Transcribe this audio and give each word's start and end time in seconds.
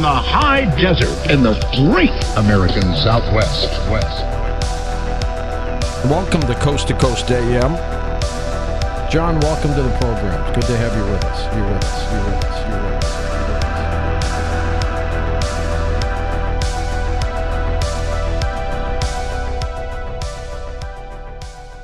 from 0.00 0.14
the 0.14 0.22
high 0.22 0.64
desert 0.80 1.30
in 1.30 1.42
the 1.42 1.52
great 1.74 2.08
American 2.38 2.80
Southwest. 2.96 3.68
West. 3.90 4.24
Welcome 6.06 6.40
to 6.42 6.54
Coast 6.54 6.88
to 6.88 6.94
Coast 6.94 7.30
AM. 7.30 7.76
John, 9.10 9.38
welcome 9.40 9.74
to 9.74 9.82
the 9.82 9.94
program. 9.98 10.42
It's 10.48 10.56
good 10.56 10.72
to 10.72 10.76
have 10.78 10.96
you 10.96 11.12
with 11.12 11.22
us. 11.26 11.54
You're 11.54 11.66
with 11.66 11.84
us. 11.84 12.12
You're 12.12 12.24
with 12.24 12.44
us. 12.44 12.70
You're 12.70 12.82
with 12.82 12.94
us. 12.94 12.99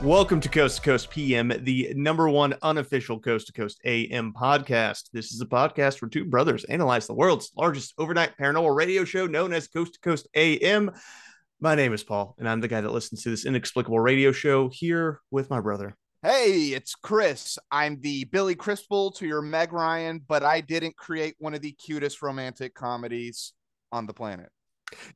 Welcome 0.07 0.41
to 0.43 0.48
Coast 0.48 0.77
to 0.77 0.82
Coast 0.82 1.11
PM, 1.11 1.52
the 1.64 1.93
number 1.96 2.29
one 2.29 2.55
unofficial 2.62 3.18
Coast 3.18 3.48
to 3.48 3.52
Coast 3.52 3.80
AM 3.84 4.32
podcast. 4.32 5.11
This 5.12 5.32
is 5.32 5.41
a 5.41 5.46
podcast 5.46 6.00
where 6.00 6.09
two 6.09 6.25
brothers 6.25 6.62
analyze 6.62 7.09
the 7.09 7.14
world's 7.14 7.50
largest 7.56 7.93
overnight 7.98 8.38
paranormal 8.41 8.77
radio 8.77 9.05
show 9.05 9.27
known 9.27 9.52
as 9.52 9.66
Coast 9.66 9.95
to 9.95 10.00
Coast 10.00 10.28
AM. 10.37 10.92
My 11.59 11.74
name 11.74 11.92
is 11.92 12.05
Paul, 12.05 12.37
and 12.38 12.48
I'm 12.48 12.61
the 12.61 12.69
guy 12.69 12.83
that 12.83 12.92
listens 12.92 13.24
to 13.24 13.30
this 13.30 13.47
inexplicable 13.47 13.98
radio 13.98 14.30
show 14.30 14.69
here 14.69 15.23
with 15.33 15.50
my 15.50 15.61
brother. 15.61 15.97
Hey, 16.23 16.69
it's 16.69 16.95
Chris. 16.95 17.59
I'm 17.73 18.00
the 18.00 18.27
Billy 18.27 18.55
Crystal 18.55 19.11
to 19.11 19.27
your 19.27 19.42
Meg 19.42 19.73
Ryan, 19.73 20.23
but 20.28 20.45
I 20.45 20.61
didn't 20.61 20.97
create 20.97 21.34
one 21.41 21.52
of 21.52 21.62
the 21.62 21.73
cutest 21.73 22.23
romantic 22.23 22.75
comedies 22.75 23.55
on 23.91 24.06
the 24.06 24.14
planet. 24.14 24.50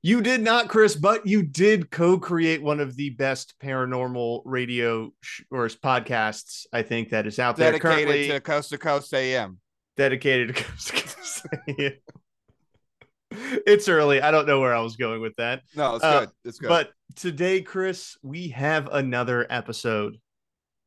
You 0.02 0.20
did 0.20 0.40
not, 0.42 0.68
Chris, 0.68 0.96
but 0.96 1.26
you 1.26 1.42
did 1.42 1.90
co-create 1.90 2.60
one 2.62 2.80
of 2.80 2.96
the 2.96 3.10
best 3.10 3.54
paranormal 3.62 4.42
radio 4.44 5.12
sh- 5.22 5.42
or 5.50 5.66
podcasts 5.68 6.66
I 6.72 6.82
think 6.82 7.10
that 7.10 7.26
is 7.26 7.38
out 7.38 7.56
there 7.56 7.70
Dedicated 7.72 8.30
to 8.30 8.40
Coast 8.40 8.70
to 8.70 8.78
Coast 8.78 9.14
AM. 9.14 9.58
dedicated 9.96 10.56
to 10.56 10.62
Coast 10.64 10.88
to 10.88 10.92
Coast 10.94 11.46
AM. 11.78 11.92
It's 13.64 13.88
early. 13.88 14.20
I 14.20 14.32
don't 14.32 14.46
know 14.46 14.58
where 14.60 14.74
I 14.74 14.80
was 14.80 14.96
going 14.96 15.20
with 15.20 15.36
that. 15.36 15.62
No, 15.76 15.94
it's 15.94 16.04
Uh, 16.04 16.20
good. 16.20 16.30
It's 16.44 16.58
good. 16.58 16.68
But 16.68 16.90
today, 17.14 17.62
Chris, 17.62 18.16
we 18.22 18.48
have 18.48 18.88
another 18.90 19.46
episode. 19.48 20.16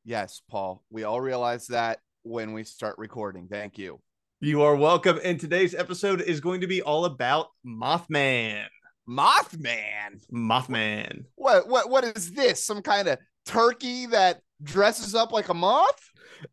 yes, 0.03 0.41
Paul, 0.49 0.83
we 0.89 1.05
all 1.05 1.21
realize 1.21 1.67
that 1.67 1.99
when 2.23 2.51
we 2.51 2.65
start 2.65 2.97
recording. 2.97 3.47
Thank 3.47 3.77
you. 3.77 4.01
You 4.43 4.63
are 4.63 4.75
welcome. 4.75 5.21
And 5.23 5.39
today's 5.39 5.73
episode 5.73 6.19
is 6.19 6.41
going 6.41 6.59
to 6.59 6.67
be 6.67 6.81
all 6.81 7.05
about 7.05 7.47
Mothman. 7.65 8.65
Mothman. 9.07 10.21
Mothman. 10.33 11.23
What 11.35 11.69
what 11.69 11.89
what 11.89 12.03
is 12.03 12.33
this? 12.33 12.61
Some 12.61 12.81
kind 12.81 13.07
of 13.07 13.19
turkey 13.45 14.05
that 14.07 14.41
dresses 14.61 15.15
up 15.15 15.31
like 15.31 15.47
a 15.47 15.53
moth? 15.53 15.97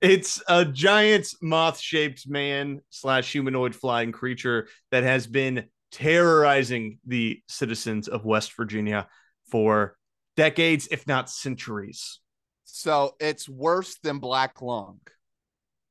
It's 0.00 0.40
a 0.46 0.64
giant 0.64 1.34
moth-shaped 1.42 2.28
man 2.28 2.80
slash 2.90 3.32
humanoid 3.32 3.74
flying 3.74 4.12
creature 4.12 4.68
that 4.92 5.02
has 5.02 5.26
been 5.26 5.64
terrorizing 5.90 7.00
the 7.08 7.42
citizens 7.48 8.06
of 8.06 8.24
West 8.24 8.56
Virginia 8.56 9.08
for 9.50 9.96
decades, 10.36 10.86
if 10.92 11.08
not 11.08 11.28
centuries. 11.28 12.20
So 12.62 13.16
it's 13.18 13.48
worse 13.48 13.98
than 14.00 14.20
Black 14.20 14.62
Lung. 14.62 15.00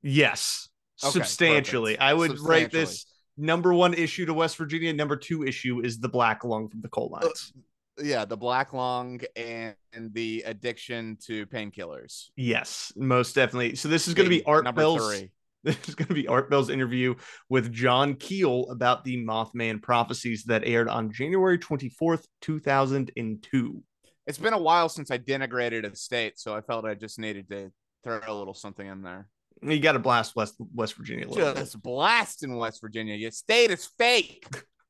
Yes, 0.02 0.69
Okay, 1.04 1.12
substantially. 1.12 1.94
perfect. 1.94 2.04
I 2.04 2.14
would 2.14 2.40
rate 2.40 2.72
this 2.72 3.06
number 3.38 3.74
one 3.74 3.94
issue 3.94 4.26
to 4.26 4.34
West 4.34 4.58
Virginia. 4.58 4.94
Number 4.94 5.16
two 5.16 5.44
issue 5.44 5.82
is 5.82 6.00
the 6.00 6.10
black 6.10 6.44
lung 6.44 6.70
from 6.70 6.82
the 6.82 6.90
coal 6.90 7.12
uh, 7.16 7.26
mines. 7.26 7.54
Yeah, 8.02 8.26
the 8.26 8.38
black 8.38 8.72
lung 8.74 9.20
and, 9.36 9.76
and 9.92 10.14
the 10.14 10.44
addiction 10.46 11.18
to 11.26 11.46
painkillers. 11.48 12.28
yes, 12.38 12.94
most 12.96 13.36
definitely. 13.36 13.76
So 13.76 13.90
this 13.90 14.08
is 14.08 14.14
going 14.14 14.26
to 14.26 14.30
be 14.30 14.44
Art 14.46 14.64
number 14.64 14.82
Bell's. 14.82 15.10
three. 15.10 15.32
This 15.62 15.90
is 15.90 15.96
going 15.96 16.08
to 16.08 16.14
be 16.14 16.26
Art 16.26 16.50
Bell's 16.50 16.70
interview 16.70 17.16
with 17.50 17.74
John 17.74 18.16
Keel 18.16 18.70
about 18.70 19.04
the 19.04 19.18
Mothman 19.18 19.82
prophecies 19.82 20.46
that 20.46 20.64
aired 20.64 20.88
on 20.88 21.12
January 21.12 21.58
twenty 21.58 21.90
fourth, 21.90 22.26
two 22.40 22.60
thousand 22.60 23.12
and 23.18 23.44
two. 23.44 23.84
It's 24.26 24.38
been 24.38 24.54
a 24.54 24.58
while 24.58 24.88
since 24.88 25.12
I 25.12 25.18
denigrated 25.18 25.84
a 25.84 25.94
state, 25.98 26.40
so 26.40 26.56
I 26.56 26.62
felt 26.62 26.86
I 26.86 26.94
just 26.94 27.20
needed 27.20 27.50
to 27.50 27.74
throw 28.06 28.22
a 28.26 28.34
little 28.34 28.54
something 28.54 28.88
in 28.88 29.02
there. 29.02 29.28
You 29.62 29.80
got 29.80 29.94
to 29.94 30.00
blast 30.00 30.36
West 30.36 30.56
West 30.74 30.96
Virginia 30.96 31.28
a 31.28 31.30
little 31.30 31.54
bit. 31.54 31.60
Just 31.60 31.82
blast 31.82 32.44
in 32.44 32.56
West 32.56 32.82
Virginia. 32.82 33.16
Your 33.16 33.32
state 33.32 33.72
is 33.72 33.86
fake, 33.98 34.46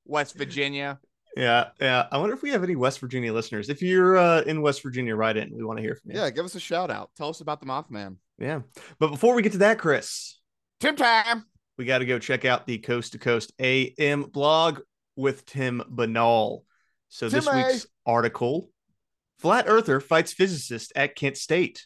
West 0.05 0.37
Virginia. 0.37 0.99
Yeah, 1.35 1.69
yeah. 1.79 2.07
I 2.11 2.17
wonder 2.17 2.35
if 2.35 2.41
we 2.41 2.49
have 2.51 2.63
any 2.63 2.75
West 2.75 2.99
Virginia 2.99 3.33
listeners. 3.33 3.69
If 3.69 3.81
you're 3.81 4.17
uh, 4.17 4.41
in 4.41 4.61
West 4.61 4.83
Virginia, 4.83 5.15
write 5.15 5.37
in. 5.37 5.55
We 5.55 5.63
want 5.63 5.77
to 5.77 5.83
hear 5.83 5.95
from 5.95 6.11
you. 6.11 6.19
Yeah, 6.19 6.29
give 6.29 6.45
us 6.45 6.55
a 6.55 6.59
shout 6.59 6.91
out. 6.91 7.11
Tell 7.15 7.29
us 7.29 7.41
about 7.41 7.61
the 7.61 7.67
Mothman. 7.67 8.17
yeah. 8.37 8.61
But 8.99 9.11
before 9.11 9.35
we 9.35 9.41
get 9.41 9.53
to 9.53 9.59
that, 9.59 9.79
Chris, 9.79 10.39
Tim 10.79 10.95
time. 10.95 11.45
we 11.77 11.85
got 11.85 11.99
to 11.99 12.05
go 12.05 12.19
check 12.19 12.45
out 12.45 12.65
the 12.67 12.77
Coast 12.79 13.13
to 13.13 13.19
Coast 13.19 13.53
AM 13.59 14.23
blog 14.23 14.79
with 15.15 15.45
Tim 15.45 15.81
Binnall. 15.89 16.63
So 17.09 17.29
this 17.29 17.47
A. 17.47 17.55
week's 17.55 17.87
article: 18.05 18.69
Flat 19.39 19.65
Earther 19.67 19.99
fights 19.99 20.33
physicist 20.33 20.91
at 20.95 21.15
Kent 21.15 21.37
State. 21.37 21.85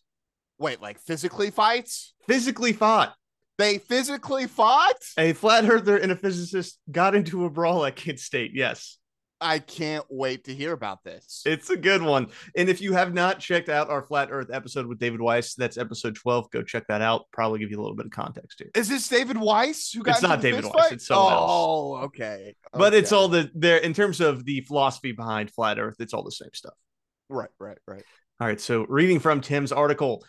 Wait, 0.63 0.81
like 0.81 0.97
physically 0.97 1.51
fights? 1.51 2.13
Physically 2.25 2.71
fought. 2.71 3.13
They 3.57 3.79
physically 3.79 4.47
fought? 4.47 4.95
A 5.17 5.33
flat 5.33 5.69
earther 5.69 5.97
and 5.97 6.09
a 6.09 6.15
physicist 6.15 6.79
got 6.89 7.15
into 7.15 7.43
a 7.43 7.49
brawl 7.49 7.85
at 7.85 7.97
Kent 7.97 8.19
State. 8.21 8.51
Yes, 8.53 8.97
I 9.41 9.59
can't 9.59 10.05
wait 10.09 10.45
to 10.45 10.55
hear 10.55 10.71
about 10.71 11.03
this. 11.03 11.41
it's 11.45 11.69
a 11.69 11.75
good 11.75 12.01
one. 12.01 12.27
And 12.55 12.69
if 12.69 12.79
you 12.79 12.93
have 12.93 13.13
not 13.13 13.39
checked 13.39 13.67
out 13.67 13.89
our 13.89 14.01
flat 14.03 14.29
Earth 14.31 14.47
episode 14.53 14.85
with 14.85 14.99
David 14.99 15.19
Weiss, 15.19 15.53
that's 15.53 15.77
episode 15.77 16.15
twelve. 16.15 16.49
Go 16.51 16.63
check 16.63 16.87
that 16.87 17.01
out. 17.01 17.25
Probably 17.33 17.59
give 17.59 17.69
you 17.69 17.77
a 17.77 17.81
little 17.81 17.97
bit 17.97 18.05
of 18.05 18.13
context 18.13 18.59
here. 18.59 18.71
Is 18.73 18.87
this 18.87 19.05
David 19.09 19.35
Weiss 19.37 19.91
who 19.91 20.01
got 20.01 20.13
It's 20.13 20.21
not 20.23 20.39
David 20.39 20.63
Weiss, 20.63 20.73
fight? 20.73 20.91
it's 20.93 21.07
someone 21.07 21.33
else. 21.33 21.51
Oh, 21.53 21.95
okay. 22.05 22.55
But 22.71 22.93
it's 22.93 23.11
all 23.11 23.27
the 23.27 23.51
there 23.53 23.79
in 23.79 23.93
terms 23.93 24.21
of 24.21 24.45
the 24.45 24.61
philosophy 24.61 25.11
behind 25.11 25.51
flat 25.51 25.77
Earth. 25.77 25.97
It's 25.99 26.13
all 26.13 26.23
the 26.23 26.31
same 26.31 26.53
stuff. 26.53 26.75
right, 27.27 27.49
right, 27.59 27.79
right. 27.85 28.03
All 28.39 28.47
right. 28.47 28.61
So, 28.61 28.85
reading 28.89 29.19
from 29.19 29.41
Tim's 29.41 29.71
article, 29.71 30.23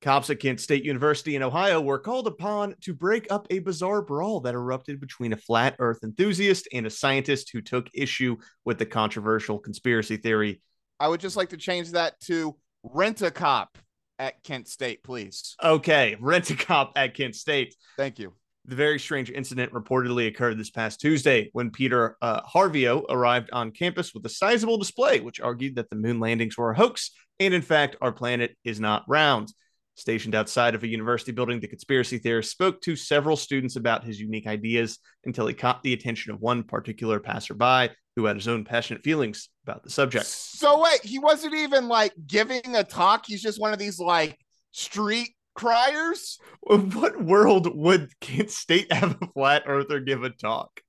cops 0.00 0.30
at 0.30 0.40
Kent 0.40 0.60
State 0.60 0.84
University 0.84 1.36
in 1.36 1.42
Ohio 1.42 1.80
were 1.80 1.98
called 1.98 2.26
upon 2.26 2.74
to 2.82 2.94
break 2.94 3.26
up 3.30 3.46
a 3.50 3.58
bizarre 3.58 4.02
brawl 4.02 4.40
that 4.40 4.54
erupted 4.54 5.00
between 5.00 5.32
a 5.32 5.36
flat 5.36 5.76
earth 5.78 5.98
enthusiast 6.02 6.68
and 6.72 6.86
a 6.86 6.90
scientist 6.90 7.50
who 7.52 7.60
took 7.60 7.88
issue 7.94 8.36
with 8.64 8.78
the 8.78 8.86
controversial 8.86 9.58
conspiracy 9.58 10.16
theory. 10.16 10.60
I 11.00 11.08
would 11.08 11.20
just 11.20 11.36
like 11.36 11.50
to 11.50 11.56
change 11.56 11.92
that 11.92 12.18
to 12.22 12.56
rent 12.82 13.22
a 13.22 13.30
cop 13.30 13.78
at 14.18 14.42
Kent 14.42 14.68
State, 14.68 15.02
please. 15.02 15.56
Okay. 15.62 16.16
Rent 16.20 16.50
a 16.50 16.56
cop 16.56 16.92
at 16.96 17.14
Kent 17.14 17.34
State. 17.34 17.74
Thank 17.96 18.18
you. 18.18 18.34
The 18.64 18.76
very 18.76 18.98
strange 18.98 19.30
incident 19.30 19.72
reportedly 19.72 20.26
occurred 20.26 20.58
this 20.58 20.70
past 20.70 21.00
Tuesday 21.00 21.48
when 21.52 21.70
Peter 21.70 22.16
uh, 22.20 22.42
Harvio 22.42 23.04
arrived 23.08 23.48
on 23.52 23.70
campus 23.70 24.12
with 24.12 24.26
a 24.26 24.28
sizable 24.28 24.76
display, 24.76 25.20
which 25.20 25.40
argued 25.40 25.76
that 25.76 25.88
the 25.88 25.96
moon 25.96 26.20
landings 26.20 26.58
were 26.58 26.72
a 26.72 26.76
hoax 26.76 27.12
and, 27.40 27.54
in 27.54 27.62
fact, 27.62 27.96
our 28.00 28.12
planet 28.12 28.56
is 28.64 28.78
not 28.78 29.04
round. 29.08 29.52
Stationed 29.98 30.36
outside 30.36 30.76
of 30.76 30.84
a 30.84 30.86
university 30.86 31.32
building, 31.32 31.58
the 31.58 31.66
conspiracy 31.66 32.18
theorist 32.18 32.52
spoke 32.52 32.80
to 32.82 32.94
several 32.94 33.36
students 33.36 33.74
about 33.74 34.04
his 34.04 34.20
unique 34.20 34.46
ideas 34.46 35.00
until 35.24 35.48
he 35.48 35.54
caught 35.54 35.82
the 35.82 35.92
attention 35.92 36.32
of 36.32 36.40
one 36.40 36.62
particular 36.62 37.18
passerby 37.18 37.92
who 38.14 38.24
had 38.24 38.36
his 38.36 38.46
own 38.46 38.64
passionate 38.64 39.02
feelings 39.02 39.48
about 39.64 39.82
the 39.82 39.90
subject. 39.90 40.26
So 40.26 40.80
wait, 40.80 41.04
he 41.04 41.18
wasn't 41.18 41.56
even 41.56 41.88
like 41.88 42.12
giving 42.28 42.76
a 42.76 42.84
talk. 42.84 43.24
He's 43.26 43.42
just 43.42 43.60
one 43.60 43.72
of 43.72 43.80
these 43.80 43.98
like 43.98 44.38
street 44.70 45.30
criers. 45.56 46.38
What 46.60 47.20
world 47.20 47.76
would 47.76 48.12
Kent 48.20 48.52
State 48.52 48.92
have 48.92 49.18
a 49.20 49.26
flat 49.34 49.64
earther 49.66 49.98
give 49.98 50.22
a 50.22 50.30
talk? 50.30 50.80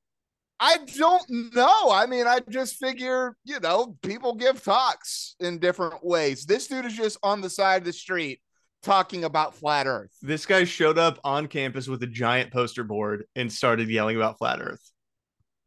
I 0.59 0.77
don't 0.97 1.55
know. 1.55 1.89
I 1.89 2.05
mean, 2.05 2.27
I 2.27 2.41
just 2.47 2.75
figure, 2.75 3.35
you 3.43 3.59
know, 3.59 3.95
people 4.03 4.35
give 4.35 4.63
talks 4.63 5.35
in 5.39 5.57
different 5.57 6.05
ways. 6.05 6.45
This 6.45 6.67
dude 6.67 6.85
is 6.85 6.95
just 6.95 7.17
on 7.23 7.41
the 7.41 7.49
side 7.49 7.81
of 7.81 7.85
the 7.85 7.93
street 7.93 8.39
talking 8.83 9.23
about 9.23 9.55
flat 9.55 9.87
earth. 9.87 10.11
This 10.21 10.45
guy 10.45 10.63
showed 10.63 10.97
up 10.97 11.19
on 11.23 11.47
campus 11.47 11.87
with 11.87 12.01
a 12.03 12.07
giant 12.07 12.51
poster 12.51 12.83
board 12.83 13.25
and 13.35 13.51
started 13.51 13.89
yelling 13.89 14.15
about 14.15 14.37
flat 14.37 14.61
earth. 14.61 14.81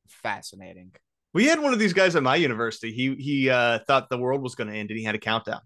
Fascinating. 0.08 0.92
We 1.34 1.46
had 1.46 1.60
one 1.60 1.72
of 1.72 1.78
these 1.78 1.92
guys 1.92 2.14
at 2.16 2.22
my 2.22 2.36
university. 2.36 2.92
He 2.92 3.14
he 3.14 3.50
uh, 3.50 3.80
thought 3.86 4.10
the 4.10 4.18
world 4.18 4.42
was 4.42 4.54
going 4.54 4.70
to 4.70 4.76
end 4.76 4.90
and 4.90 4.98
he 4.98 5.04
had 5.04 5.14
a 5.14 5.18
countdown. 5.18 5.60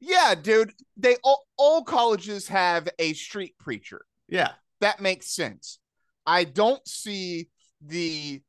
Yeah, 0.00 0.34
dude. 0.40 0.72
They 0.96 1.16
all, 1.24 1.44
all 1.56 1.82
colleges 1.82 2.46
have 2.48 2.88
a 2.98 3.14
street 3.14 3.54
preacher. 3.58 4.02
Yeah. 4.28 4.52
That 4.80 5.00
makes 5.00 5.34
sense. 5.34 5.80
I 6.24 6.44
don't 6.44 6.86
see 6.86 7.48
the 7.84 8.40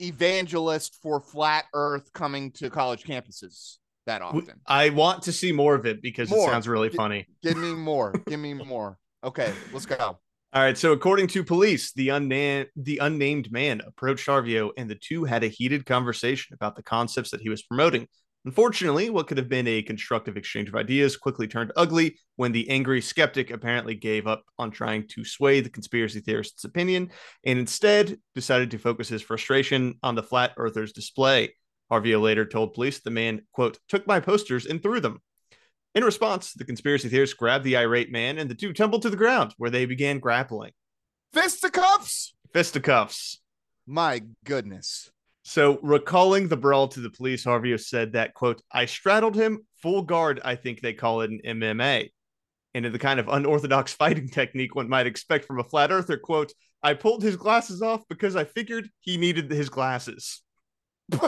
evangelist 0.00 0.98
for 1.02 1.20
flat 1.20 1.66
earth 1.72 2.12
coming 2.12 2.50
to 2.52 2.70
college 2.70 3.04
campuses 3.04 3.76
that 4.08 4.22
often. 4.22 4.60
I 4.66 4.90
want 4.90 5.22
to 5.22 5.32
see 5.32 5.52
more 5.52 5.74
of 5.74 5.86
it 5.86 6.02
because 6.02 6.30
it 6.32 6.40
sounds 6.40 6.66
really 6.66 6.90
G- 6.90 6.96
funny. 6.96 7.26
Give 7.42 7.56
me 7.56 7.72
more. 7.74 8.12
Give 8.26 8.40
me 8.40 8.54
more. 8.54 8.98
Okay, 9.22 9.52
let's 9.72 9.86
go. 9.86 10.18
All 10.50 10.62
right. 10.62 10.78
So 10.78 10.92
according 10.92 11.26
to 11.28 11.44
police, 11.44 11.92
the 11.92 12.08
unnamed 12.08 12.68
the 12.74 12.98
unnamed 12.98 13.52
man 13.52 13.82
approached 13.86 14.26
Arvio, 14.28 14.70
and 14.76 14.90
the 14.90 14.96
two 14.96 15.24
had 15.24 15.44
a 15.44 15.48
heated 15.48 15.86
conversation 15.86 16.54
about 16.54 16.74
the 16.74 16.82
concepts 16.82 17.30
that 17.30 17.40
he 17.40 17.48
was 17.48 17.62
promoting. 17.62 18.08
Unfortunately, 18.44 19.10
what 19.10 19.26
could 19.26 19.36
have 19.36 19.48
been 19.48 19.66
a 19.66 19.82
constructive 19.82 20.36
exchange 20.36 20.68
of 20.68 20.74
ideas 20.74 21.16
quickly 21.16 21.46
turned 21.46 21.72
ugly 21.76 22.16
when 22.36 22.52
the 22.52 22.70
angry 22.70 23.02
skeptic 23.02 23.50
apparently 23.50 23.94
gave 23.94 24.26
up 24.26 24.42
on 24.58 24.70
trying 24.70 25.06
to 25.08 25.24
sway 25.24 25.60
the 25.60 25.68
conspiracy 25.68 26.20
theorist's 26.20 26.64
opinion 26.64 27.10
and 27.44 27.58
instead 27.58 28.16
decided 28.34 28.70
to 28.70 28.78
focus 28.78 29.08
his 29.08 29.20
frustration 29.20 29.98
on 30.02 30.14
the 30.14 30.22
flat 30.22 30.52
earthers 30.56 30.92
display. 30.92 31.52
Harvio 31.90 32.20
later 32.20 32.44
told 32.44 32.74
police 32.74 33.00
the 33.00 33.10
man, 33.10 33.42
quote, 33.52 33.78
took 33.88 34.06
my 34.06 34.20
posters 34.20 34.66
and 34.66 34.82
threw 34.82 35.00
them. 35.00 35.20
In 35.94 36.04
response, 36.04 36.52
the 36.52 36.64
conspiracy 36.64 37.08
theorist 37.08 37.36
grabbed 37.36 37.64
the 37.64 37.76
irate 37.76 38.12
man 38.12 38.38
and 38.38 38.50
the 38.50 38.54
two 38.54 38.72
tumbled 38.72 39.02
to 39.02 39.10
the 39.10 39.16
ground 39.16 39.54
where 39.56 39.70
they 39.70 39.86
began 39.86 40.18
grappling. 40.18 40.72
Fisticuffs? 41.32 42.34
Fisticuffs. 42.52 43.40
My 43.86 44.22
goodness. 44.44 45.10
So, 45.42 45.78
recalling 45.82 46.48
the 46.48 46.58
brawl 46.58 46.88
to 46.88 47.00
the 47.00 47.08
police, 47.08 47.46
Harvio 47.46 47.80
said 47.80 48.12
that, 48.12 48.34
quote, 48.34 48.60
I 48.70 48.84
straddled 48.84 49.34
him 49.34 49.66
full 49.80 50.02
guard, 50.02 50.40
I 50.44 50.56
think 50.56 50.80
they 50.80 50.92
call 50.92 51.22
it 51.22 51.30
in 51.30 51.58
MMA. 51.58 52.10
And 52.74 52.84
in 52.84 52.92
the 52.92 52.98
kind 52.98 53.18
of 53.18 53.28
unorthodox 53.28 53.92
fighting 53.94 54.28
technique 54.28 54.74
one 54.74 54.90
might 54.90 55.06
expect 55.06 55.46
from 55.46 55.58
a 55.58 55.64
flat 55.64 55.90
earther, 55.90 56.18
quote, 56.18 56.52
I 56.82 56.94
pulled 56.94 57.22
his 57.22 57.36
glasses 57.36 57.80
off 57.80 58.02
because 58.08 58.36
I 58.36 58.44
figured 58.44 58.90
he 59.00 59.16
needed 59.16 59.50
his 59.50 59.70
glasses. 59.70 60.42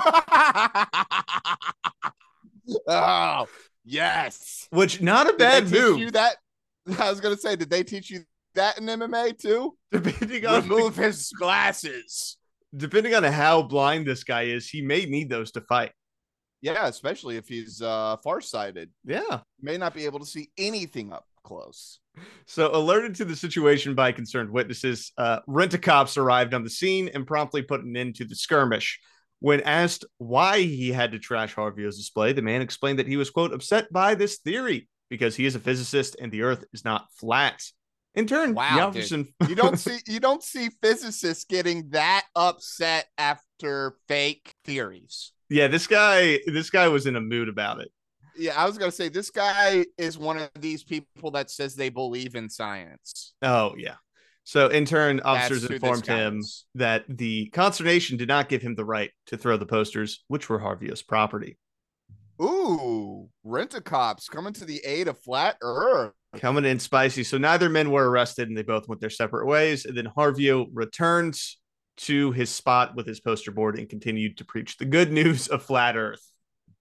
oh, 2.87 3.47
yes. 3.85 4.69
Which 4.71 5.00
not 5.00 5.27
a 5.27 5.31
Did 5.31 5.38
bad 5.38 5.67
they 5.67 5.71
teach 5.71 5.81
move. 5.81 5.99
you 5.99 6.11
that? 6.12 6.37
I 6.99 7.11
was 7.11 7.21
gonna 7.21 7.37
say, 7.37 7.56
did 7.56 7.71
they 7.71 7.82
teach 7.82 8.11
you 8.11 8.21
that 8.55 8.79
in 8.79 8.87
MMA 8.87 9.38
too? 9.38 9.77
Depending 9.93 10.47
on 10.47 10.62
Remove 10.62 10.97
his 11.05 11.31
glasses. 11.38 12.37
depending 12.77 13.15
on 13.15 13.23
how 13.25 13.62
blind 13.62 14.06
this 14.06 14.25
guy 14.25 14.43
is, 14.44 14.69
he 14.69 14.82
may 14.82 15.06
need 15.06 15.29
those 15.31 15.53
to 15.53 15.61
fight. 15.62 15.93
Yeah, 16.62 16.87
especially 16.88 17.37
if 17.37 17.49
he's 17.49 17.81
uh 17.81 18.17
farsighted. 18.25 18.91
Yeah. 19.05 19.41
May 19.61 19.79
not 19.79 19.94
be 19.94 20.05
able 20.05 20.19
to 20.21 20.26
see 20.26 20.50
anything 20.59 21.12
up 21.12 21.26
close. 21.43 22.00
So, 22.47 22.75
alerted 22.75 23.15
to 23.17 23.25
the 23.25 23.37
situation 23.37 23.94
by 23.94 24.12
concerned 24.12 24.50
witnesses, 24.50 25.12
uh, 25.17 25.38
rent-a-cops 25.47 26.19
arrived 26.19 26.53
on 26.53 26.65
the 26.65 26.69
scene 26.71 27.09
and 27.15 27.26
promptly 27.26 27.62
put 27.62 27.83
an 27.83 27.97
end 27.97 28.17
to 28.17 28.25
the 28.26 28.35
skirmish. 28.35 28.99
When 29.41 29.61
asked 29.63 30.05
why 30.19 30.61
he 30.61 30.93
had 30.93 31.13
to 31.13 31.19
trash 31.19 31.55
Harvio's 31.55 31.97
display, 31.97 32.33
the 32.33 32.43
man 32.43 32.61
explained 32.61 32.99
that 32.99 33.09
he 33.09 33.17
was, 33.17 33.31
quote, 33.31 33.53
upset 33.53 33.91
by 33.93 34.15
this 34.15 34.39
theory 34.39 34.89
because 35.09 35.35
he 35.35 35.47
is 35.47 35.55
a 35.55 35.61
physicist 35.61 36.17
and 36.21 36.31
the 36.31 36.43
earth 36.43 36.65
is 36.73 36.85
not 36.85 37.07
flat. 37.19 37.63
In 38.15 38.27
turn, 38.27 38.55
Wow, 38.55 38.77
the 38.77 38.83
officer 38.83 39.25
You 39.49 39.55
don't 39.55 39.79
see 39.79 39.99
you 40.07 40.21
don't 40.21 40.43
see 40.43 40.69
physicists 40.83 41.45
getting 41.45 41.91
that 41.91 42.25
upset 42.35 43.07
after 43.17 43.95
fake 44.09 44.55
theories. 44.65 45.33
yeah, 45.49 45.69
this 45.69 45.87
guy, 45.87 46.41
this 46.47 46.71
guy 46.71 46.89
was 46.89 47.07
in 47.07 47.17
a 47.17 47.21
mood 47.21 47.49
about 47.49 47.81
it. 47.81 47.91
Yeah, 48.37 48.61
I 48.61 48.67
was 48.67 48.79
gonna 48.79 48.91
say 48.91 49.09
this 49.09 49.31
guy 49.31 49.87
is 49.97 50.19
one 50.19 50.39
of 50.39 50.51
these 50.59 50.83
people 50.83 51.31
that 51.33 51.51
says 51.51 51.75
they 51.75 51.89
believe 51.89 52.35
in 52.35 52.49
science. 52.49 53.35
Oh, 53.43 53.75
yeah. 53.79 53.95
So, 54.45 54.69
in 54.69 54.85
turn, 54.85 55.21
officers 55.21 55.65
who 55.65 55.75
informed 55.75 56.07
him 56.07 56.43
that 56.75 57.05
the 57.09 57.47
consternation 57.51 58.17
did 58.17 58.29
not 58.29 58.49
give 58.49 58.63
him 58.63 58.75
the 58.75 58.85
right 58.85 59.11
to 59.27 59.37
throw 59.37 59.57
the 59.57 59.67
posters, 59.67 60.25
which 60.29 60.49
were 60.49 60.59
Harvio's 60.61 61.03
property. 61.03 61.57
Ooh, 62.43 63.29
rent 63.45 63.75
a 63.75 63.81
cops 63.81 64.29
coming 64.29 64.53
to 64.55 64.65
the 64.65 64.81
aid 64.85 65.09
of 65.09 65.19
flat 65.21 65.57
earth. 65.63 66.13
coming 66.37 66.65
in 66.65 66.79
spicy. 66.79 67.23
So 67.23 67.37
neither 67.39 67.69
men 67.69 67.91
were 67.91 68.09
arrested 68.09 68.49
and 68.49 68.57
they 68.57 68.63
both 68.63 68.89
went 68.89 69.01
their 69.01 69.11
separate 69.11 69.47
ways. 69.47 69.85
And 69.85 69.97
then 69.97 70.07
Harvio 70.17 70.67
returns 70.73 71.59
to 71.99 72.33
his 72.33 72.49
spot 72.49 72.97
with 72.97 73.07
his 73.07 73.21
poster 73.21 73.51
board 73.51 73.79
and 73.79 73.89
continued 73.89 74.39
to 74.39 74.45
preach 74.47 74.79
the 74.79 74.87
good 74.87 75.13
news 75.13 75.49
of 75.49 75.63
flat 75.63 75.97
earth. 75.97 76.23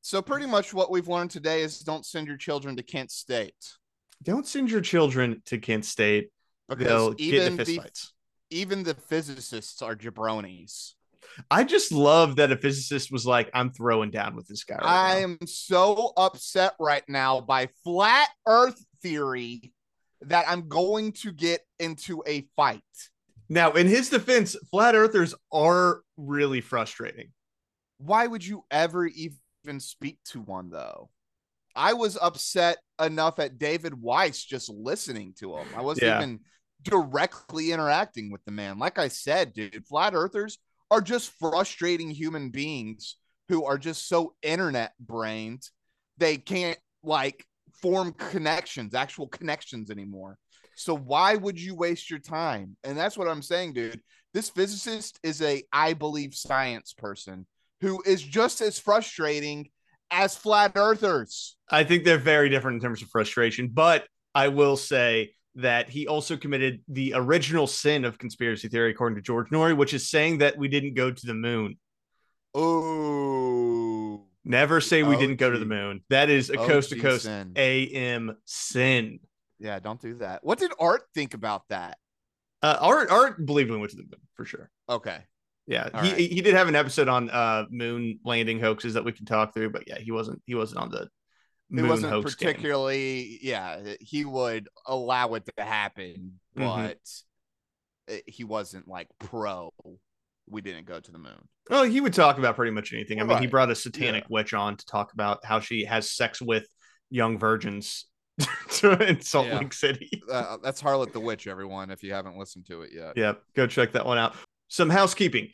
So 0.02 0.22
pretty 0.22 0.46
much 0.46 0.74
what 0.74 0.90
we've 0.90 1.10
learned 1.10 1.32
today 1.32 1.62
is 1.62 1.80
don't 1.80 2.06
send 2.06 2.28
your 2.28 2.38
children 2.38 2.78
to 2.78 2.84
Kent 2.84 3.12
State 3.12 3.74
Don't 4.24 4.48
send 4.48 4.72
your 4.72 4.82
children 4.82 5.42
to 5.48 5.58
Kent 5.58 5.84
State. 5.84 6.30
Because 6.78 7.16
even 7.18 7.54
into 7.54 7.64
the 7.66 7.82
even 8.52 8.84
the 8.84 8.96
physicists 8.96 9.82
are 9.82 9.96
jabronis. 9.96 10.94
I 11.52 11.64
just 11.64 11.92
love 11.92 12.38
that 12.38 12.52
a 12.52 12.58
physicist 12.58 13.12
was 13.12 13.26
like, 13.26 13.50
I'm 13.54 13.72
throwing 13.72 14.10
down 14.10 14.36
with 14.36 14.48
this 14.48 14.64
guy. 14.64 14.76
Right 14.76 14.86
I 14.86 15.14
now." 15.16 15.20
am 15.22 15.38
so 15.46 16.14
upset 16.18 16.74
right 16.80 17.04
now 17.08 17.42
by 17.42 17.70
flat 17.84 18.30
earth 18.48 18.84
theory 19.02 19.72
that 20.22 20.46
I'm 20.48 20.68
going 20.68 21.12
to 21.14 21.32
get 21.32 21.62
into 21.80 22.24
a 22.28 22.48
fight. 22.56 22.82
Now, 23.48 23.72
in 23.72 23.88
his 23.88 24.10
defense, 24.10 24.56
flat 24.70 24.96
earthers 24.96 25.34
are 25.52 26.02
really 26.18 26.62
frustrating. 26.62 27.30
Why 27.98 28.28
would 28.28 28.46
you 28.46 28.64
ever 28.72 29.06
even 29.06 29.80
speak 29.80 30.20
to 30.26 30.42
one 30.42 30.70
though? 30.70 31.10
I 31.76 31.94
was 31.94 32.18
upset 32.22 32.80
enough 33.00 33.40
at 33.40 33.60
David 33.60 33.94
Weiss 33.94 34.44
just 34.44 34.70
listening 34.70 35.34
to 35.40 35.56
him. 35.56 35.68
I 35.76 35.82
wasn't 35.82 36.08
Yeah. 36.08 36.18
even 36.18 36.40
directly 36.82 37.72
interacting 37.72 38.32
with 38.32 38.44
the 38.46 38.52
man. 38.52 38.80
Like 38.80 38.98
I 38.98 39.08
said, 39.08 39.54
dude, 39.54 39.86
flat 39.86 40.14
earthers 40.14 40.58
are 40.92 41.02
just 41.02 41.32
frustrating 41.40 42.10
human 42.10 42.50
beings 42.50 43.18
who 43.50 43.66
are 43.66 43.78
just 43.78 44.08
so 44.08 44.36
internet 44.42 44.94
brained 45.00 45.64
they 46.20 46.38
can't 46.38 46.78
like 47.02 47.46
form 47.82 48.14
connections, 48.14 48.94
actual 48.94 49.28
connections 49.28 49.90
anymore. 49.90 50.38
So 50.76 50.96
why 50.96 51.36
would 51.36 51.60
you 51.60 51.76
waste 51.76 52.10
your 52.10 52.20
time? 52.20 52.78
And 52.84 52.98
that's 52.98 53.18
what 53.18 53.28
I'm 53.28 53.42
saying, 53.42 53.74
dude. 53.74 54.02
This 54.34 54.50
physicist 54.50 55.20
is 55.24 55.42
a 55.42 55.64
I 55.74 55.94
believe 55.94 56.36
science 56.36 56.94
person 56.94 57.48
who 57.82 58.02
is 58.06 58.22
just 58.22 58.62
as 58.62 58.78
frustrating 58.78 59.70
as 60.12 60.36
flat 60.36 60.74
earthers. 60.76 61.56
I 61.70 61.84
think 61.84 62.04
they're 62.04 62.18
very 62.18 62.50
different 62.50 62.76
in 62.76 62.82
terms 62.82 63.02
of 63.02 63.10
frustration, 63.10 63.70
but 63.70 64.06
I 64.36 64.50
will 64.50 64.78
say 64.78 65.34
that 65.56 65.90
he 65.90 66.08
also 66.08 66.38
committed 66.38 66.82
the 66.88 67.14
original 67.16 67.68
sin 67.68 68.06
of 68.06 68.18
conspiracy 68.18 68.68
theory, 68.68 68.92
according 68.92 69.16
to 69.18 69.22
George 69.22 69.50
Noory, 69.50 69.76
which 69.76 69.94
is 69.94 70.10
saying 70.10 70.40
that 70.40 70.58
we 70.58 70.68
didn't 70.68 70.94
go 70.94 71.12
to 71.12 71.26
the 71.26 71.34
moon. 71.34 71.78
Oh, 72.54 74.26
Never 74.46 74.82
say 74.82 75.04
we 75.04 75.18
didn't 75.18 75.36
go 75.36 75.52
to 75.52 75.60
the 75.60 75.66
moon. 75.66 76.02
That 76.10 76.30
is 76.30 76.50
a 76.50 76.56
coast 76.56 76.90
to 76.92 77.00
coast. 77.00 77.28
AM 77.28 78.36
sin. 78.46 79.20
yeah, 79.60 79.78
don't 79.80 80.02
do 80.02 80.16
that. 80.16 80.44
What 80.44 80.58
did 80.60 80.72
Art 80.80 81.04
think 81.14 81.34
about 81.34 81.64
that? 81.70 81.98
Uh, 82.64 82.78
Art 82.82 83.12
Art 83.12 83.46
believed 83.46 83.70
we 83.70 83.78
went 83.78 83.92
to 83.92 83.98
the 83.98 84.04
moon 84.04 84.22
for 84.36 84.46
sure. 84.46 84.72
Okay. 84.90 85.20
Yeah, 85.68 85.90
All 85.94 86.02
he 86.02 86.12
right. 86.12 86.18
he 86.32 86.42
did 86.42 86.56
have 86.56 86.68
an 86.68 86.76
episode 86.76 87.08
on 87.08 87.30
uh 87.30 87.66
moon 87.70 88.20
landing 88.26 88.60
hoaxes 88.60 88.96
that 88.96 89.06
we 89.06 89.12
can 89.12 89.26
talk 89.26 89.54
through, 89.54 89.70
but 89.70 89.84
yeah, 89.88 90.00
he 90.00 90.12
wasn't 90.12 90.42
he 90.46 90.56
wasn't 90.56 90.82
on 90.82 90.90
the 90.90 91.10
He 91.70 91.76
moon 91.76 91.88
wasn't 91.88 92.12
hoax 92.14 92.36
game. 92.36 92.48
particularly, 92.50 93.40
yeah, 93.42 93.94
he 94.00 94.26
would 94.26 94.68
allow 94.88 95.34
it 95.36 95.44
to 95.58 95.64
happen, 95.64 96.40
Mhm. 96.58 96.64
but 98.08 98.14
uh, 98.14 98.18
he 98.26 98.44
wasn't 98.44 98.88
like 98.88 99.08
pro. 99.20 99.72
We 100.48 100.62
didn't 100.62 100.86
go 100.86 101.00
to 101.00 101.12
the 101.12 101.20
moon. 101.20 101.48
Well, 101.70 101.84
he 101.84 102.02
would 102.02 102.14
talk 102.14 102.40
about 102.40 102.56
pretty 102.56 102.72
much 102.72 102.92
anything. 102.92 103.22
I 103.22 103.24
mean, 103.24 103.38
he 103.38 103.46
brought 103.48 103.70
a 103.70 103.76
satanic 103.76 104.24
Yeah. 104.24 104.28
witch 104.32 104.54
on 104.56 104.78
to 104.78 104.86
talk 104.88 105.14
about 105.14 105.46
how 105.46 105.60
she 105.60 105.86
has 105.86 106.10
sex 106.10 106.42
with 106.42 106.68
young 107.12 107.38
virgins 107.38 108.06
in 108.84 109.22
Salt 109.22 109.46
Yeah. 109.48 109.60
Lake 109.60 109.74
City. 109.74 110.10
Uh, 110.32 110.58
that's 110.64 110.82
Harlot 110.82 111.12
the 111.14 111.20
Witch, 111.20 111.46
everyone, 111.46 111.92
if 111.92 112.02
you 112.02 112.14
haven't 112.14 112.38
listened 112.38 112.66
to 112.68 112.82
it 112.82 112.92
yet. 112.94 113.16
Yep, 113.16 113.44
go 113.56 113.68
check 113.68 113.92
that 113.92 114.06
one 114.08 114.18
out. 114.18 114.36
Some 114.70 114.90
housekeeping. 114.90 115.50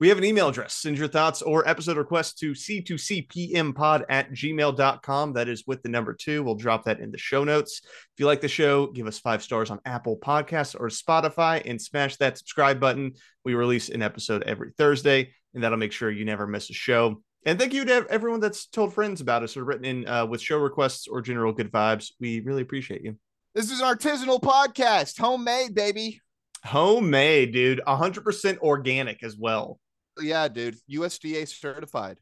We 0.00 0.08
have 0.08 0.16
an 0.16 0.24
email 0.24 0.48
address. 0.48 0.72
Send 0.72 0.96
your 0.96 1.08
thoughts 1.08 1.42
or 1.42 1.68
episode 1.68 1.98
requests 1.98 2.32
to 2.40 2.52
c2cpmpod 2.52 4.04
at 4.08 4.32
gmail.com. 4.32 5.32
That 5.34 5.46
is 5.46 5.66
with 5.66 5.82
the 5.82 5.90
number 5.90 6.14
two. 6.14 6.42
We'll 6.42 6.54
drop 6.54 6.84
that 6.84 7.00
in 7.00 7.10
the 7.10 7.18
show 7.18 7.44
notes. 7.44 7.82
If 7.84 7.90
you 8.16 8.24
like 8.24 8.40
the 8.40 8.48
show, 8.48 8.86
give 8.86 9.06
us 9.06 9.18
five 9.18 9.42
stars 9.42 9.70
on 9.70 9.78
Apple 9.84 10.16
Podcasts 10.16 10.74
or 10.74 10.88
Spotify 10.88 11.60
and 11.66 11.80
smash 11.80 12.16
that 12.16 12.38
subscribe 12.38 12.80
button. 12.80 13.12
We 13.44 13.52
release 13.52 13.90
an 13.90 14.00
episode 14.00 14.42
every 14.44 14.72
Thursday, 14.78 15.34
and 15.52 15.62
that'll 15.62 15.76
make 15.76 15.92
sure 15.92 16.10
you 16.10 16.24
never 16.24 16.46
miss 16.46 16.70
a 16.70 16.72
show. 16.72 17.22
And 17.44 17.58
thank 17.58 17.74
you 17.74 17.84
to 17.84 18.06
everyone 18.08 18.40
that's 18.40 18.68
told 18.68 18.94
friends 18.94 19.20
about 19.20 19.42
us 19.42 19.54
or 19.58 19.64
written 19.64 19.84
in 19.84 20.08
uh, 20.08 20.24
with 20.24 20.40
show 20.40 20.56
requests 20.56 21.08
or 21.08 21.20
general 21.20 21.52
good 21.52 21.70
vibes. 21.70 22.12
We 22.18 22.40
really 22.40 22.62
appreciate 22.62 23.02
you. 23.02 23.18
This 23.54 23.70
is 23.70 23.80
an 23.80 23.86
artisanal 23.86 24.40
podcast, 24.40 25.18
homemade, 25.18 25.74
baby. 25.74 26.22
Homemade, 26.64 27.52
dude. 27.52 27.82
100% 27.86 28.58
organic 28.60 29.22
as 29.22 29.36
well. 29.36 29.78
Yeah, 30.22 30.48
dude. 30.48 30.76
USDA 30.90 31.48
certified. 31.48 32.18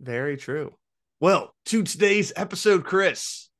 Very 0.00 0.36
true. 0.36 0.74
Well, 1.20 1.54
to 1.66 1.82
today's 1.82 2.32
episode, 2.36 2.84
Chris. 2.84 3.50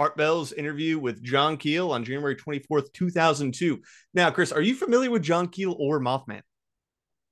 Art 0.00 0.16
Bell's 0.16 0.52
interview 0.52 0.98
with 0.98 1.22
John 1.22 1.56
Keel 1.56 1.92
on 1.92 2.04
January 2.04 2.36
24th, 2.36 2.92
2002. 2.92 3.80
Now, 4.12 4.30
Chris, 4.30 4.50
are 4.52 4.60
you 4.60 4.74
familiar 4.74 5.10
with 5.10 5.22
John 5.22 5.48
Keel 5.48 5.76
or 5.78 6.00
Mothman? 6.00 6.42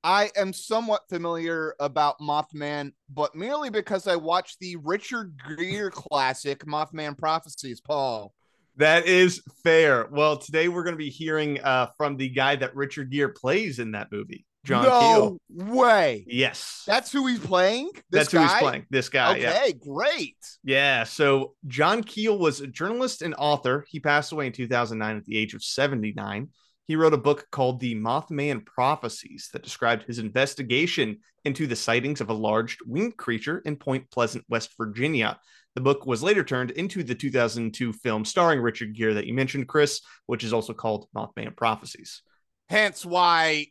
I 0.05 0.31
am 0.37 0.53
somewhat 0.53 1.03
familiar 1.09 1.75
about 1.79 2.19
Mothman, 2.21 2.93
but 3.09 3.35
merely 3.35 3.71
because 3.71 4.09
I 4.09 4.17
watched 4.17 4.59
the 4.59 4.77
Richard 4.77 5.41
Gere 5.57 5.91
classic, 5.91 6.65
Mothman 6.67 7.17
Prophecies, 7.17 7.81
Paul. 7.81 8.33
That 8.77 9.07
is 9.07 9.43
fair. 9.63 10.09
Well, 10.11 10.39
today 10.39 10.69
we're 10.69 10.83
going 10.83 10.95
to 10.95 10.99
be 10.99 11.11
hearing 11.11 11.61
uh, 11.61 11.89
from 11.97 12.17
the 12.17 12.29
guy 12.29 12.57
that 12.57 12.75
Richard 12.75 13.13
Gere 13.13 13.33
plays 13.33 13.79
in 13.79 13.93
that 13.93 14.11
movie. 14.11 14.45
John 14.65 14.85
no 14.85 15.39
Keel. 15.49 15.67
way. 15.75 16.25
Yes. 16.29 16.85
That's 16.87 17.11
who 17.11 17.27
he's 17.27 17.41
playing. 17.41 17.91
This 18.11 18.29
That's 18.29 18.33
who 18.33 18.39
he's 18.41 18.53
playing. 18.61 18.87
This 18.91 19.09
guy. 19.09 19.37
Yeah. 19.37 19.51
Okay, 19.51 19.73
great. 19.73 20.37
Yeah. 20.63 21.05
So 21.05 21.55
John 21.67 22.05
Keel 22.05 22.39
was 22.39 22.61
a 22.61 22.69
journalist 22.69 23.23
and 23.23 23.35
author. 23.37 23.85
He 23.89 23.99
passed 23.99 24.31
away 24.33 24.47
in 24.47 24.53
2009 24.53 25.17
at 25.17 25.25
the 25.25 25.37
age 25.37 25.55
of 25.55 25.65
79. 25.65 26.49
He 26.87 26.97
wrote 26.97 27.15
a 27.15 27.19
book 27.19 27.47
called 27.51 27.81
The 27.81 27.95
Mothman 27.95 28.65
Prophecies 28.65 29.49
that 29.53 29.63
described 29.63 30.05
his 30.05 30.19
investigation 30.19 31.19
into 31.45 31.67
the 31.67 31.77
sightings 31.77 32.21
of 32.21 32.29
a 32.29 32.35
large 32.35 32.79
winged 32.87 33.17
creature 33.17 33.63
in 33.65 33.77
Point 33.77 34.11
Pleasant, 34.11 34.45
West 34.49 34.71
Virginia. 34.77 35.39
The 35.75 35.81
book 35.81 36.07
was 36.07 36.23
later 36.23 36.45
turned 36.45 36.71
into 36.73 37.03
the 37.03 37.15
2002 37.15 37.93
film 37.95 38.25
starring 38.25 38.61
Richard 38.61 38.95
Gere 38.95 39.15
that 39.15 39.27
you 39.27 39.35
mentioned, 39.35 39.69
Chris, 39.69 40.03
which 40.27 40.45
is 40.45 40.53
also 40.53 40.73
called 40.73 41.09
Mothman 41.17 41.57
Prophecies. 41.57 42.23
Hence 42.69 43.07
why 43.07 43.67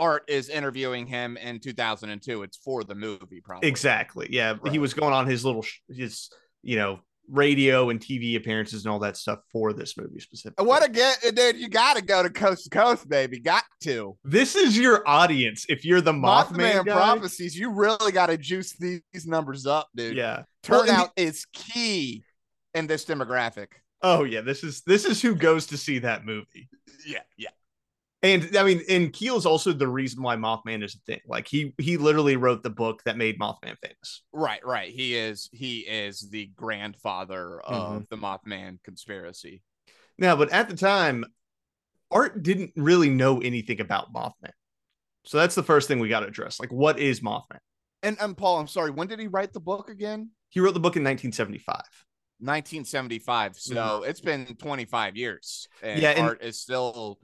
Art 0.00 0.24
is 0.26 0.48
interviewing 0.48 1.06
him 1.06 1.36
in 1.36 1.60
2002. 1.60 2.42
It's 2.42 2.56
for 2.56 2.82
the 2.82 2.94
movie, 2.96 3.40
probably. 3.40 3.68
Exactly. 3.68 4.26
Yeah. 4.30 4.54
He 4.70 4.80
was 4.80 4.94
going 4.94 5.12
on 5.12 5.26
his 5.26 5.44
little, 5.44 5.64
his, 5.88 6.30
you 6.62 6.76
know, 6.76 7.00
radio 7.28 7.90
and 7.90 8.00
TV 8.00 8.36
appearances 8.36 8.84
and 8.84 8.92
all 8.92 8.98
that 9.00 9.16
stuff 9.16 9.38
for 9.52 9.72
this 9.72 9.96
movie 9.96 10.18
specifically. 10.18 10.66
What 10.66 10.84
a 10.84 10.90
get, 10.90 11.20
dude! 11.34 11.56
You 11.56 11.68
got 11.68 11.96
to 11.96 12.02
go 12.02 12.22
to 12.22 12.30
coast 12.30 12.64
to 12.64 12.70
coast, 12.70 13.08
baby. 13.08 13.38
Got 13.38 13.62
to. 13.82 14.16
This 14.24 14.56
is 14.56 14.76
your 14.76 15.06
audience. 15.08 15.66
If 15.68 15.84
you're 15.84 16.00
the 16.00 16.12
Mothman, 16.12 16.82
Mothman 16.82 16.86
prophecies. 16.86 17.56
You 17.56 17.70
really 17.70 18.10
got 18.10 18.26
to 18.26 18.36
juice 18.36 18.72
these, 18.76 19.00
these 19.12 19.26
numbers 19.26 19.66
up, 19.66 19.88
dude. 19.94 20.16
yeah. 20.16 20.42
Turnout 20.62 21.10
and 21.16 21.28
is 21.28 21.46
key 21.52 22.24
in 22.74 22.86
this 22.86 23.04
demographic. 23.04 23.68
Oh 24.02 24.24
yeah, 24.24 24.40
this 24.40 24.64
is 24.64 24.82
this 24.82 25.04
is 25.04 25.22
who 25.22 25.34
goes 25.34 25.66
to 25.68 25.76
see 25.76 26.00
that 26.00 26.24
movie. 26.24 26.68
Yeah, 27.06 27.20
yeah. 27.36 27.50
And 28.22 28.54
I 28.56 28.64
mean, 28.64 28.82
and 28.88 29.12
Keel's 29.12 29.46
also 29.46 29.72
the 29.72 29.88
reason 29.88 30.22
why 30.22 30.36
Mothman 30.36 30.84
is 30.84 30.94
a 30.94 30.98
thing. 31.10 31.20
Like 31.26 31.48
he 31.48 31.72
he 31.78 31.96
literally 31.96 32.36
wrote 32.36 32.62
the 32.62 32.68
book 32.70 33.02
that 33.04 33.16
made 33.16 33.38
Mothman 33.38 33.76
famous. 33.82 34.22
Right, 34.32 34.64
right. 34.64 34.90
He 34.92 35.14
is 35.16 35.48
he 35.52 35.78
is 35.80 36.28
the 36.30 36.46
grandfather 36.54 37.60
of 37.60 38.06
the 38.10 38.16
Mothman 38.16 38.78
conspiracy. 38.84 39.62
Now, 40.18 40.36
but 40.36 40.50
at 40.52 40.68
the 40.68 40.76
time, 40.76 41.24
Art 42.10 42.42
didn't 42.42 42.72
really 42.76 43.08
know 43.08 43.40
anything 43.40 43.80
about 43.80 44.12
Mothman. 44.12 44.52
So 45.24 45.38
that's 45.38 45.54
the 45.54 45.62
first 45.62 45.88
thing 45.88 45.98
we 45.98 46.08
got 46.10 46.20
to 46.20 46.26
address. 46.26 46.60
Like, 46.60 46.72
what 46.72 46.98
is 46.98 47.20
Mothman? 47.20 47.58
And 48.02 48.18
and 48.20 48.36
Paul, 48.36 48.58
I'm 48.58 48.66
sorry, 48.66 48.90
when 48.90 49.06
did 49.08 49.18
he 49.18 49.28
write 49.28 49.54
the 49.54 49.60
book 49.60 49.88
again? 49.88 50.30
He 50.50 50.60
wrote 50.60 50.74
the 50.74 50.80
book 50.80 50.96
in 50.96 51.04
1975. 51.04 51.76
1975. 52.40 53.56
So 53.56 54.02
it's 54.02 54.20
been 54.20 54.56
25 54.56 55.16
years. 55.16 55.68
And 55.82 55.92
Mm-hmm. 55.92 56.02
Yeah, 56.02 56.10
and- 56.10 56.26
Art 56.26 56.42
is 56.42 56.60
still 56.60 57.18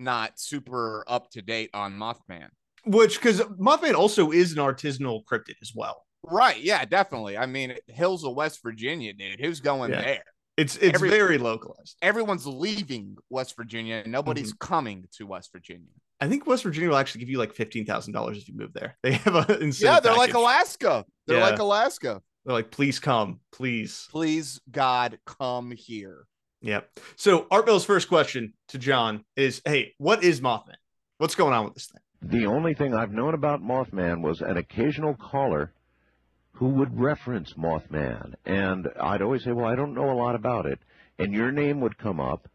not 0.00 0.40
super 0.40 1.04
up 1.06 1.30
to 1.32 1.42
date 1.42 1.70
on 1.74 1.94
Mothman. 1.94 2.48
Which, 2.86 3.18
because 3.20 3.40
Mothman 3.40 3.94
also 3.94 4.30
is 4.30 4.52
an 4.52 4.58
artisanal 4.58 5.22
cryptid 5.30 5.54
as 5.62 5.72
well. 5.74 6.02
Right. 6.22 6.60
Yeah, 6.60 6.84
definitely. 6.84 7.36
I 7.38 7.46
mean, 7.46 7.74
Hills 7.88 8.24
of 8.24 8.34
West 8.34 8.60
Virginia, 8.62 9.12
dude. 9.12 9.38
Who's 9.40 9.60
going 9.60 9.90
Yeah. 9.92 10.00
there? 10.02 10.24
It's 10.56 10.76
it's 10.76 10.94
Every- 10.94 11.08
very 11.10 11.38
localized. 11.38 11.96
Everyone's 12.02 12.46
leaving 12.46 13.16
West 13.30 13.56
Virginia. 13.56 13.96
and 14.04 14.12
Nobody's 14.12 14.52
Mm-hmm. 14.52 14.66
coming 14.66 15.08
to 15.12 15.26
West 15.26 15.50
Virginia. 15.52 15.88
I 16.20 16.28
think 16.28 16.46
West 16.46 16.64
Virginia 16.64 16.90
will 16.90 16.98
actually 16.98 17.20
give 17.20 17.30
you 17.30 17.38
like 17.38 17.52
fifteen 17.54 17.86
thousand 17.86 18.12
dollars 18.12 18.36
if 18.38 18.48
you 18.48 18.54
move 18.56 18.72
there. 18.74 18.96
They 19.02 19.12
have 19.12 19.48
insane. 19.62 19.86
yeah, 19.86 20.00
they're 20.00 20.14
like. 20.14 20.34
Alaska. 20.34 21.06
They're 21.26 21.38
Yeah. 21.38 21.44
like 21.48 21.58
Alaska. 21.60 22.20
They're 22.44 22.54
like, 22.54 22.70
please 22.70 22.98
come, 22.98 23.40
please. 23.52 24.06
Please, 24.10 24.60
God, 24.70 25.18
come 25.26 25.70
here. 25.70 26.24
Yep. 26.62 26.90
So 27.16 27.46
Art 27.50 27.66
Bell's 27.66 27.84
first 27.84 28.08
question 28.08 28.52
to 28.68 28.78
John 28.78 29.24
is, 29.36 29.62
"Hey, 29.64 29.94
what 29.98 30.22
is 30.22 30.40
Mothman? 30.40 30.76
What's 31.18 31.34
going 31.34 31.54
on 31.54 31.64
with 31.64 31.74
this 31.74 31.86
thing?" 31.86 32.02
The 32.22 32.46
only 32.46 32.74
thing 32.74 32.94
I've 32.94 33.12
known 33.12 33.34
about 33.34 33.62
Mothman 33.62 34.20
was 34.20 34.42
an 34.42 34.58
occasional 34.58 35.14
caller 35.14 35.72
who 36.60 36.68
would 36.68 37.00
reference 37.00 37.54
Mothman. 37.54 38.34
And 38.44 38.86
I'd 39.00 39.22
always 39.22 39.42
say, 39.44 39.52
Well, 39.52 39.64
I 39.64 39.74
don't 39.74 39.94
know 39.94 40.10
a 40.10 40.14
lot 40.14 40.34
about 40.34 40.66
it. 40.66 40.78
And 41.18 41.32
your 41.32 41.50
name 41.50 41.80
would 41.80 41.96
come 41.96 42.20
up. 42.20 42.48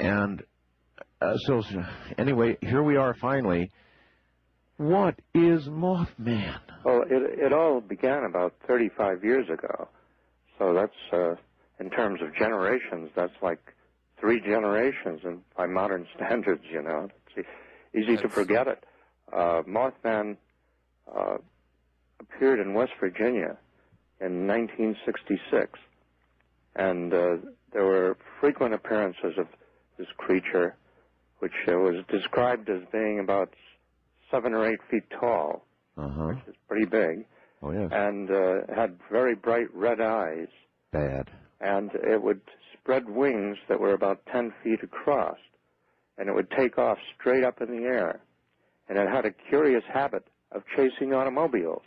And 0.00 0.42
uh, 1.20 1.36
so, 1.36 1.62
anyway, 2.18 2.56
here 2.60 2.82
we 2.82 2.96
are 2.96 3.14
finally. 3.14 3.70
What 4.78 5.20
is 5.34 5.68
Mothman? 5.68 6.58
Well, 6.84 7.02
it 7.02 7.38
it 7.38 7.52
all 7.52 7.80
began 7.80 8.24
about 8.24 8.54
35 8.66 9.22
years 9.22 9.46
ago. 9.48 9.88
So 10.58 10.72
that's 10.74 11.12
uh, 11.12 11.34
in 11.80 11.90
terms 11.90 12.20
of 12.22 12.34
generations, 12.36 13.10
that's 13.16 13.32
like 13.42 13.60
three 14.20 14.40
generations, 14.40 15.20
and 15.24 15.40
by 15.56 15.66
modern 15.66 16.06
standards, 16.16 16.62
you 16.70 16.82
know, 16.82 17.08
it's 17.36 17.48
easy 17.94 18.16
to 18.18 18.28
forget 18.28 18.68
it. 18.68 18.84
Uh, 19.32 19.62
Mothman 19.66 20.36
uh, 21.14 21.38
appeared 22.20 22.60
in 22.60 22.74
West 22.74 22.92
Virginia 23.00 23.56
in 24.20 24.46
1966, 24.46 25.78
and 26.76 27.12
uh, 27.14 27.36
there 27.72 27.84
were 27.84 28.16
frequent 28.40 28.74
appearances 28.74 29.34
of 29.38 29.46
this 29.98 30.08
creature, 30.18 30.76
which 31.38 31.52
uh, 31.68 31.72
was 31.72 32.04
described 32.10 32.68
as 32.68 32.82
being 32.92 33.18
about 33.20 33.52
seven 34.30 34.52
or 34.54 34.66
eight 34.70 34.80
feet 34.90 35.04
tall, 35.18 35.64
Uh 35.96 36.08
huh. 36.08 36.26
which 36.28 36.38
is 36.48 36.54
pretty 36.68 36.86
big 36.86 37.24
Oh, 37.62 37.72
yes. 37.72 37.90
and 37.92 38.30
uh, 38.30 38.74
had 38.74 38.98
very 39.10 39.34
bright 39.34 39.66
red 39.74 40.00
eyes, 40.00 40.48
Bad. 40.92 41.30
And 41.60 41.90
it 41.94 42.22
would 42.22 42.40
spread 42.80 43.08
wings 43.08 43.56
that 43.68 43.80
were 43.80 43.92
about 43.92 44.20
10 44.32 44.52
feet 44.64 44.82
across, 44.82 45.36
and 46.18 46.28
it 46.28 46.34
would 46.34 46.50
take 46.50 46.78
off 46.78 46.98
straight 47.18 47.44
up 47.44 47.60
in 47.60 47.70
the 47.70 47.84
air. 47.84 48.20
And 48.88 48.98
it 48.98 49.08
had 49.08 49.24
a 49.24 49.30
curious 49.48 49.84
habit 49.92 50.24
of 50.52 50.62
chasing 50.76 51.14
automobiles. 51.14 51.82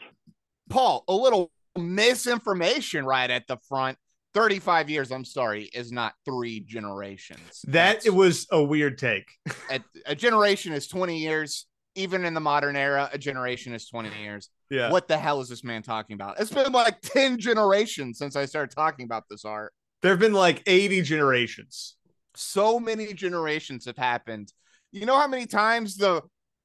Paul, 0.70 1.04
a 1.08 1.14
little 1.14 1.52
misinformation 1.78 3.06
right 3.06 3.30
at 3.30 3.48
the 3.48 3.58
front. 3.68 3.98
35 4.34 4.90
years, 4.90 5.12
I'm 5.12 5.26
sorry, 5.26 5.66
is 5.74 5.92
not 5.92 6.14
three 6.26 6.60
generations. 6.62 7.62
That 7.66 7.72
That's- 7.72 8.06
it 8.08 8.14
was 8.14 8.48
a 8.52 8.64
weird 8.64 8.98
take. 8.98 9.26
a, 9.70 9.80
a 10.08 10.16
generation 10.16 10.74
is 10.74 10.88
20 10.88 11.18
years. 11.20 11.68
Even 11.96 12.26
in 12.26 12.34
the 12.34 12.40
modern 12.40 12.76
era, 12.76 13.10
a 13.14 13.18
generation 13.18 13.74
is 13.74 13.88
20 13.88 14.10
years. 14.20 14.50
Yeah. 14.70 14.90
What 14.90 15.08
the 15.08 15.18
hell 15.18 15.42
is 15.42 15.50
this 15.50 15.64
man 15.64 15.84
talking 15.84 16.16
about? 16.16 16.40
It's 16.40 16.52
been 16.52 16.72
like 16.72 17.02
10 17.04 17.40
generations 17.40 18.18
since 18.18 18.36
I 18.36 18.46
started 18.46 18.76
talking 18.76 19.06
about 19.06 19.24
this 19.30 19.46
art. 19.46 19.74
There 20.04 20.12
have 20.12 20.20
been 20.20 20.34
like 20.34 20.62
eighty 20.68 21.02
generations. 21.02 21.96
So 22.36 22.78
many 22.78 23.14
generations 23.14 23.86
have 23.86 23.96
happened. 23.96 24.52
You 24.92 25.06
know 25.06 25.18
how 25.18 25.28
many 25.30 25.46
times 25.46 25.96
the 25.96 26.22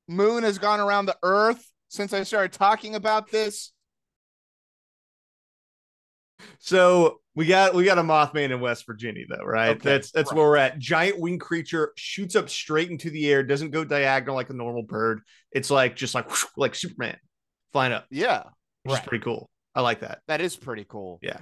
moon 0.08 0.42
has 0.42 0.58
gone 0.58 0.80
around 0.80 1.06
the 1.06 1.16
earth 1.22 1.64
since 1.88 2.12
I 2.12 2.24
started 2.24 2.52
talking 2.52 2.96
about 2.96 3.30
this? 3.30 3.72
So 6.58 7.20
we 7.34 7.46
got 7.46 7.74
we 7.74 7.84
got 7.84 7.98
a 7.98 8.02
Mothman 8.02 8.50
in 8.50 8.60
West 8.60 8.86
Virginia 8.86 9.24
though, 9.28 9.44
right? 9.44 9.70
Okay, 9.76 9.80
that's 9.90 10.10
that's 10.10 10.30
right. 10.32 10.38
where 10.38 10.48
we're 10.48 10.56
at. 10.56 10.78
Giant 10.78 11.18
winged 11.20 11.40
creature 11.40 11.92
shoots 11.96 12.36
up 12.36 12.48
straight 12.48 12.90
into 12.90 13.10
the 13.10 13.30
air, 13.30 13.42
doesn't 13.42 13.70
go 13.70 13.84
diagonal 13.84 14.34
like 14.34 14.50
a 14.50 14.54
normal 14.54 14.82
bird. 14.82 15.20
It's 15.52 15.70
like 15.70 15.96
just 15.96 16.14
like 16.14 16.28
whoosh, 16.28 16.44
like 16.56 16.74
Superman 16.74 17.16
flying 17.72 17.92
up, 17.92 18.06
Yeah. 18.10 18.44
which 18.84 18.94
is 18.94 19.06
pretty 19.06 19.22
cool. 19.22 19.50
I 19.74 19.82
like 19.82 20.00
that. 20.00 20.20
That 20.28 20.40
is 20.40 20.56
pretty 20.56 20.84
cool. 20.88 21.18
Yeah. 21.22 21.40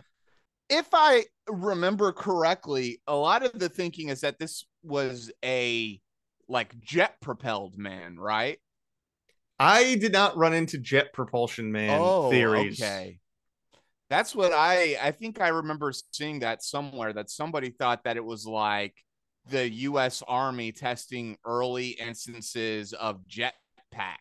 If 0.68 0.88
I 0.92 1.24
remember 1.48 2.12
correctly, 2.12 3.00
a 3.06 3.14
lot 3.14 3.44
of 3.44 3.58
the 3.58 3.68
thinking 3.68 4.08
is 4.08 4.22
that 4.22 4.38
this 4.38 4.64
was 4.82 5.30
a 5.44 6.00
like 6.48 6.78
jet 6.80 7.14
propelled 7.20 7.78
man, 7.78 8.18
right? 8.18 8.58
I 9.58 9.94
did 9.94 10.12
not 10.12 10.36
run 10.36 10.52
into 10.52 10.78
jet 10.78 11.12
propulsion 11.12 11.72
man 11.72 11.98
oh, 12.02 12.30
theories. 12.30 12.82
Oh, 12.82 12.84
Okay. 12.84 13.18
That's 14.08 14.34
what 14.34 14.52
I 14.52 14.96
I 15.00 15.10
think 15.10 15.40
I 15.40 15.48
remember 15.48 15.92
seeing 16.12 16.40
that 16.40 16.62
somewhere 16.62 17.12
that 17.12 17.30
somebody 17.30 17.70
thought 17.70 18.04
that 18.04 18.16
it 18.16 18.24
was 18.24 18.46
like 18.46 18.94
the 19.48 19.68
US 19.70 20.22
Army 20.26 20.72
testing 20.72 21.36
early 21.44 21.88
instances 21.90 22.92
of 22.92 23.20
jetpack. 23.28 24.16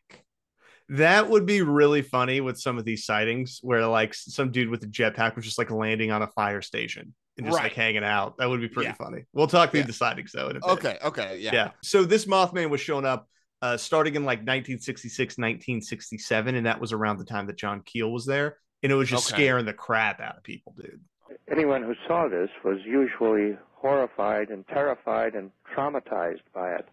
That 0.89 1.29
would 1.29 1.45
be 1.47 1.61
really 1.61 2.03
funny 2.03 2.41
with 2.41 2.59
some 2.59 2.77
of 2.77 2.85
these 2.85 3.05
sightings 3.05 3.59
where 3.63 3.85
like 3.87 4.13
some 4.13 4.51
dude 4.51 4.69
with 4.69 4.83
a 4.83 4.87
jetpack 4.87 5.35
was 5.35 5.45
just 5.45 5.57
like 5.57 5.71
landing 5.71 6.11
on 6.11 6.21
a 6.21 6.27
fire 6.27 6.61
station 6.61 7.13
and 7.37 7.47
just 7.47 7.57
like 7.59 7.73
hanging 7.73 8.03
out. 8.03 8.37
That 8.37 8.49
would 8.49 8.61
be 8.61 8.67
pretty 8.69 8.89
Yeah. 8.89 8.93
funny. 8.93 9.23
We'll 9.33 9.47
talk 9.47 9.71
through 9.71 9.81
Yeah. 9.81 9.87
the 9.87 9.93
sightings 9.93 10.31
though 10.31 10.49
in 10.49 10.57
a 10.57 10.59
bit. 10.59 10.69
Okay, 10.69 10.97
okay, 11.03 11.39
yeah. 11.39 11.53
Yeah. 11.53 11.71
So 11.83 12.03
this 12.03 12.25
Mothman 12.25 12.69
was 12.69 12.81
showing 12.81 13.05
up 13.05 13.27
uh, 13.61 13.77
starting 13.77 14.15
in 14.15 14.25
like 14.25 14.39
1966, 14.39 15.37
1967, 15.39 16.55
and 16.55 16.65
that 16.67 16.79
was 16.79 16.93
around 16.93 17.17
the 17.17 17.25
time 17.25 17.47
that 17.47 17.57
John 17.57 17.81
Keel 17.83 18.11
was 18.11 18.25
there. 18.25 18.57
And 18.83 18.91
it 18.91 18.95
was 18.95 19.09
just 19.09 19.31
Okay. 19.31 19.43
scaring 19.43 19.65
the 19.65 19.73
crap 19.73 20.19
out 20.19 20.37
of 20.37 20.43
people, 20.43 20.73
dude. 20.73 21.01
Anyone 21.49 21.83
who 21.83 21.95
saw 22.07 22.27
this 22.27 22.49
was 22.63 22.77
usually 22.85 23.57
horrified 23.73 24.49
and 24.49 24.67
terrified 24.67 25.33
and 25.35 25.51
traumatized 25.73 26.43
by 26.53 26.73
it. 26.73 26.87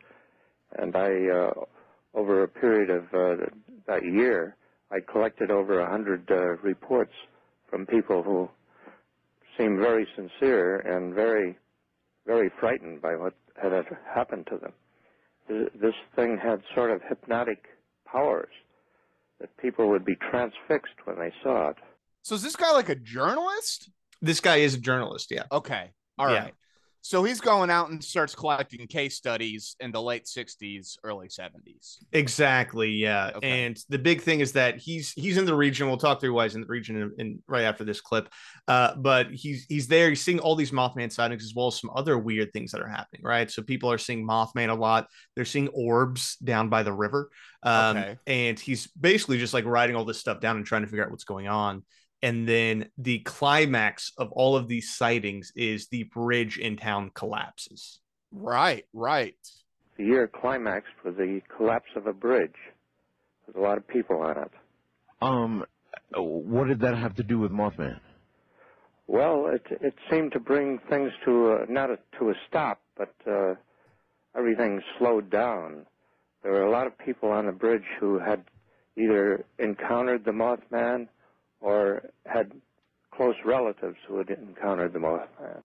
And 0.79 0.97
I, 0.97 1.29
uh, 1.29 1.53
over 2.15 2.43
a 2.43 2.49
period 2.49 2.91
of 2.91 3.15
uh, 3.15 3.47
that 3.87 4.05
year, 4.05 4.57
I 4.91 5.01
collected 5.01 5.51
over 5.51 5.81
a 5.81 5.91
hundred 5.91 6.31
uh, 6.31 6.57
reports 6.63 7.13
from 7.69 7.87
people 7.87 8.23
who 8.23 8.49
seemed 9.59 9.79
very 9.79 10.07
sincere 10.17 10.79
and 10.79 11.15
very, 11.15 11.59
very 12.27 12.51
frightened 12.61 13.03
by 13.03 13.17
what 13.17 13.35
had 13.61 13.73
happened 14.15 14.47
to 14.49 14.57
them. 14.59 14.73
This 15.49 15.95
thing 16.17 16.39
had 16.39 16.63
sort 16.75 16.91
of 16.91 17.03
hypnotic 17.03 17.67
powers 18.07 18.53
that 19.43 19.55
people 19.59 19.91
would 19.91 20.05
be 20.05 20.17
transfixed 20.31 20.95
when 21.05 21.19
they 21.19 21.33
saw 21.43 21.71
it. 21.71 21.77
So 22.23 22.37
is 22.37 22.43
this 22.43 22.57
guy 22.57 22.71
like 22.73 22.89
a 22.89 22.95
journalist? 22.95 23.91
This 24.23 24.41
guy 24.41 24.57
is 24.57 24.75
a 24.75 24.79
journalist. 24.79 25.31
Yeah. 25.31 25.45
Okay. 25.53 25.91
all 26.19 26.27
right. 26.27 26.55
So 27.05 27.25
he's 27.25 27.41
going 27.41 27.69
out 27.69 27.91
and 27.91 28.03
starts 28.03 28.33
collecting 28.35 28.87
case 28.87 29.17
studies 29.17 29.75
in 29.81 29.91
the 29.91 30.01
late 30.01 30.25
60s, 30.25 30.97
early 31.03 31.27
70s. 31.27 31.99
Exactly. 32.13 32.91
Yeah. 32.91 33.33
Okay. 33.35 33.65
And 33.65 33.77
the 33.89 33.99
big 33.99 34.23
thing 34.23 34.39
is 34.39 34.53
that 34.53 34.79
he's 34.79 35.11
he's 35.13 35.37
in 35.37 35.45
the 35.45 35.55
region. 35.55 35.89
We'll 35.89 35.97
talk 35.97 36.21
through 36.21 36.33
why 36.33 36.45
he's 36.45 36.55
in 36.55 36.61
the 36.61 36.69
region 36.69 36.97
in, 36.97 37.13
in 37.19 37.43
right 37.49 37.65
after 37.65 37.83
this 37.83 38.01
clip. 38.01 38.29
Uh, 38.69 38.95
but 38.95 39.33
he's 39.33 39.67
he's 39.69 39.89
there. 39.89 40.11
He's 40.11 40.23
seeing 40.23 40.39
all 40.39 40.55
these 40.55 40.71
Mothman 40.71 41.11
sightings 41.11 41.43
as 41.43 41.55
well 41.57 41.67
as 41.67 41.81
some 41.81 41.91
other 41.95 42.17
weird 42.17 42.53
things 42.53 42.71
that 42.71 42.81
are 42.81 42.89
happening. 42.89 43.23
Right. 43.25 43.51
So 43.51 43.63
people 43.63 43.91
are 43.91 43.99
seeing 43.99 44.25
Mothman 44.25 44.69
a 44.69 44.75
lot. 44.75 45.09
They're 45.35 45.45
seeing 45.45 45.69
orbs 45.69 46.37
down 46.37 46.69
by 46.69 46.85
the 46.85 46.93
river. 46.93 47.31
Um, 47.65 47.97
Okay. 47.97 48.19
And 48.27 48.59
he's 48.59 48.87
basically 48.87 49.39
just 49.39 49.55
like 49.55 49.65
writing 49.65 49.97
all 49.97 50.05
this 50.05 50.19
stuff 50.19 50.41
down 50.41 50.57
and 50.57 50.65
trying 50.65 50.83
to 50.83 50.89
figure 50.89 51.05
out 51.05 51.11
what's 51.11 51.25
going 51.25 51.49
on. 51.49 51.83
And 52.23 52.49
then 52.49 52.91
the 52.97 53.19
climax 53.21 54.13
of 54.17 54.31
all 54.33 54.57
of 54.57 54.69
these 54.69 54.95
sightings 54.95 55.53
is 55.57 55.89
the 55.89 56.05
bridge 56.05 56.57
in 56.59 56.77
town 56.77 57.11
collapses. 57.15 58.01
Right, 58.31 58.85
right. 58.93 59.35
The 59.97 60.05
year 60.05 60.29
climaxed 60.29 60.95
with 61.05 61.17
the 61.17 61.41
collapse 61.55 61.91
of 61.97 62.07
a 62.07 62.13
bridge 62.13 62.55
with 63.47 63.57
a 63.57 63.61
lot 63.61 63.77
of 63.77 63.87
people 63.87 64.21
on 64.21 64.39
it. 64.39 64.51
Um, 65.21 65.65
what 66.15 66.69
did 66.69 66.81
that 66.81 66.97
have 66.97 67.15
to 67.17 67.23
do 67.23 67.39
with 67.39 67.51
Mothman? 67.51 67.99
Well, 69.07 69.49
it 69.53 69.63
it 69.81 69.95
seemed 70.11 70.33
to 70.33 70.41
bring 70.41 70.79
things 70.89 71.13
to 71.25 71.53
a, 71.53 71.67
not 71.69 71.91
a, 71.91 71.99
to 72.19 72.31
a 72.31 72.35
stop, 72.49 72.81
but 72.97 73.13
uh, 73.31 73.55
everything 74.37 74.81
slowed 74.99 75.29
down. 75.29 75.87
There 76.43 76.53
were 76.53 76.65
a 76.65 76.71
lot 76.71 76.87
of 76.87 76.97
people 76.99 77.31
on 77.31 77.47
the 77.47 77.53
bridge 77.53 77.85
who 78.01 78.19
had 78.19 78.45
either 78.97 79.45
encountered 79.59 80.25
the 80.25 80.31
Mothman 80.31 81.09
or 81.63 82.11
had 82.27 82.53
close 83.15 83.37
relatives 83.45 83.97
who 84.07 84.19
had 84.19 84.31
encountered 84.31 84.93
the 84.93 84.99
Mothman. 84.99 85.63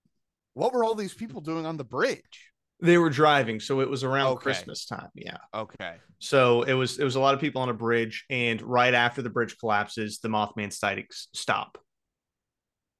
What 0.54 0.72
were 0.72 0.84
all 0.84 0.94
these 0.94 1.14
people 1.14 1.40
doing 1.40 1.66
on 1.66 1.76
the 1.76 1.84
bridge? 1.84 2.52
They 2.80 2.96
were 2.96 3.10
driving, 3.10 3.58
so 3.58 3.80
it 3.80 3.90
was 3.90 4.04
around 4.04 4.28
Okay. 4.34 4.42
Christmas 4.44 4.86
time. 4.86 5.08
Yeah. 5.14 5.38
Okay. 5.52 5.96
So 6.20 6.62
it 6.62 6.74
was 6.74 6.98
it 6.98 7.04
was 7.04 7.16
a 7.16 7.20
lot 7.20 7.34
of 7.34 7.40
people 7.40 7.60
on 7.60 7.68
a 7.68 7.74
bridge, 7.74 8.24
and 8.30 8.62
right 8.62 8.94
after 8.94 9.20
the 9.20 9.30
bridge 9.30 9.58
collapses, 9.58 10.20
the 10.20 10.28
Mothman 10.28 10.72
sightings 10.72 11.28
stop. 11.34 11.78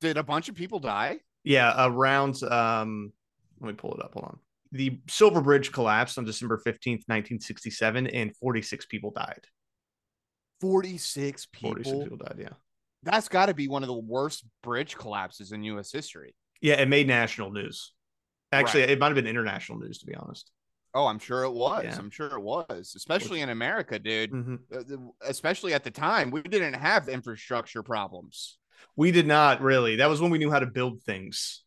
Did 0.01 0.17
a 0.17 0.23
bunch 0.25 0.49
of 0.49 0.57
people 0.57 0.81
die? 0.81 1.19
Yeah, 1.45 1.73
around 1.87 2.43
um 2.43 3.13
let 3.61 3.69
me 3.69 3.75
pull 3.75 3.95
it 3.95 4.03
up. 4.03 4.15
Hold 4.15 4.25
on. 4.27 4.39
The 4.73 5.01
Silver 5.09 5.41
Bridge 5.41 5.73
collapsed 5.73 6.19
on 6.19 6.25
December 6.25 6.59
15th, 6.59 7.05
1967, 7.07 8.07
and 8.09 8.37
46 8.37 8.87
people 8.87 9.13
died. 9.13 9.41
46 10.61 11.47
people. 11.47 11.71
46 11.71 12.03
people 12.03 12.17
died, 12.19 12.37
yeah. 12.39 12.49
That's 13.03 13.29
got 13.29 13.47
to 13.47 13.55
be 13.55 13.69
one 13.69 13.83
of 13.83 13.87
the 13.89 13.95
worst 13.95 14.45
bridge 14.63 14.97
collapses 14.97 15.53
in 15.53 15.63
U.S. 15.65 15.93
history. 15.93 16.35
Yeah, 16.61 16.75
it 16.75 16.89
made 16.89 17.07
national 17.07 17.53
news. 17.53 17.93
Actually, 18.51 18.81
Right. 18.81 18.91
it 18.91 18.99
might 18.99 19.07
have 19.07 19.15
been 19.15 19.27
international 19.27 19.79
news, 19.79 19.99
to 19.99 20.07
be 20.07 20.15
honest. 20.15 20.51
Oh, 20.95 21.07
I'm 21.07 21.19
sure 21.19 21.45
it 21.45 21.53
was. 21.53 21.85
Yeah. 21.85 21.97
I'm 21.99 22.11
sure 22.11 22.29
it 22.35 22.41
was, 22.43 22.95
especially 22.97 23.41
in 23.43 23.51
America, 23.51 23.99
dude. 23.99 24.33
Mhm. 24.33 24.59
Uh, 24.75 25.13
Especially 25.23 25.75
at 25.75 25.85
the 25.85 25.91
time, 25.91 26.31
we 26.31 26.43
didn't 26.43 26.75
have 26.75 27.09
infrastructure 27.09 27.83
problems. 27.83 28.59
We 28.97 29.13
did 29.13 29.27
not 29.27 29.61
really. 29.61 29.97
That 29.97 30.09
was 30.09 30.21
when 30.21 30.31
we 30.31 30.39
knew 30.39 30.51
how 30.51 30.59
to 30.61 30.67
build 30.67 31.03
things. 31.03 31.63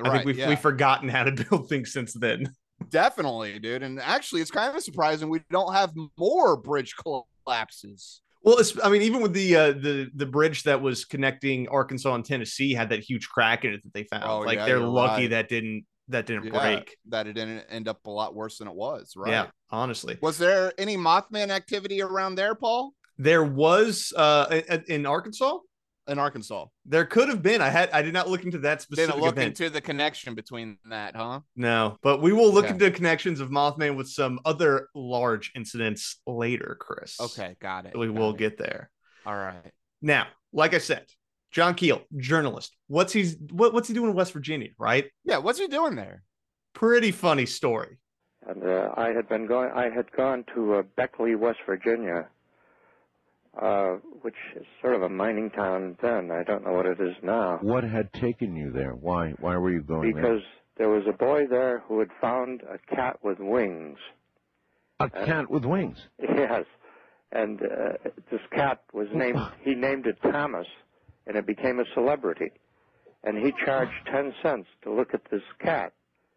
I 0.00 0.10
think 0.10 0.26
we've, 0.26 0.38
yeah. 0.38 0.48
we've 0.50 0.60
forgotten 0.60 1.08
how 1.08 1.24
to 1.24 1.32
build 1.32 1.68
things 1.70 1.92
since 1.92 2.12
then. 2.12 2.54
Definitely, 2.90 3.58
dude. 3.58 3.82
And 3.82 3.98
actually, 3.98 4.42
it's 4.42 4.50
kind 4.50 4.76
of 4.76 4.82
surprising 4.82 5.30
we 5.30 5.40
don't 5.50 5.72
have 5.72 5.92
more 6.18 6.56
bridge 6.58 6.94
collapses. 6.96 8.20
Well, 8.46 8.58
it's, 8.58 8.78
I 8.82 8.88
mean, 8.90 9.02
even 9.02 9.22
with 9.22 9.32
the 9.32 9.56
uh, 9.56 9.72
the 9.72 10.08
the 10.14 10.24
bridge 10.24 10.62
that 10.62 10.80
was 10.80 11.04
connecting 11.04 11.68
Arkansas 11.68 12.14
and 12.14 12.24
Tennessee 12.24 12.72
had 12.72 12.90
that 12.90 13.00
huge 13.00 13.28
crack 13.28 13.64
in 13.64 13.72
it 13.72 13.82
that 13.82 13.92
they 13.92 14.04
found. 14.04 14.22
Oh, 14.24 14.38
like 14.38 14.58
yeah, 14.58 14.66
they're 14.66 14.78
lucky 14.78 15.22
right. 15.22 15.30
that 15.30 15.48
didn't 15.48 15.84
that 16.08 16.26
didn't 16.26 16.44
Yeah, 16.44 16.60
break. 16.60 16.96
That 17.08 17.26
it 17.26 17.32
didn't 17.32 17.64
end 17.68 17.88
up 17.88 18.06
a 18.06 18.10
lot 18.10 18.36
worse 18.36 18.58
than 18.58 18.68
it 18.68 18.74
was, 18.74 19.14
right? 19.16 19.32
Yeah, 19.32 19.46
honestly, 19.70 20.16
Was 20.22 20.38
there 20.38 20.72
any 20.78 20.96
Mothman 20.96 21.48
activity 21.48 22.00
around 22.00 22.36
there, 22.36 22.54
Paul? 22.54 22.92
there 23.18 23.42
was 23.42 24.12
uh 24.16 24.60
in 24.86 25.06
Arkansas. 25.06 25.58
In 26.08 26.18
Arkansas. 26.20 26.66
There 26.84 27.04
could 27.04 27.28
have 27.28 27.42
been. 27.42 27.60
I 27.60 27.68
had 27.68 27.90
I 27.90 28.00
did 28.02 28.14
not 28.14 28.28
look 28.28 28.44
into 28.44 28.58
that 28.58 28.80
specific 28.80 29.10
Didn't 29.14 29.24
look 29.24 29.32
event. 29.34 29.58
into 29.60 29.70
the 29.70 29.80
connection 29.80 30.34
between 30.36 30.78
that, 30.88 31.16
huh? 31.16 31.40
no, 31.56 31.98
but 32.02 32.22
we 32.22 32.32
will 32.32 32.52
look 32.52 32.66
Okay. 32.66 32.74
into 32.74 32.90
connections 32.92 33.40
of 33.40 33.50
Mothman 33.50 33.96
with 33.96 34.08
some 34.08 34.38
other 34.44 34.88
large 34.94 35.50
incidents 35.56 36.20
later, 36.26 36.76
Chris. 36.80 37.20
Okay, 37.20 37.56
got 37.60 37.86
it. 37.86 37.96
we 37.98 38.06
got 38.06 38.14
will 38.14 38.30
it. 38.30 38.36
get 38.38 38.56
there. 38.56 38.88
All 39.24 39.34
right. 39.34 39.72
Now, 40.00 40.28
like 40.52 40.74
I 40.74 40.78
said, 40.78 41.04
John 41.50 41.74
Keel, 41.74 42.02
journalist. 42.16 42.76
What's 42.86 43.12
he's 43.12 43.36
what, 43.50 43.74
what's 43.74 43.88
he 43.88 43.94
doing 43.94 44.10
in 44.10 44.16
West 44.16 44.32
Virginia? 44.32 44.70
Right? 44.78 45.10
Yeah, 45.24 45.38
what's 45.38 45.58
he 45.58 45.66
doing 45.66 45.96
there? 45.96 46.22
Pretty 46.72 47.10
funny 47.10 47.46
story. 47.46 47.96
And 48.48 48.62
uh, 48.62 48.90
I 48.96 49.08
had 49.08 49.28
been 49.28 49.46
going. 49.48 49.72
I 49.72 49.88
had 49.90 50.12
gone 50.12 50.44
to 50.54 50.74
uh, 50.76 50.82
Beckley, 50.96 51.34
West 51.34 51.58
Virginia, 51.66 52.28
uh, 53.60 53.96
which 54.22 54.34
is 54.54 54.64
sort 54.82 54.94
of 54.94 55.02
a 55.02 55.08
mining 55.08 55.50
town 55.50 55.96
then. 56.02 56.30
I 56.30 56.42
don't 56.44 56.64
know 56.64 56.72
what 56.72 56.86
it 56.86 57.00
is 57.00 57.14
now. 57.22 57.58
What 57.62 57.84
had 57.84 58.12
taken 58.12 58.54
you 58.56 58.70
there? 58.72 58.92
Why? 58.92 59.30
Why 59.40 59.56
were 59.56 59.70
you 59.70 59.82
going 59.82 60.12
Because 60.12 60.42
there 60.76 60.88
was 60.90 61.04
a 61.08 61.12
boy 61.12 61.46
there 61.48 61.80
who 61.88 61.98
had 62.00 62.10
found 62.20 62.62
a 62.62 62.78
cat 62.94 63.18
with 63.22 63.38
wings. 63.40 63.98
there? 64.98 65.08
A 65.08 65.26
cat 65.26 65.50
with 65.50 65.64
wings. 65.64 65.98
Yes, 66.18 66.64
and 67.32 67.60
uh, 67.62 68.10
this 68.30 68.40
cat 68.54 68.82
was 68.92 69.08
named. 69.14 69.38
He 69.62 69.74
named 69.74 70.06
it 70.06 70.18
Thomas, 70.22 70.66
and 71.26 71.36
it 71.36 71.46
became 71.46 71.80
a 71.80 71.84
celebrity. 71.94 72.50
And 73.24 73.38
he 73.44 73.52
charged 73.64 73.92
ten 74.12 74.32
cents 74.42 74.68
to 74.84 74.92
look 74.92 75.14
at 75.14 75.22
this 75.30 75.42
cat. 75.60 75.92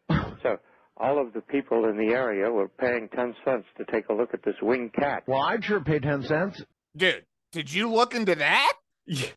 So 0.42 0.58
all 0.96 1.20
of 1.22 1.34
the 1.34 1.42
people 1.42 1.84
in 1.90 1.98
the 1.98 2.14
area 2.14 2.50
were 2.50 2.70
paying 2.70 3.10
ten 3.14 3.36
cents 3.44 3.66
to 3.78 3.84
take 3.92 4.08
a 4.10 4.14
look 4.14 4.34
at 4.34 4.42
this 4.44 4.56
winged 4.62 4.94
cat. 4.94 5.24
Well, 5.28 5.42
I'd 5.42 5.64
sure 5.66 5.82
pay 5.82 6.00
ten 6.00 6.24
cents. 6.24 6.64
Dude, 7.00 7.24
did 7.54 7.74
you 7.74 7.90
look 7.90 8.14
into 8.14 8.36
that? 8.36 8.74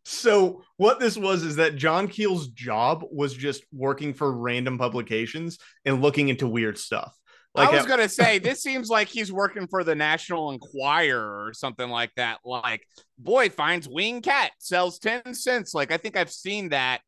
So 0.04 0.64
what 0.76 1.00
this 1.00 1.16
was 1.16 1.44
is 1.44 1.56
that 1.56 1.76
John 1.76 2.08
Keel's 2.08 2.48
job 2.48 3.04
was 3.10 3.32
just 3.32 3.62
working 3.72 4.12
for 4.12 4.30
random 4.32 4.76
publications 4.76 5.58
and 5.84 6.02
looking 6.02 6.28
into 6.28 6.46
weird 6.46 6.76
stuff. 6.76 7.16
Like 7.54 7.68
I 7.68 7.72
was 7.72 7.84
at- 7.84 7.88
gonna 7.88 8.08
say 8.10 8.38
this 8.38 8.62
seems 8.62 8.88
like 8.88 9.08
he's 9.08 9.32
working 9.32 9.66
for 9.68 9.84
the 9.84 9.94
National 9.94 10.50
Enquirer 10.50 11.46
or 11.46 11.52
something 11.54 11.88
like 11.88 12.10
that. 12.16 12.40
Like, 12.44 12.82
boy 13.16 13.48
finds 13.48 13.88
wing 13.88 14.22
cat 14.22 14.50
sells 14.58 14.98
ten 14.98 15.34
cents. 15.34 15.72
Like, 15.72 15.92
I 15.92 15.96
think 15.96 16.16
I've 16.16 16.32
seen 16.32 16.70
that 16.70 17.00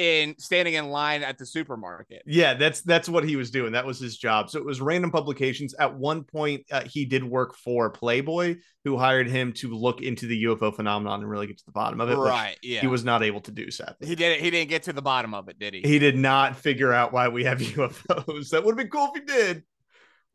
in 0.00 0.34
standing 0.38 0.74
in 0.74 0.88
line 0.88 1.22
at 1.22 1.36
the 1.36 1.44
supermarket. 1.44 2.22
yeah, 2.26 2.54
that's 2.54 2.80
that's 2.80 3.06
what 3.06 3.22
he 3.22 3.36
was 3.36 3.50
doing. 3.50 3.72
That 3.72 3.84
was 3.84 4.00
his 4.00 4.16
job. 4.16 4.48
So 4.48 4.58
it 4.58 4.64
was 4.64 4.80
random 4.80 5.10
publications. 5.10 5.74
At 5.74 5.94
one 5.94 6.24
point, 6.24 6.64
uh, 6.72 6.84
he 6.84 7.04
did 7.04 7.22
work 7.22 7.54
for 7.54 7.90
Playboy, 7.90 8.56
who 8.84 8.96
hired 8.96 9.28
him 9.28 9.52
to 9.54 9.74
look 9.74 10.00
into 10.00 10.26
the 10.26 10.44
UFO 10.44 10.74
phenomenon 10.74 11.20
and 11.20 11.28
really 11.28 11.46
get 11.46 11.58
to 11.58 11.66
the 11.66 11.72
bottom 11.72 12.00
of 12.00 12.08
it. 12.08 12.16
Right? 12.16 12.56
Yeah. 12.62 12.80
He 12.80 12.86
was 12.86 13.04
not 13.04 13.22
able 13.22 13.42
to 13.42 13.50
do 13.50 13.70
sadly. 13.70 14.08
He 14.08 14.14
did. 14.14 14.40
He 14.40 14.50
didn't 14.50 14.70
get 14.70 14.84
to 14.84 14.94
the 14.94 15.02
bottom 15.02 15.34
of 15.34 15.50
it, 15.50 15.58
did 15.58 15.74
he? 15.74 15.82
He 15.82 15.98
did 15.98 16.16
not 16.16 16.56
figure 16.56 16.94
out 16.94 17.12
why 17.12 17.28
we 17.28 17.44
have 17.44 17.58
UFOs. 17.60 18.50
That 18.50 18.64
would 18.64 18.72
have 18.72 18.78
been 18.78 18.88
cool 18.88 19.12
if 19.14 19.20
he 19.20 19.26
did. 19.26 19.64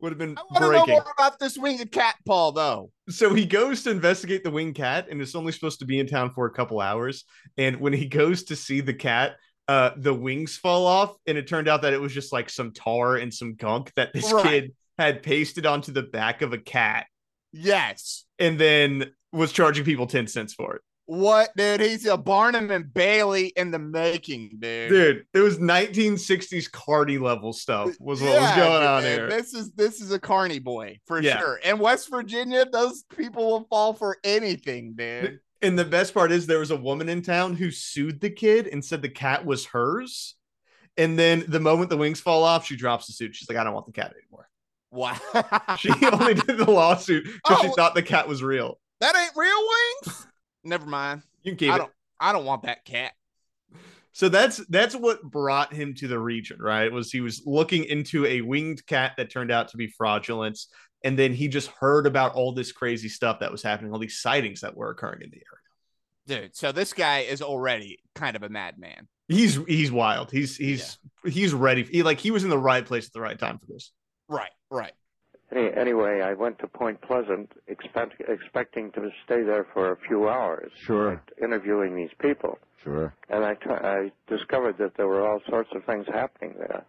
Would 0.00 0.12
have 0.12 0.18
been 0.18 0.36
I 0.36 0.42
want 0.42 0.62
to 0.62 0.72
know 0.72 0.86
more 0.86 1.12
about 1.18 1.38
this 1.38 1.56
winged 1.56 1.90
cat, 1.90 2.16
Paul. 2.26 2.52
Though. 2.52 2.92
so 3.08 3.32
he 3.32 3.46
goes 3.46 3.82
to 3.84 3.90
investigate 3.90 4.44
the 4.44 4.50
winged 4.50 4.74
cat 4.74 5.08
and 5.10 5.22
it's 5.22 5.34
only 5.34 5.52
supposed 5.52 5.78
to 5.78 5.86
be 5.86 5.98
in 5.98 6.06
town 6.06 6.32
for 6.34 6.44
a 6.44 6.52
couple 6.52 6.80
hours 6.80 7.24
and 7.56 7.80
when 7.80 7.94
he 7.94 8.04
goes 8.04 8.44
to 8.44 8.56
see 8.56 8.82
the 8.82 8.92
cat 8.92 9.36
uh 9.68 9.90
the 9.96 10.14
wings 10.14 10.56
fall 10.56 10.86
off 10.86 11.16
and 11.26 11.36
it 11.36 11.46
turned 11.48 11.68
out 11.68 11.82
that 11.82 11.92
it 11.92 12.00
was 12.00 12.12
just 12.14 12.32
like 12.32 12.48
some 12.50 12.72
tar 12.72 13.16
and 13.16 13.32
some 13.32 13.54
gunk 13.54 13.92
that 13.94 14.12
this 14.12 14.32
Right. 14.32 14.44
kid 14.44 14.74
had 14.98 15.22
pasted 15.22 15.66
onto 15.66 15.92
the 15.92 16.02
back 16.02 16.42
of 16.42 16.52
a 16.52 16.58
cat 16.58 17.06
Yes. 17.52 18.24
and 18.38 18.58
then 18.58 19.12
was 19.32 19.52
charging 19.52 19.84
people 19.84 20.06
10 20.06 20.26
cents 20.28 20.54
for 20.54 20.76
it 20.76 20.82
What, 21.06 21.50
dude? 21.56 21.80
He's 21.80 22.04
a 22.06 22.16
Barnum 22.16 22.70
and 22.70 22.92
Bailey 22.92 23.52
in 23.56 23.70
the 23.70 23.78
making, 23.78 24.56
dude. 24.58 24.90
dude 24.90 25.26
it 25.34 25.40
was 25.40 25.58
1960s 25.58 26.70
cardi 26.70 27.18
level 27.18 27.52
stuff 27.52 27.94
was 28.00 28.20
what 28.20 28.40
was 28.40 28.50
Yeah, 28.50 28.56
going 28.56 28.86
on 28.86 29.02
dude, 29.02 29.12
here 29.12 29.28
This 29.28 29.52
is 29.54 29.72
this 29.72 30.00
is 30.00 30.12
a 30.12 30.18
carny 30.18 30.58
boy 30.58 30.98
for 31.06 31.20
Yeah. 31.20 31.38
sure. 31.38 31.60
And 31.64 31.80
West 31.80 32.08
Virginia, 32.10 32.64
those 32.70 33.04
people 33.16 33.46
will 33.50 33.64
fall 33.68 33.92
for 33.94 34.18
anything, 34.24 34.94
dude. 34.94 35.40
And 35.66 35.78
the 35.78 35.84
best 35.84 36.14
part 36.14 36.32
is 36.32 36.46
there 36.46 36.58
was 36.58 36.70
a 36.70 36.76
woman 36.76 37.08
in 37.08 37.22
town 37.22 37.54
who 37.54 37.70
sued 37.70 38.20
the 38.20 38.30
kid 38.30 38.66
and 38.68 38.84
said 38.84 39.02
the 39.02 39.08
cat 39.08 39.44
was 39.44 39.66
hers 39.66 40.34
and 40.96 41.18
then 41.18 41.44
the 41.48 41.60
moment 41.60 41.90
the 41.90 41.96
wings 41.96 42.20
fall 42.20 42.42
off 42.44 42.66
she 42.66 42.76
drops 42.76 43.06
the 43.06 43.12
suit 43.12 43.34
she's 43.34 43.48
like 43.48 43.58
i 43.58 43.64
don't 43.64 43.74
want 43.74 43.86
the 43.86 43.92
cat 43.92 44.12
anymore 44.20 44.48
Wow. 44.92 45.16
She 45.78 45.90
only 46.10 46.34
did 46.34 46.56
the 46.58 46.70
lawsuit 46.70 47.24
because 47.24 47.60
she 47.60 47.68
Oh. 47.68 47.72
thought 47.72 47.94
the 47.94 48.02
cat 48.02 48.26
was 48.28 48.42
real. 48.42 48.78
that 49.00 49.14
ain't 49.14 49.32
real 49.36 49.68
wings. 50.06 50.26
Never 50.64 50.86
mind. 50.86 51.22
You 51.42 51.50
can 51.52 51.58
keep 51.58 51.70
I 51.72 51.74
it. 51.74 51.78
don't. 51.78 51.92
I 52.18 52.32
don't 52.32 52.46
want 52.46 52.62
that 52.62 52.84
cat. 52.86 53.12
So 54.12 54.30
that's 54.30 54.56
that's 54.68 54.94
what 54.96 55.22
brought 55.22 55.74
him 55.74 55.92
to 55.94 56.08
the 56.08 56.18
region, 56.18 56.58
right? 56.62 56.90
Was 56.90 57.10
he 57.12 57.20
was 57.20 57.42
looking 57.44 57.84
into 57.84 58.24
a 58.24 58.40
winged 58.40 58.86
cat 58.86 59.12
that 59.18 59.28
turned 59.30 59.50
out 59.50 59.68
to 59.70 59.76
be 59.76 59.88
fraudulent, 59.88 60.58
And 61.06 61.16
then 61.16 61.32
he 61.32 61.46
just 61.46 61.68
heard 61.68 62.04
about 62.04 62.34
all 62.34 62.52
this 62.52 62.72
crazy 62.72 63.08
stuff 63.08 63.38
that 63.38 63.52
was 63.52 63.62
happening, 63.62 63.92
all 63.92 64.00
these 64.00 64.18
sightings 64.18 64.62
that 64.62 64.76
were 64.76 64.90
occurring 64.90 65.22
in 65.22 65.30
the 65.30 65.36
area. 65.36 66.42
Dude, 66.42 66.56
so 66.56 66.72
this 66.72 66.92
guy 66.92 67.20
is 67.20 67.40
already 67.40 68.00
kind 68.16 68.34
of 68.34 68.42
a 68.42 68.48
madman. 68.48 69.06
He's 69.28 69.54
he's 69.68 69.92
wild. 69.92 70.32
He's 70.32 70.56
he's 70.56 70.98
he's 71.24 71.54
ready. 71.54 71.84
He 71.84 72.02
like 72.02 72.18
he 72.18 72.32
was 72.32 72.42
in 72.42 72.50
the 72.50 72.58
right 72.58 72.84
place 72.84 73.06
at 73.06 73.12
the 73.12 73.20
right 73.20 73.38
time 73.38 73.58
for 73.58 73.66
this. 73.66 73.92
Right, 74.28 74.50
right. 74.68 74.94
Any, 75.54 75.72
anyway, 75.74 76.22
I 76.22 76.32
went 76.32 76.58
to 76.58 76.66
Point 76.66 77.00
Pleasant 77.02 77.52
expect, 77.68 78.20
expecting 78.28 78.90
to 78.92 79.10
stay 79.24 79.44
there 79.44 79.64
for 79.72 79.92
a 79.92 79.96
few 80.08 80.28
hours. 80.28 80.72
Sure. 80.76 81.22
Interviewing 81.40 81.94
these 81.94 82.10
people. 82.20 82.58
Sure. 82.82 83.14
And 83.30 83.44
I, 83.44 83.54
t- 83.54 83.70
I 83.70 84.10
discovered 84.26 84.78
that 84.78 84.96
there 84.96 85.06
were 85.06 85.24
all 85.24 85.40
sorts 85.48 85.70
of 85.72 85.84
things 85.84 86.06
happening 86.12 86.54
there. 86.58 86.84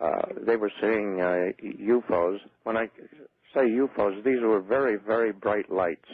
Uh, 0.00 0.44
they 0.46 0.56
were 0.56 0.72
seeing 0.80 1.20
uh, 1.20 1.52
UFOs. 1.82 2.38
When 2.64 2.76
I 2.76 2.86
say 3.54 3.62
UFOs, 3.62 4.22
these 4.24 4.40
were 4.42 4.60
very, 4.60 4.96
very 4.96 5.32
bright 5.32 5.70
lights. 5.70 6.08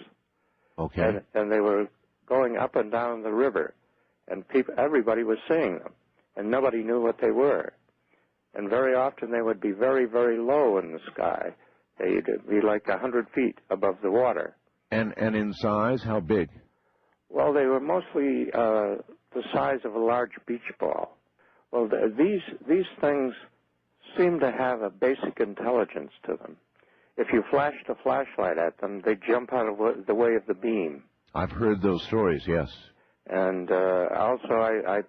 Okay. 0.78 1.02
And, 1.02 1.22
and 1.34 1.52
they 1.52 1.60
were 1.60 1.88
going 2.28 2.56
up 2.56 2.76
and 2.76 2.90
down 2.90 3.22
the 3.22 3.32
river. 3.32 3.74
And 4.28 4.46
people, 4.48 4.74
everybody 4.78 5.24
was 5.24 5.38
seeing 5.48 5.78
them. 5.78 5.92
And 6.36 6.50
nobody 6.50 6.82
knew 6.82 7.02
what 7.02 7.16
they 7.20 7.30
were 7.30 7.72
and 8.54 8.68
very 8.68 8.94
often 8.94 9.30
they 9.30 9.42
would 9.42 9.60
be 9.60 9.72
very, 9.72 10.06
very 10.06 10.38
low 10.38 10.78
in 10.78 10.92
the 10.92 11.00
sky. 11.12 11.54
They'd 11.98 12.26
be 12.48 12.60
like 12.64 12.88
a 12.88 12.98
hundred 12.98 13.26
feet 13.34 13.58
above 13.70 13.96
the 14.02 14.10
water. 14.10 14.56
And 14.90 15.14
and 15.16 15.34
in 15.34 15.52
size, 15.54 16.02
how 16.02 16.20
big? 16.20 16.48
Well, 17.30 17.52
they 17.52 17.64
were 17.64 17.80
mostly 17.80 18.52
uh, 18.52 19.00
the 19.34 19.42
size 19.54 19.80
of 19.84 19.94
a 19.94 19.98
large 19.98 20.32
beach 20.46 20.60
ball. 20.78 21.16
Well, 21.70 21.88
th- 21.88 22.16
these 22.18 22.58
these 22.68 22.86
things 23.00 23.32
seem 24.16 24.40
to 24.40 24.50
have 24.50 24.82
a 24.82 24.90
basic 24.90 25.40
intelligence 25.40 26.12
to 26.26 26.36
them. 26.36 26.56
If 27.16 27.28
you 27.32 27.44
flash 27.50 27.74
the 27.86 27.94
flashlight 28.02 28.58
at 28.58 28.78
them, 28.80 29.02
they 29.04 29.16
jump 29.16 29.52
out 29.52 29.68
of 29.68 30.06
the 30.06 30.14
way 30.14 30.34
of 30.34 30.46
the 30.46 30.54
beam. 30.54 31.04
I've 31.34 31.52
heard 31.52 31.82
those 31.82 32.02
stories. 32.04 32.42
Yes. 32.46 32.72
And 33.28 33.70
uh, 33.70 34.08
also, 34.16 34.54
I, 34.54 34.98
I 34.98 35.02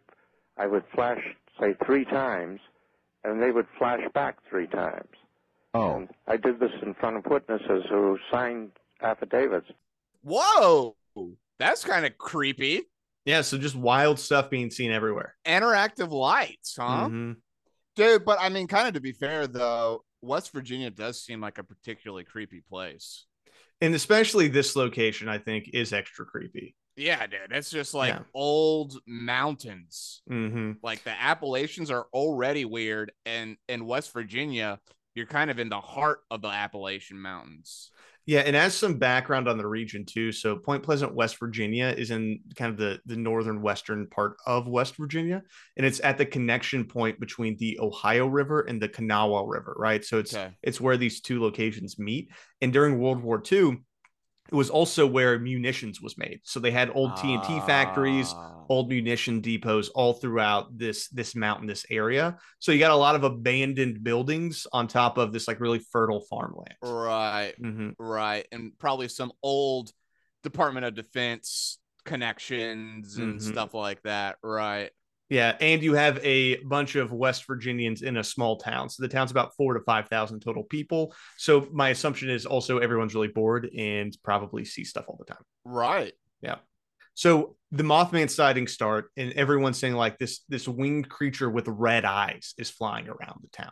I 0.58 0.68
would 0.68 0.84
flash 0.94 1.20
say 1.60 1.76
three 1.86 2.06
times, 2.06 2.60
and 3.24 3.42
they 3.42 3.52
would 3.52 3.68
flash 3.78 4.02
back 4.14 4.38
three 4.50 4.68
times. 4.68 5.10
Oh. 5.74 5.96
And 5.96 6.10
I 6.28 6.38
did 6.38 6.60
this 6.60 6.72
in 6.82 6.94
front 6.94 7.18
of 7.18 7.26
witnesses 7.26 7.86
who 7.90 8.20
signed 8.32 8.72
affidavits. 9.02 9.68
Whoa, 10.24 10.96
that's 11.60 11.84
kind 11.84 12.06
of 12.06 12.18
creepy. 12.18 12.84
Yeah, 13.26 13.42
so 13.42 13.58
just 13.58 13.76
wild 13.76 14.20
stuff 14.20 14.50
being 14.50 14.70
seen 14.70 14.92
everywhere. 14.92 15.36
Interactive 15.46 16.12
lights, 16.12 16.76
huh? 16.78 17.08
Mhm. 17.10 17.38
Dude, 17.96 18.26
but 18.26 18.40
I 18.42 18.50
mean, 18.50 18.68
kind 18.68 18.88
of 18.88 18.94
to 18.96 19.02
be 19.02 19.12
fair 19.12 19.48
though, 19.48 20.04
West 20.22 20.52
Virginia 20.52 20.90
does 20.90 21.24
seem 21.24 21.42
like 21.42 21.58
a 21.58 21.64
particularly 21.64 22.24
creepy 22.24 22.62
place. 22.62 23.26
And 23.82 23.94
especially 23.94 24.48
this 24.48 24.76
location, 24.76 25.28
I 25.28 25.38
think, 25.38 25.70
is 25.74 25.94
extra 25.94 26.26
creepy. 26.26 26.76
Yeah, 26.96 27.26
dude, 27.28 27.52
it's 27.52 27.70
just 27.70 27.94
like 27.94 28.14
Yeah. 28.14 28.24
old 28.34 29.00
mountains. 29.08 30.22
hmm 30.28 30.74
Like 30.82 31.04
the 31.04 31.12
Appalachians 31.12 31.92
are 31.92 32.08
already 32.14 32.66
weird, 32.66 33.12
and 33.26 33.58
in 33.68 33.86
West 33.86 34.14
Virginia, 34.14 34.80
you're 35.16 35.26
kind 35.26 35.52
of 35.52 35.60
in 35.60 35.70
the 35.70 35.80
heart 35.82 36.20
of 36.32 36.42
the 36.42 36.48
Appalachian 36.48 37.20
Mountains. 37.20 37.92
Yeah, 38.26 38.40
and 38.40 38.56
as 38.56 38.74
some 38.74 39.00
background 39.00 39.50
on 39.50 39.58
the 39.58 39.68
region 39.68 40.06
too, 40.06 40.32
so 40.32 40.56
Point 40.56 40.82
Pleasant, 40.82 41.14
West 41.14 41.38
Virginia, 41.40 41.88
is 41.98 42.10
in 42.10 42.40
kind 42.56 42.72
of 42.72 42.78
the 42.78 43.02
the 43.06 43.18
northern 43.18 43.62
western 43.62 44.08
part 44.08 44.38
of 44.46 44.66
West 44.66 44.96
Virginia, 44.96 45.44
and 45.76 45.86
it's 45.86 46.00
at 46.00 46.18
the 46.18 46.26
connection 46.26 46.86
point 46.86 47.20
between 47.20 47.58
the 47.58 47.78
Ohio 47.82 48.26
River 48.28 48.62
and 48.62 48.82
the 48.82 48.88
Kanawha 48.88 49.46
River, 49.46 49.76
right? 49.78 50.06
So 50.06 50.20
it's 50.20 50.34
Okay. 50.34 50.54
it's 50.64 50.80
where 50.80 50.96
these 50.96 51.20
two 51.20 51.42
locations 51.42 52.00
meet. 52.00 52.30
And 52.62 52.72
during 52.72 52.98
World 52.98 53.22
War 53.22 53.42
II, 53.52 53.82
it 54.54 54.56
was 54.56 54.70
also 54.70 55.08
where 55.08 55.40
munitions 55.40 56.02
was 56.02 56.18
made. 56.18 56.40
So 56.44 56.60
they 56.60 56.72
had 56.72 56.92
old 56.94 57.18
TNT 57.18 57.60
factories, 57.60 58.36
Ah. 58.40 58.66
old 58.70 58.90
munition 58.90 59.42
depots 59.42 59.90
all 59.90 60.14
throughout 60.14 60.78
this 60.78 61.10
this 61.10 61.36
mountainous 61.36 61.86
area. 61.90 62.38
So 62.60 62.72
you 62.72 62.80
got 62.80 62.92
a 62.92 62.96
lot 62.96 63.16
of 63.16 63.24
abandoned 63.24 64.04
buildings 64.04 64.68
on 64.72 64.88
top 64.88 65.18
of 65.18 65.34
this 65.34 65.48
like 65.48 65.60
really 65.60 65.80
fertile 65.80 66.22
farmland. 66.30 66.76
Right, 66.82 67.56
hmm 67.58 67.90
right, 68.00 68.48
and 68.52 68.78
probably 68.78 69.08
some 69.08 69.32
old 69.42 69.92
Department 70.44 70.86
of 70.86 70.94
Defense 70.96 71.80
connections 72.06 73.18
and 73.18 73.40
Mhm. 73.40 73.42
stuff 73.42 73.74
like 73.74 74.02
that. 74.04 74.38
Right. 74.44 74.92
Yeah, 75.34 75.58
and 75.60 75.82
you 75.82 75.96
have 75.96 76.20
a 76.24 76.58
bunch 76.58 76.96
of 76.96 77.12
West 77.12 77.48
Virginians 77.48 78.04
in 78.04 78.18
a 78.18 78.24
small 78.24 78.58
town. 78.58 78.88
So 78.88 79.02
the 79.02 79.08
town's 79.10 79.32
about 79.32 79.56
four 79.56 79.74
to 79.74 79.80
five 79.80 80.08
thousand 80.08 80.42
total 80.42 80.62
people. 80.62 81.16
So 81.38 81.68
my 81.72 81.90
assumption 81.90 82.30
is 82.30 82.46
also 82.46 82.78
everyone's 82.78 83.16
really 83.16 83.30
bored 83.30 83.68
and 83.76 84.16
probably 84.22 84.64
see 84.64 84.84
stuff 84.84 85.06
all 85.08 85.18
the 85.18 85.26
time. 85.26 85.42
Right. 85.66 86.14
Yeah. 86.42 86.58
So 87.16 87.56
the 87.72 87.82
Mothman 87.82 88.30
sightings 88.30 88.74
start, 88.74 89.10
and 89.18 89.34
everyone's 89.34 89.80
saying 89.80 89.96
like 89.96 90.20
this 90.20 90.42
this 90.50 90.68
winged 90.68 91.10
creature 91.10 91.50
with 91.50 91.68
red 91.68 92.06
eyes 92.06 92.54
is 92.60 92.70
flying 92.70 93.08
around 93.08 93.40
the 93.42 93.50
town. 93.50 93.72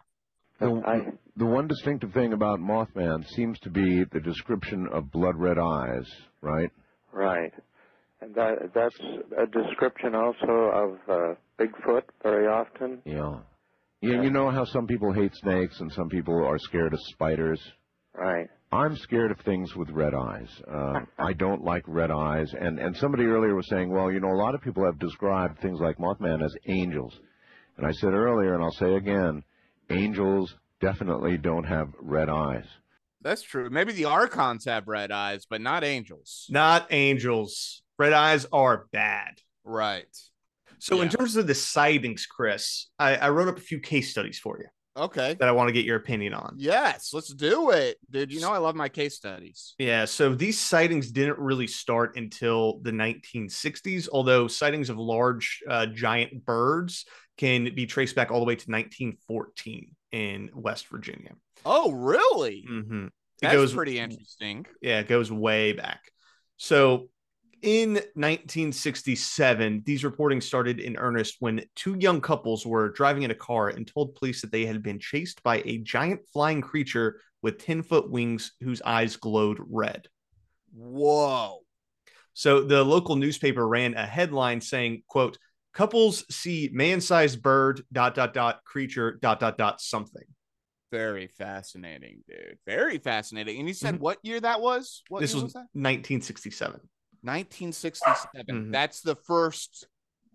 The, 0.60 1.14
the 1.36 1.46
one 1.46 1.68
distinctive 1.68 2.12
thing 2.12 2.34
about 2.34 2.60
Mothman 2.60 3.28
seems 3.30 3.60
to 3.60 3.70
be 3.70 4.04
the 4.06 4.20
description 4.20 4.88
of 4.88 5.12
blood 5.12 5.36
red 5.36 5.60
eyes, 5.60 6.12
right? 6.42 6.72
Right. 7.12 7.54
And 8.22 8.36
that, 8.36 8.72
that's 8.74 9.00
a 9.38 9.48
description 9.48 10.14
also 10.16 10.48
of 10.48 10.98
uh, 11.10 11.34
Bigfoot 11.60 12.04
very 12.22 12.48
often. 12.48 13.02
Yeah. 13.06 13.40
Yeah, 14.02 14.22
you 14.22 14.32
know 14.32 14.50
how 14.50 14.66
some 14.66 14.88
people 14.88 15.12
hate 15.14 15.36
snakes 15.36 15.80
and 15.80 15.92
some 15.92 16.10
people 16.10 16.44
are 16.44 16.58
scared 16.58 16.94
of 16.94 17.00
spiders? 17.12 17.62
Right. 18.16 18.48
I'm 18.72 18.96
scared 18.96 19.32
of 19.32 19.40
things 19.42 19.76
with 19.76 19.90
red 19.90 20.14
eyes. 20.14 20.50
Uh, 20.72 21.02
I 21.20 21.34
don't 21.34 21.64
like 21.64 21.84
red 21.88 22.10
eyes. 22.10 22.52
And, 22.60 22.80
and 22.80 22.96
somebody 22.98 23.26
earlier 23.26 23.56
was 23.56 23.68
saying, 23.70 23.92
well, 23.92 24.12
you 24.12 24.20
know, 24.20 24.32
a 24.32 24.42
lot 24.42 24.56
of 24.56 24.62
people 24.62 24.86
have 24.86 24.98
described 24.98 25.60
things 25.60 25.80
like 25.80 25.98
Mothman 25.98 26.44
as 26.44 26.56
angels. 26.68 27.20
And 27.78 27.86
I 27.86 27.92
said 27.92 28.14
earlier, 28.14 28.54
and 28.54 28.64
I'll 28.64 28.72
say 28.72 28.96
again, 28.96 29.44
angels 29.90 30.56
definitely 30.80 31.38
don't 31.38 31.66
have 31.66 31.90
red 32.00 32.30
eyes. 32.30 32.66
That's 33.22 33.44
true. 33.44 33.70
Maybe 33.70 33.94
the 33.94 34.06
archons 34.06 34.66
have 34.66 34.88
red 34.88 35.12
eyes, 35.12 35.46
but 35.48 35.62
not 35.62 35.84
angels. 35.84 36.48
Not 36.50 36.88
angels. 36.90 37.81
Red 38.02 38.14
eyes 38.14 38.48
are 38.52 38.88
bad. 38.92 39.36
Right. 39.64 40.08
So 40.80 41.02
in 41.02 41.10
terms 41.10 41.36
of 41.36 41.46
the 41.46 41.54
sightings, 41.54 42.26
Chris, 42.26 42.88
I, 42.98 43.16
I 43.16 43.30
wrote 43.30 43.48
up 43.48 43.60
a 43.60 43.62
few 43.62 43.80
case 43.80 44.10
studies 44.10 44.40
for 44.40 44.58
you 44.58 44.66
Okay. 44.98 45.36
that 45.36 45.48
I 45.48 45.52
want 45.52 45.68
to 45.68 45.72
get 45.72 45.86
your 45.86 45.98
opinion 45.98 46.34
on. 46.34 46.56
Yes, 46.58 47.12
let's 47.14 47.32
do 47.32 47.70
it, 47.70 47.98
dude. 48.10 48.34
You 48.34 48.42
know 48.42 48.52
I 48.52 48.58
love 48.58 48.76
my 48.76 48.90
case 48.90 49.16
studies. 49.18 49.76
Yeah, 49.78 50.06
so 50.06 50.34
these 50.34 50.60
sightings 50.60 51.12
didn't 51.12 51.38
really 51.38 51.68
start 51.68 52.18
until 52.18 52.80
the 52.82 52.90
1960s, 52.92 54.10
although 54.12 54.48
sightings 54.48 54.90
of 54.90 54.98
large 54.98 55.62
uh, 55.70 55.86
giant 55.86 56.44
birds 56.44 57.06
can 57.38 57.72
be 57.76 57.86
traced 57.86 58.16
back 58.16 58.32
all 58.32 58.40
the 58.40 58.46
way 58.46 58.56
to 58.56 58.72
1914 58.72 59.96
in 60.12 60.50
West 60.56 60.88
Virginia. 60.88 61.34
Oh, 61.64 61.92
really? 61.92 62.66
hmm 62.68 63.06
It 63.06 63.12
That's 63.44 63.54
goes 63.54 63.74
pretty 63.76 64.00
interesting. 64.00 64.66
yeah, 64.82 65.02
it 65.02 65.08
goes 65.08 65.32
way 65.32 65.74
back. 65.74 66.02
So 66.58 67.10
in 67.62 67.94
1967, 68.16 69.84
these 69.86 70.04
reporting 70.04 70.42
started 70.42 70.80
in 70.80 70.98
earnest 70.98 71.38
when 71.40 71.64
two 71.76 71.96
young 72.00 72.22
couples 72.22 72.66
were 72.66 72.90
driving 72.90 73.24
in 73.24 73.32
a 73.32 73.36
car 73.36 73.70
and 73.70 73.88
told 73.88 74.16
police 74.16 74.42
that 74.42 74.52
they 74.52 74.66
had 74.66 74.82
been 74.82 75.00
chased 75.00 75.42
by 75.44 75.62
a 75.66 75.78
giant 75.80 76.22
flying 76.34 76.62
creature 76.62 77.20
with 77.42 77.64
10 77.64 77.84
foot 77.84 78.10
wings 78.10 78.54
whose 78.62 78.82
eyes 78.82 79.16
glowed 79.16 79.60
red. 79.70 80.08
Whoa. 80.74 81.60
So 82.34 82.62
the 82.62 82.84
local 82.84 83.16
newspaper 83.16 83.68
ran 83.68 83.94
a 83.96 84.06
headline 84.06 84.62
saying, 84.62 85.04
quote, 85.08 85.38
couples 85.74 86.26
see 86.34 86.70
man-sized 86.72 87.42
bird 87.42 87.82
dot 87.92 88.16
dot 88.16 88.34
dot 88.34 88.64
creature 88.64 89.20
dot 89.22 89.40
dot 89.40 89.58
dot 89.58 89.82
something. 89.82 90.24
Very 90.92 91.28
fascinating, 91.28 92.24
dude. 92.28 92.58
Very 92.66 92.98
fascinating. 92.98 93.60
And 93.60 93.68
you 93.68 93.74
said 93.74 93.96
Mhm. 93.96 94.00
what 94.00 94.18
year 94.24 94.40
that 94.40 94.62
was? 94.62 95.04
What 95.08 95.22
this 95.22 95.32
year 95.32 95.38
was 95.38 95.44
was 95.44 95.54
that? 95.54 95.68
1967. 95.74 96.82
1967. 97.24 98.46
Mhm. 98.48 98.72
That's 98.72 99.02
the 99.02 99.16
first 99.16 99.88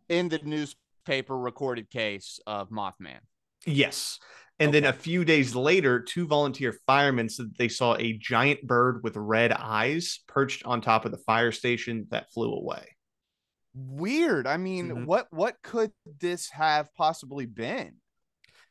in 0.08 0.28
the 0.28 0.38
newspaper 0.38 1.36
recorded 1.38 1.90
case 1.90 2.40
of 2.46 2.70
Mothman. 2.70 3.20
Yes. 3.64 4.18
And 4.58 4.72
then 4.72 4.84
a 4.84 4.92
few 4.92 5.24
days 5.24 5.54
later, 5.54 6.00
two 6.00 6.26
volunteer 6.26 6.72
firemen 6.86 7.28
said 7.28 7.54
they 7.58 7.68
saw 7.68 7.94
a 7.96 8.14
giant 8.14 8.66
bird 8.66 9.02
with 9.02 9.14
red 9.16 9.52
eyes 9.52 10.20
perched 10.28 10.64
on 10.64 10.80
top 10.80 11.04
of 11.04 11.10
the 11.10 11.18
fire 11.18 11.52
station 11.52 12.06
that 12.10 12.32
flew 12.32 12.52
away. 12.52 12.96
Weird. 13.74 14.46
I 14.46 14.56
mean, 14.56 14.88
Mhm. 14.88 15.04
what 15.06 15.30
what 15.30 15.60
could 15.62 15.92
this 16.20 16.48
have 16.50 16.94
possibly 16.94 17.44
been? 17.44 18.00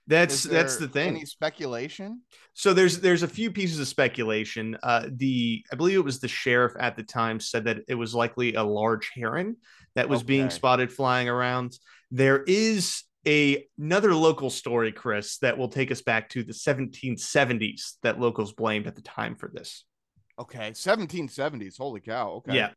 That's 0.08 0.44
that's 0.44 0.78
the 0.78 0.88
thing. 0.88 1.10
Any 1.10 1.26
speculation? 1.26 2.22
So 2.54 2.74
there's 2.74 3.00
there's 3.00 3.24
a 3.24 3.28
few 3.28 3.52
pieces 3.52 3.80
of 3.80 3.88
speculation. 3.88 4.78
Uh, 4.84 5.08
the 5.12 5.66
I 5.72 5.76
believe 5.76 5.98
it 5.98 6.06
was 6.06 6.20
the 6.20 6.28
sheriff 6.28 6.74
at 6.80 6.96
the 6.96 7.04
time 7.04 7.40
said 7.40 7.66
that 7.66 7.80
it 7.88 7.96
was 7.96 8.14
likely 8.14 8.54
a 8.54 8.64
large 8.64 9.12
heron 9.16 9.58
that 9.96 10.08
was 10.08 10.22
being 10.22 10.50
spotted 10.50 10.92
flying 10.94 11.28
around. 11.28 11.78
There 12.12 12.44
is 12.44 13.04
a, 13.28 13.66
another 13.80 14.14
local 14.14 14.50
story, 14.50 14.92
Chris, 14.92 15.38
that 15.40 15.58
will 15.58 15.70
take 15.70 15.92
us 15.92 16.02
back 16.02 16.30
to 16.30 16.44
the 16.44 16.54
1770s 16.54 17.94
that 18.04 18.20
locals 18.20 18.54
blamed 18.54 18.88
at 18.88 18.96
the 18.96 19.02
time 19.02 19.36
for 19.36 19.50
this. 19.52 19.84
Okay, 20.38 20.72
1770s. 20.72 21.78
Holy 21.78 22.02
cow. 22.02 22.44
Okay. 22.48 22.56
Yeah. 22.56 22.72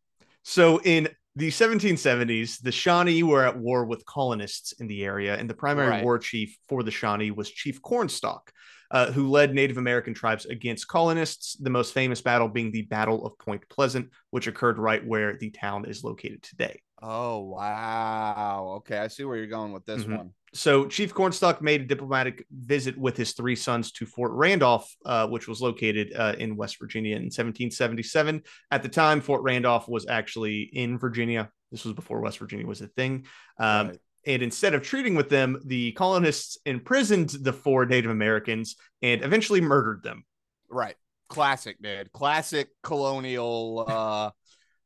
So 0.44 0.80
in 0.82 1.08
the 1.38 1.50
1770s, 1.50 2.58
the 2.58 2.72
Shawnee 2.72 3.22
were 3.22 3.44
at 3.44 3.58
war 3.58 3.84
with 3.84 4.04
colonists 4.06 4.72
in 4.72 4.86
the 4.88 5.04
area, 5.04 5.36
and 5.36 5.48
the 5.48 5.54
primary 5.54 5.90
Right. 5.90 6.02
war 6.02 6.18
chief 6.18 6.56
for 6.68 6.82
the 6.82 6.90
Shawnee 6.90 7.30
was 7.30 7.50
Chief 7.50 7.80
Cornstalk, 7.82 8.52
uh, 8.90 9.12
who 9.12 9.28
led 9.28 9.54
Native 9.54 9.78
American 9.78 10.14
tribes 10.14 10.46
against 10.46 10.88
colonists. 10.88 11.56
The 11.56 11.70
most 11.70 11.94
famous 11.94 12.20
battle 12.20 12.48
being 12.48 12.72
the 12.72 12.82
Battle 12.82 13.24
of 13.26 13.38
Point 13.38 13.68
Pleasant, 13.68 14.10
which 14.30 14.46
occurred 14.46 14.78
right 14.78 15.04
where 15.06 15.36
the 15.36 15.50
town 15.50 15.84
is 15.86 16.04
located 16.04 16.42
today. 16.42 16.80
Oh 17.00 17.38
wow. 17.40 18.74
Okay, 18.78 18.98
I 18.98 19.08
see 19.08 19.24
where 19.24 19.36
you're 19.36 19.46
going 19.46 19.72
with 19.72 19.84
this 19.86 20.04
Mhm. 20.04 20.08
one. 20.08 20.32
So 20.54 20.86
Chief 20.86 21.12
Cornstalk 21.12 21.60
made 21.62 21.82
a 21.82 21.86
diplomatic 21.86 22.46
visit 22.50 22.96
with 22.96 23.16
his 23.16 23.32
three 23.32 23.56
sons 23.56 23.92
to 23.92 24.06
Fort 24.06 24.32
Randolph, 24.32 24.90
uh, 25.04 25.26
which 25.28 25.48
was 25.48 25.60
located 25.60 26.12
uh, 26.16 26.34
in 26.38 26.56
West 26.56 26.78
Virginia 26.78 27.16
in 27.16 27.24
1777. 27.24 28.42
At 28.70 28.82
the 28.82 28.88
time, 28.88 29.20
Fort 29.20 29.42
Randolph 29.42 29.88
was 29.88 30.06
actually 30.08 30.62
in 30.62 30.98
Virginia. 30.98 31.50
This 31.70 31.84
was 31.84 31.94
before 31.94 32.20
West 32.20 32.38
Virginia 32.38 32.66
was 32.66 32.80
a 32.80 32.88
thing. 32.88 33.26
Um, 33.58 33.88
Right. 33.88 33.98
And 34.26 34.42
instead 34.42 34.74
of 34.74 34.82
treating 34.82 35.14
with 35.14 35.30
them, 35.30 35.58
the 35.64 35.92
colonists 35.92 36.58
imprisoned 36.66 37.30
the 37.30 37.52
four 37.52 37.86
Native 37.86 38.10
Americans 38.10 38.76
and 39.00 39.24
eventually 39.24 39.60
murdered 39.60 40.02
them. 40.02 40.24
Right. 40.68 40.96
Classic, 41.28 41.80
dude. 41.80 42.12
Classic 42.12 42.68
colonial 42.82 43.84
uh 43.88 44.30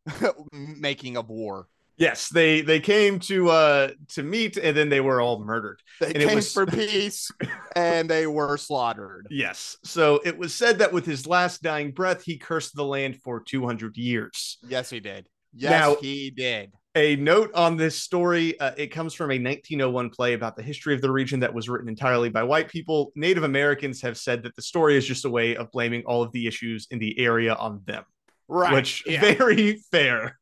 making 0.52 1.16
of 1.16 1.28
war. 1.28 1.66
Yes, 1.98 2.28
they 2.30 2.62
they 2.62 2.80
came 2.80 3.18
to 3.20 3.50
uh 3.50 3.90
to 4.10 4.22
meet, 4.22 4.56
and 4.56 4.76
then 4.76 4.88
they 4.88 5.00
were 5.00 5.20
all 5.20 5.44
murdered. 5.44 5.80
They 6.00 6.06
And 6.08 6.16
it 6.16 6.26
came 6.26 6.36
was- 6.36 6.52
for 6.52 6.66
peace 6.66 7.30
and 7.76 8.08
they 8.08 8.26
were 8.26 8.56
slaughtered. 8.56 9.26
Yes. 9.30 9.76
So 9.84 10.20
it 10.24 10.36
was 10.36 10.54
said 10.54 10.78
that 10.78 10.92
with 10.92 11.04
his 11.06 11.26
last 11.26 11.62
dying 11.62 11.92
breath, 11.92 12.22
he 12.24 12.38
cursed 12.38 12.74
the 12.74 12.84
land 12.84 13.20
for 13.22 13.40
200 13.40 13.96
years. 13.96 14.58
Yes, 14.66 14.90
he 14.90 15.00
did. 15.00 15.28
Yes, 15.54 15.70
Now- 15.70 15.96
he 16.00 16.30
did. 16.30 16.72
A 16.94 17.16
note 17.16 17.50
on 17.54 17.78
this 17.78 17.96
story 17.96 18.60
uh, 18.60 18.72
it 18.76 18.88
comes 18.88 19.14
from 19.14 19.30
a 19.30 19.38
1901 19.40 20.10
play 20.10 20.34
about 20.34 20.56
the 20.56 20.62
history 20.62 20.94
of 20.94 21.00
the 21.00 21.10
region 21.10 21.40
that 21.40 21.54
was 21.54 21.66
written 21.66 21.88
entirely 21.88 22.28
by 22.28 22.42
white 22.42 22.68
people. 22.68 23.12
Native 23.16 23.44
Americans 23.44 24.02
have 24.02 24.18
said 24.18 24.42
that 24.42 24.54
the 24.56 24.60
story 24.62 24.98
is 24.98 25.06
just 25.06 25.24
a 25.24 25.30
way 25.30 25.56
of 25.56 25.70
blaming 25.70 26.02
all 26.04 26.22
of 26.22 26.30
the 26.32 26.46
issues 26.46 26.86
in 26.90 26.98
the 26.98 27.18
area 27.18 27.54
on 27.54 27.80
them, 27.86 28.04
Right. 28.46 28.74
which 28.74 29.04
yeah. 29.06 29.20
very 29.22 29.76
fair. 29.90 30.38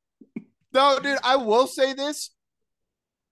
No, 0.72 0.98
dude, 1.00 1.18
I 1.24 1.36
will 1.36 1.66
say 1.66 1.92
this. 1.92 2.30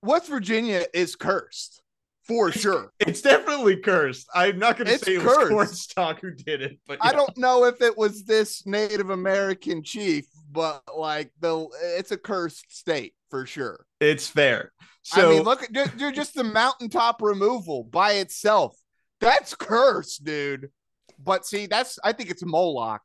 West 0.03 0.29
Virginia 0.29 0.85
is 0.95 1.17
cursed 1.17 1.83
for 2.25 2.53
sure. 2.53 2.93
It's 3.01 3.21
definitely 3.23 3.77
cursed. 3.77 4.27
I'm 4.35 4.59
not 4.59 4.77
going 4.77 4.87
to 4.89 4.99
say 4.99 5.17
it 5.17 5.21
cursed. 5.23 5.39
was 5.41 5.49
Cornstalk 5.51 6.21
who 6.21 6.31
did 6.33 6.63
it, 6.63 6.79
but 6.87 6.99
I 7.01 7.13
don't 7.13 7.37
know 7.37 7.65
if 7.65 7.81
it 7.83 7.97
was 7.97 8.25
this 8.25 8.65
Native 8.67 9.11
American 9.11 9.83
chief, 9.83 10.27
but 10.53 10.83
like 10.97 11.33
the 11.41 11.67
it's 11.97 12.13
a 12.13 12.17
cursed 12.17 12.65
state 12.77 13.15
for 13.31 13.45
sure. 13.47 13.87
it's 14.01 14.27
fair. 14.29 14.73
So 15.03 15.27
I 15.27 15.35
mean, 15.35 15.43
look 15.43 15.63
at 15.63 15.73
dude, 15.73 16.15
just 16.15 16.35
the 16.35 16.45
mountaintop 16.45 17.23
removal 17.23 17.83
by 17.85 18.13
itself. 18.15 18.77
That's 19.21 19.55
cursed, 19.55 20.23
dude. 20.25 20.71
But 21.19 21.45
see, 21.47 21.67
that's 21.67 21.99
I 22.05 22.13
think 22.13 22.31
it's 22.31 22.45
Moloch 22.45 23.03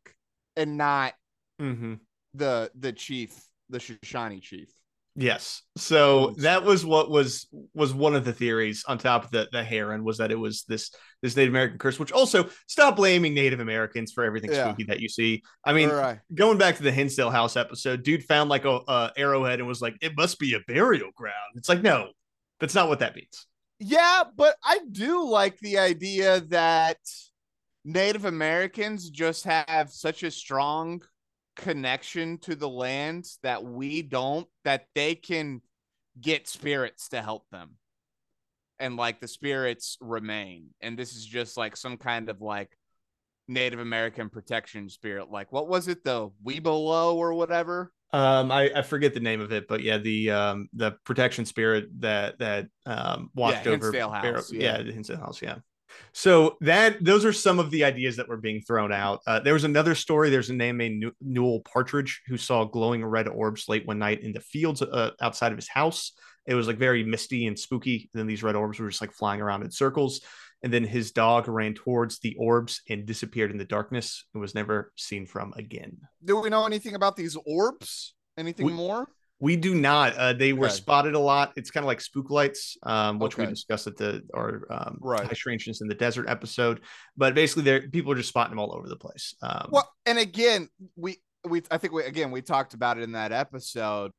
and 0.55 0.77
not 0.77 1.13
Mhm. 1.61 1.99
the 2.35 2.69
the 2.75 2.91
chief, 2.93 3.39
the 3.73 3.79
Shoshone 3.79 4.39
chief. 4.39 4.69
Yes. 5.15 5.61
So 5.77 6.29
oh, 6.29 6.35
that 6.39 6.63
was 6.63 6.83
what 6.85 7.11
was 7.11 7.47
was 7.75 7.93
one 7.93 8.15
of 8.15 8.25
the 8.25 8.33
theories 8.33 8.83
on 8.87 8.97
top 8.97 9.25
of 9.25 9.31
the 9.31 9.47
the 9.51 9.63
heron 9.63 10.03
was 10.03 10.17
that 10.17 10.31
it 10.31 10.39
was 10.39 10.63
this 10.63 10.91
this 11.21 11.35
Native 11.35 11.51
American 11.53 11.77
curse, 11.77 11.99
which 11.99 12.11
also 12.11 12.49
stop 12.67 12.95
blaming 12.95 13.35
Native 13.35 13.59
Americans 13.59 14.11
for 14.11 14.23
everything 14.23 14.51
Yeah. 14.51 14.65
spooky 14.65 14.85
that 14.85 15.01
you 15.01 15.09
see. 15.09 15.43
I 15.63 15.73
mean, 15.73 15.89
right. 15.89 16.19
going 16.33 16.57
back 16.57 16.77
to 16.77 16.83
the 16.83 16.91
Hinsdale 16.91 17.29
House 17.29 17.55
episode, 17.55 18.01
dude 18.01 18.23
found 18.23 18.49
like 18.49 18.65
a, 18.65 18.79
a 18.87 19.11
arrowhead 19.15 19.59
and 19.59 19.67
was 19.67 19.81
like, 19.81 19.95
"It 20.01 20.13
must 20.17 20.39
be 20.39 20.55
a 20.55 20.61
burial 20.67 21.11
ground." 21.15 21.53
It's 21.55 21.69
like, 21.69 21.83
no, 21.83 22.09
that's 22.59 22.73
not 22.73 22.89
what 22.89 22.99
that 22.99 23.15
means. 23.15 23.45
Yeah, 23.79 24.23
but 24.35 24.55
I 24.63 24.79
do 24.91 25.25
like 25.29 25.59
the 25.59 25.77
idea 25.77 26.39
that 26.49 26.97
Native 27.85 28.25
Americans 28.25 29.09
just 29.11 29.43
have 29.43 29.91
such 29.91 30.23
a 30.23 30.31
strong 30.31 31.03
connection 31.55 32.37
to 32.39 32.55
the 32.55 32.69
land 32.69 33.25
that 33.43 33.63
we 33.63 34.01
don't, 34.01 34.47
that 34.63 34.87
they 34.95 35.15
can 35.15 35.61
get 36.19 36.47
spirits 36.47 37.09
to 37.09 37.21
help 37.21 37.49
them. 37.51 37.71
And 38.79 38.97
like 38.97 39.21
the 39.21 39.27
spirits 39.27 39.97
remain. 40.01 40.67
And 40.81 40.97
this 40.97 41.15
is 41.15 41.25
just 41.25 41.57
like 41.57 41.77
some 41.77 41.97
kind 41.97 42.29
of 42.29 42.41
like 42.41 42.69
Native 43.47 43.79
American 43.79 44.29
protection 44.29 44.89
spirit. 44.89 45.29
Like, 45.29 45.51
what 45.51 45.67
was 45.67 45.87
it, 45.87 46.03
the 46.03 46.29
Weebelo 46.45 47.13
or 47.15 47.33
whatever? 47.33 47.91
Um, 48.11 48.51
I, 48.51 48.71
I 48.75 48.81
forget 48.83 49.13
the 49.13 49.19
name 49.19 49.41
of 49.41 49.51
it, 49.51 49.67
but 49.67 49.81
yeah, 49.81 49.97
the 49.97 50.29
um 50.29 50.69
the 50.73 50.91
protection 51.03 51.45
spirit 51.45 51.85
that 52.01 52.37
that 52.37 52.67
um 52.85 53.31
watched 53.33 53.65
Yeah, 53.65 53.71
over 53.71 53.85
Hinsdale 53.87 54.11
House, 54.11 54.23
Barrow- 54.23 54.43
yeah. 54.51 54.77
yeah, 54.77 54.83
the 54.83 54.91
Hinsdale 54.91 55.17
House, 55.17 55.41
yeah. 55.41 55.55
So 56.11 56.57
that 56.61 57.03
those 57.03 57.25
are 57.25 57.33
some 57.33 57.59
of 57.59 57.71
the 57.71 57.83
ideas 57.83 58.17
that 58.17 58.27
were 58.27 58.37
being 58.37 58.61
thrown 58.61 58.91
out. 58.91 59.21
Uh, 59.25 59.39
there 59.39 59.53
was 59.53 59.63
another 59.63 59.95
story. 59.95 60.29
There's 60.29 60.49
a 60.49 60.53
name 60.53 60.77
named 60.77 61.05
Newell 61.21 61.61
Partridge 61.61 62.21
who 62.27 62.37
saw 62.37 62.65
glowing 62.65 63.03
red 63.03 63.27
orbs 63.27 63.67
late 63.67 63.87
one 63.87 63.99
night 63.99 64.21
in 64.21 64.31
the 64.31 64.39
fields 64.39 64.81
uh, 64.81 65.11
outside 65.21 65.51
of 65.51 65.57
his 65.57 65.67
house. 65.67 66.11
It 66.45 66.55
was 66.55 66.67
like 66.67 66.77
very 66.77 67.03
misty 67.03 67.47
and 67.47 67.57
spooky. 67.57 68.09
And 68.13 68.19
then 68.19 68.27
these 68.27 68.43
red 68.43 68.55
orbs 68.55 68.79
were 68.79 68.89
just 68.89 69.01
like 69.01 69.13
flying 69.13 69.41
around 69.41 69.63
in 69.63 69.71
circles. 69.71 70.21
And 70.61 70.71
then 70.71 70.83
his 70.83 71.11
dog 71.11 71.47
ran 71.47 71.73
towards 71.73 72.19
the 72.19 72.35
orbs 72.35 72.81
and 72.89 73.05
disappeared 73.05 73.51
in 73.51 73.57
the 73.57 73.65
darkness 73.65 74.25
and 74.33 74.41
was 74.41 74.55
never 74.55 74.91
seen 74.95 75.25
from 75.25 75.53
again. 75.57 75.97
Do 76.23 76.39
we 76.39 76.49
know 76.49 76.65
anything 76.65 76.95
about 76.95 77.15
these 77.15 77.37
orbs? 77.45 78.13
Anything 78.37 78.67
We- 78.67 78.73
more? 78.73 79.07
We 79.39 79.57
do 79.57 79.75
not. 79.75 80.15
Uh, 80.15 80.31
they 80.33 80.53
were 80.53 80.67
Okay. 80.67 80.75
spotted 80.75 81.15
a 81.15 81.19
lot. 81.19 81.51
It's 81.57 81.69
kind 81.69 81.83
of 81.83 81.87
like 81.87 81.99
spook 81.99 82.29
lights, 82.29 82.77
um, 82.83 83.19
which 83.19 83.37
we 83.37 83.45
discussed 83.45 83.87
at 83.87 83.97
the 83.97 84.21
our 84.33 84.65
um, 84.71 84.97
Right. 85.01 85.27
high 85.27 85.33
strangeness 85.33 85.81
in 85.81 85.87
the 85.87 85.95
desert 85.95 86.29
episode. 86.29 86.81
But 87.17 87.35
basically, 87.35 87.63
there 87.63 87.89
people 87.89 88.11
are 88.13 88.15
just 88.15 88.29
spotting 88.29 88.51
them 88.51 88.59
all 88.59 88.73
over 88.73 88.87
the 88.87 88.95
place. 88.95 89.35
Um, 89.41 89.67
Well, 89.71 89.91
and 90.05 90.17
again, 90.17 90.69
we 90.95 91.17
we 91.45 91.61
I 91.69 91.77
think 91.77 91.93
we 91.93 92.03
again 92.03 92.31
we 92.31 92.41
talked 92.41 92.73
about 92.73 92.97
it 92.97 93.03
in 93.03 93.13
that 93.13 93.33
episode, 93.33 94.11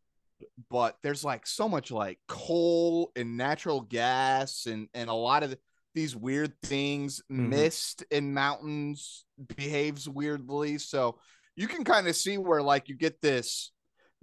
but 0.68 0.98
there's 1.03 1.24
like 1.24 1.46
so 1.46 1.68
much 1.70 1.90
like 1.90 2.18
coal 2.29 3.11
and 3.16 3.38
natural 3.38 3.81
gas 3.81 4.66
and 4.66 4.88
and 4.92 5.09
a 5.09 5.14
lot 5.14 5.42
of 5.42 5.50
the, 5.50 5.59
these 5.94 6.14
weird 6.14 6.53
things. 6.62 7.22
Mhm. 7.33 7.48
Mist 7.48 8.05
in 8.11 8.35
mountains 8.35 9.24
behaves 9.57 10.07
weirdly, 10.07 10.77
so 10.77 11.18
you 11.57 11.66
can 11.66 11.83
kind 11.85 12.09
of 12.09 12.16
see 12.16 12.37
where 12.37 12.61
like 12.62 12.90
you 12.90 12.94
get 12.96 13.22
this 13.22 13.70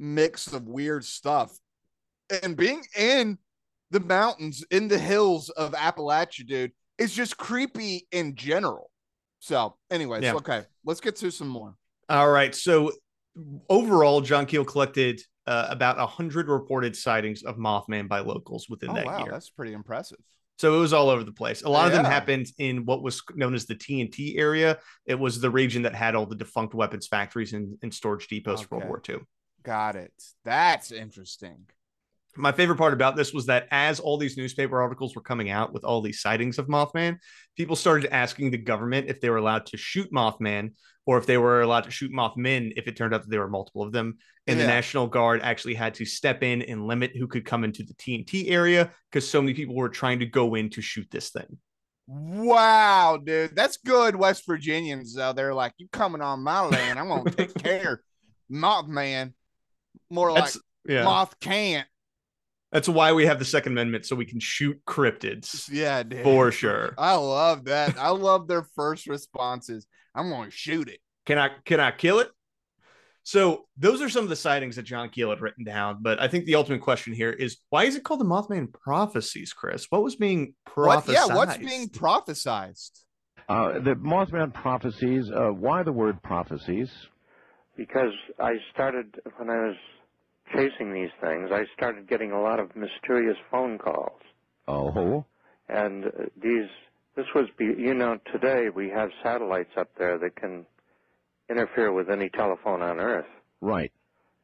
mix 0.02 0.52
of 0.52 0.68
weird 0.68 1.06
stuff, 1.06 1.58
and 2.44 2.58
being 2.58 2.84
in 2.98 3.38
the 3.92 4.00
mountains 4.00 4.64
in 4.72 4.88
the 4.88 4.98
hills 4.98 5.50
of 5.52 5.74
Appalachia, 5.74 6.46
dude, 6.48 6.72
is 6.98 7.14
just 7.14 7.38
creepy 7.38 8.08
in 8.12 8.36
general. 8.36 8.90
So, 9.40 9.76
anyways, 9.90 10.24
Yeah. 10.24 10.36
okay, 10.36 10.64
let's 10.86 11.02
get 11.02 11.16
to 11.18 11.32
some 11.32 11.48
more. 11.48 11.76
All 12.10 12.30
right. 12.30 12.54
So 12.54 12.92
overall, 13.70 14.22
John 14.22 14.46
Keel 14.46 14.66
collected 14.66 15.22
uh, 15.48 15.68
about 15.70 15.98
hundred 16.10 16.48
reported 16.48 16.96
sightings 16.96 17.44
of 17.44 17.58
Mothman 17.58 18.08
by 18.08 18.20
locals 18.20 18.68
within 18.70 18.92
Oh 18.92 18.94
that 18.96 19.06
wow, 19.06 19.24
year. 19.24 19.32
that's 19.32 19.50
pretty 19.50 19.74
impressive. 19.74 20.20
So 20.60 20.76
it 20.78 20.80
was 20.80 20.94
all 20.94 21.10
over 21.10 21.24
the 21.24 21.32
place. 21.32 21.64
A 21.64 21.70
lot 21.70 21.88
of 21.88 21.94
them 21.94 22.06
happened 22.06 22.46
in 22.60 22.86
what 22.86 23.02
was 23.02 23.24
known 23.34 23.56
as 23.56 23.66
the 23.66 23.74
TNT 23.74 24.38
area. 24.38 24.78
It 25.08 25.16
was 25.16 25.42
the 25.42 25.50
region 25.50 25.82
that 25.84 25.96
had 25.96 26.14
all 26.14 26.28
the 26.28 26.36
defunct 26.36 26.76
weapons 26.76 27.08
factories 27.08 27.54
and, 27.54 27.78
and 27.82 27.92
storage 27.92 28.28
depots 28.28 28.62
for 28.62 28.78
World 28.78 28.88
War 28.90 29.02
II. 29.10 29.18
Got 29.64 29.96
it. 29.96 30.14
That's 30.44 30.92
interesting. 30.92 31.68
my 32.36 32.52
favorite 32.52 32.78
part 32.78 32.94
about 32.94 33.16
this 33.16 33.34
was 33.34 33.46
that 33.48 33.68
as 33.72 34.00
all 34.00 34.18
these 34.18 34.38
newspaper 34.38 34.82
articles 34.82 35.16
were 35.16 35.22
coming 35.22 35.50
out 35.50 35.74
with 35.74 35.84
all 35.84 36.02
these 36.02 36.22
sightings 36.22 36.58
of 36.58 36.68
Mothman, 36.68 37.18
people 37.58 37.76
started 37.76 38.12
asking 38.14 38.52
the 38.52 38.58
government 38.58 39.10
if 39.10 39.20
they 39.22 39.30
were 39.30 39.38
allowed 39.38 39.66
to 39.68 39.78
shoot 39.78 40.12
Mothman 40.12 40.72
or 41.06 41.18
if 41.18 41.26
they 41.26 41.38
were 41.38 41.62
allowed 41.62 41.84
to 41.84 41.92
shoot 41.92 42.12
Mothmen 42.12 42.74
if 42.78 42.88
it 42.88 42.96
turned 42.96 43.14
out 43.14 43.22
that 43.24 43.30
there 43.30 43.42
were 43.42 43.50
multiple 43.50 43.82
of 43.84 43.92
them. 43.92 44.18
And 44.48 44.60
the 44.60 44.66
National 44.68 45.08
Guard 45.08 45.42
actually 45.44 45.74
had 45.76 45.94
to 45.96 46.06
step 46.06 46.42
in 46.44 46.62
and 46.64 46.88
limit 46.88 47.16
who 47.16 47.28
could 47.28 47.46
come 47.46 47.64
into 47.64 47.84
the 47.84 47.94
TNT 47.96 48.50
area 48.52 48.92
because 49.12 49.28
so 49.28 49.42
many 49.42 49.54
people 49.54 49.76
were 49.76 49.90
trying 49.90 50.20
to 50.20 50.26
go 50.26 50.56
in 50.56 50.70
to 50.72 50.82
shoot 50.82 51.08
this 51.12 51.30
thing. 51.30 51.58
Wow, 52.08 53.20
dude, 53.24 53.56
that's 53.56 53.78
good. 53.78 54.16
West 54.16 54.46
Virginians 54.46 55.14
though, 55.16 55.32
they're 55.34 55.54
like, 55.54 55.74
"You 55.78 55.88
coming 55.92 56.22
on 56.22 56.42
my 56.42 56.62
land? 56.62 57.00
I'm 57.00 57.08
gonna 57.08 57.30
take 57.32 57.54
care." 57.64 58.02
Mothman, 58.52 59.34
more 60.12 60.32
like 60.32 60.44
That's 60.44 60.60
yeah. 60.88 61.04
moth 61.04 61.40
can't. 61.40 61.88
That's 62.72 62.88
why 62.88 63.12
we 63.12 63.26
have 63.26 63.38
the 63.40 63.46
Second 63.46 63.74
Amendment 63.74 64.06
so 64.06 64.16
we 64.16 64.26
can 64.26 64.40
shoot 64.40 64.80
cryptids 64.88 65.70
Yeah, 65.72 66.04
dude. 66.04 66.24
for 66.24 66.52
sure. 66.52 66.94
I 66.98 67.16
love 67.16 67.66
that. 67.66 67.98
I 67.98 68.10
love 68.10 68.48
their 68.48 68.64
first 68.76 69.08
responses. 69.08 69.86
I'm 70.16 70.30
gonna 70.30 70.52
shoot 70.52 70.88
it. 70.88 71.00
Can 71.26 71.38
I 71.38 71.50
can 71.66 71.80
I 71.80 71.92
kill 71.92 72.20
it? 72.20 72.30
So 73.24 73.66
those 73.78 74.02
are 74.02 74.10
some 74.10 74.24
of 74.24 74.30
the 74.30 74.36
sightings 74.36 74.78
that 74.78 74.84
John 74.84 75.10
Keel 75.10 75.30
had 75.30 75.42
written 75.42 75.64
down. 75.64 75.98
But 76.02 76.20
I 76.20 76.28
think 76.28 76.46
the 76.46 76.56
ultimate 76.56 76.82
question 76.82 77.14
here 77.14 77.30
is 77.32 77.58
why 77.70 77.84
is 77.84 77.96
it 77.96 78.04
called 78.04 78.20
the 78.20 78.26
Mothman 78.26 78.74
prophecies, 78.74 79.54
Chris? 79.54 79.86
What 79.90 80.02
was 80.04 80.16
being 80.16 80.56
What, 80.74 81.06
prophesied? 81.06 81.14
yeah, 81.30 81.36
what's 81.36 81.58
being 81.58 81.88
prophesized? 81.90 82.92
Uh, 83.48 83.74
the 83.80 83.96
Mothman 83.96 84.54
prophecies. 84.54 85.30
Uh, 85.30 85.50
why 85.50 85.84
the 85.84 85.92
word 85.92 86.22
prophecies? 86.24 86.90
because 87.78 88.12
I 88.40 88.54
started 88.74 89.20
when 89.38 89.50
I 89.50 89.68
was 89.68 89.76
chasing 90.56 90.94
these 90.94 91.12
things. 91.22 91.50
I 91.52 91.64
started 91.78 92.08
getting 92.10 92.32
a 92.32 92.42
lot 92.42 92.60
of 92.60 92.76
mysterious 92.76 93.38
phone 93.50 93.78
calls, 93.78 94.22
Oh, 94.68 95.26
and 95.70 96.06
uh, 96.06 96.10
these. 96.42 96.70
This 97.16 97.26
was, 97.36 97.48
be, 97.58 97.66
you 97.66 97.94
know, 97.94 98.18
today 98.32 98.70
we 98.74 98.88
have 98.90 99.10
satellites 99.22 99.72
up 99.78 99.90
there 99.98 100.18
that 100.20 100.38
can 100.38 100.66
interfere 101.50 101.92
with 101.92 102.10
any 102.10 102.30
telephone 102.30 102.82
on 102.82 103.00
Earth. 103.00 103.26
right. 103.60 103.92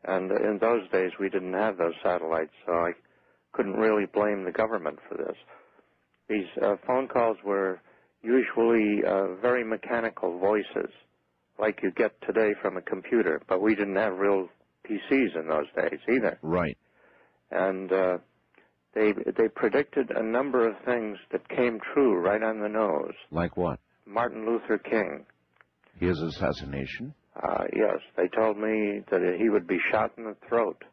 And 0.04 0.30
in 0.32 0.58
those 0.60 0.88
days, 0.92 1.12
we 1.20 1.30
didn't 1.30 1.54
have 1.54 1.78
those 1.78 1.94
satellites, 2.04 2.52
so 2.66 2.74
I 2.74 2.92
couldn't 3.54 3.74
really 3.78 4.06
blame 4.06 4.44
the 4.44 4.52
government 4.52 5.00
for 5.08 5.18
this. 5.18 5.36
These 6.30 6.48
uh, 6.62 6.76
phone 6.86 7.08
calls 7.08 7.38
were 7.44 7.80
usually 8.22 9.02
uh, 9.06 9.36
very 9.42 9.64
mechanical 9.64 10.38
voices, 10.40 10.92
like 11.60 11.80
you 11.82 11.92
get 11.92 12.20
today 12.22 12.52
from 12.62 12.78
a 12.78 12.82
computer, 12.82 13.42
but 13.48 13.62
we 13.62 13.76
didn't 13.76 13.96
have 13.96 14.18
real 14.18 14.50
PCs 14.88 15.36
in 15.40 15.48
those 15.48 15.68
days 15.76 16.00
either. 16.10 16.38
Right. 16.42 16.78
And 17.52 17.92
uh, 17.92 18.18
they 18.94 19.14
they 19.14 19.48
predicted 19.48 20.12
a 20.12 20.24
number 20.24 20.68
of 20.68 20.76
things 20.86 21.18
that 21.32 21.48
came 21.50 21.80
true 21.94 22.16
right 22.18 22.42
on 22.44 22.60
the 22.60 22.70
nose. 22.70 23.14
Like 23.32 23.58
what? 23.58 23.80
Martin 24.06 24.46
Luther 24.46 24.78
King, 24.78 25.26
His 26.00 26.20
assassination. 26.22 27.14
Uh, 27.36 27.66
yes, 27.76 28.00
they 28.16 28.28
told 28.30 28.58
me 28.58 29.02
that 29.12 29.38
he 29.40 29.50
would 29.50 29.68
be 29.68 29.78
shot 29.92 30.12
in 30.18 30.24
the 30.24 30.36
throat. 30.48 30.84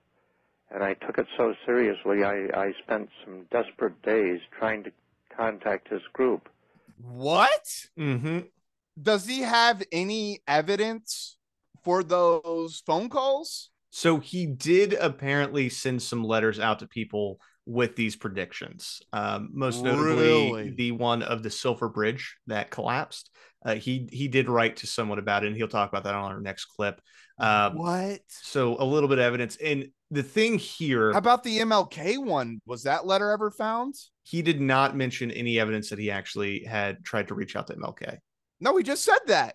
And 0.70 0.82
I 0.82 0.94
took 0.94 1.18
it 1.18 1.26
so 1.36 1.54
seriously, 1.64 2.24
I, 2.24 2.48
I 2.54 2.72
spent 2.82 3.08
some 3.24 3.46
desperate 3.50 4.02
days 4.02 4.40
trying 4.58 4.82
to 4.84 4.90
contact 5.36 5.88
his 5.88 6.02
group. 6.12 6.48
What? 7.00 7.66
hmm 7.96 8.40
Does 9.00 9.26
he 9.26 9.40
have 9.40 9.82
any 9.92 10.40
evidence 10.46 11.36
for 11.82 12.02
those 12.02 12.82
phone 12.84 13.08
calls? 13.08 13.70
So 13.96 14.18
he 14.18 14.46
did 14.46 14.94
apparently 14.94 15.68
send 15.68 16.02
some 16.02 16.24
letters 16.24 16.58
out 16.58 16.80
to 16.80 16.88
people 16.88 17.38
with 17.64 17.94
these 17.94 18.16
predictions. 18.16 19.00
Um, 19.12 19.50
most 19.52 19.84
notably, 19.84 20.16
Really? 20.16 20.70
the 20.70 20.90
one 20.90 21.22
of 21.22 21.44
the 21.44 21.50
Silver 21.50 21.88
Bridge 21.88 22.36
that 22.48 22.72
collapsed. 22.72 23.30
Uh, 23.64 23.76
he 23.76 24.08
he 24.10 24.26
did 24.26 24.48
write 24.48 24.78
to 24.78 24.88
someone 24.88 25.20
about 25.20 25.44
it, 25.44 25.46
and 25.46 25.56
he'll 25.56 25.68
talk 25.68 25.88
about 25.90 26.02
that 26.04 26.14
on 26.16 26.32
our 26.32 26.40
next 26.40 26.64
clip. 26.64 27.00
Um, 27.38 27.78
What? 27.78 28.18
so 28.28 28.76
a 28.80 28.84
little 28.84 29.08
bit 29.08 29.18
of 29.18 29.24
evidence. 29.26 29.56
And 29.64 29.86
the 30.10 30.24
thing 30.24 30.58
here, 30.58 31.12
How 31.12 31.18
about 31.18 31.44
the 31.44 31.60
MLK 31.60 32.18
one? 32.18 32.60
Was 32.66 32.82
that 32.82 33.06
letter 33.06 33.30
ever 33.30 33.52
found? 33.52 33.94
he 34.24 34.42
did 34.42 34.60
not 34.60 34.96
mention 34.96 35.30
any 35.30 35.60
evidence 35.60 35.90
that 35.90 36.00
he 36.00 36.10
actually 36.10 36.64
had 36.64 37.04
tried 37.04 37.28
to 37.28 37.34
reach 37.34 37.54
out 37.54 37.68
to 37.68 37.74
MLK. 37.74 38.18
No, 38.58 38.72
we 38.72 38.82
just 38.82 39.04
said 39.04 39.20
that. 39.28 39.54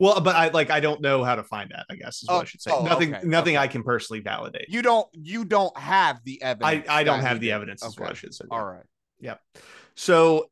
Well, 0.00 0.20
but 0.20 0.34
I 0.36 0.48
like 0.48 0.70
I 0.70 0.80
don't 0.80 1.00
know 1.00 1.22
how 1.24 1.34
to 1.34 1.44
find 1.44 1.70
that. 1.70 1.86
I 1.90 1.96
guess 1.96 2.22
is 2.22 2.28
what 2.28 2.36
Oh, 2.36 2.40
I 2.40 2.44
should 2.44 2.62
say. 2.62 2.70
oh, 2.72 2.84
nothing, 2.84 3.14
okay, 3.14 3.26
nothing 3.26 3.56
okay. 3.56 3.62
I 3.64 3.68
can 3.68 3.82
personally 3.82 4.20
validate. 4.20 4.66
You 4.68 4.82
don't 4.82 5.06
you 5.12 5.44
don't 5.44 5.76
have 5.78 6.20
the 6.24 6.42
evidence. 6.42 6.86
I 6.88 7.00
I 7.00 7.04
don't 7.04 7.20
have 7.20 7.40
the 7.40 7.52
evidence. 7.52 7.82
Is 7.84 7.98
what 7.98 8.10
I 8.10 8.14
should 8.14 8.34
say. 8.34 8.44
All 8.50 8.64
right. 8.64 8.84
Yep. 9.20 9.40
So 9.94 10.50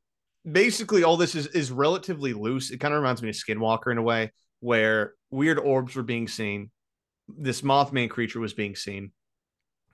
basically, 0.50 1.04
all 1.04 1.16
this 1.16 1.34
is 1.34 1.46
is 1.48 1.70
relatively 1.70 2.32
loose. 2.32 2.70
It 2.70 2.78
kind 2.80 2.94
of 2.94 3.00
reminds 3.00 3.22
me 3.22 3.28
of 3.30 3.34
Skinwalker 3.34 3.90
in 3.90 3.98
a 3.98 4.02
way, 4.02 4.32
where 4.60 5.14
weird 5.30 5.58
orbs 5.58 5.94
were 5.96 6.02
being 6.02 6.28
seen. 6.28 6.70
This 7.28 7.62
Mothman 7.62 8.10
creature 8.10 8.40
was 8.40 8.52
being 8.54 8.76
seen. 8.76 9.12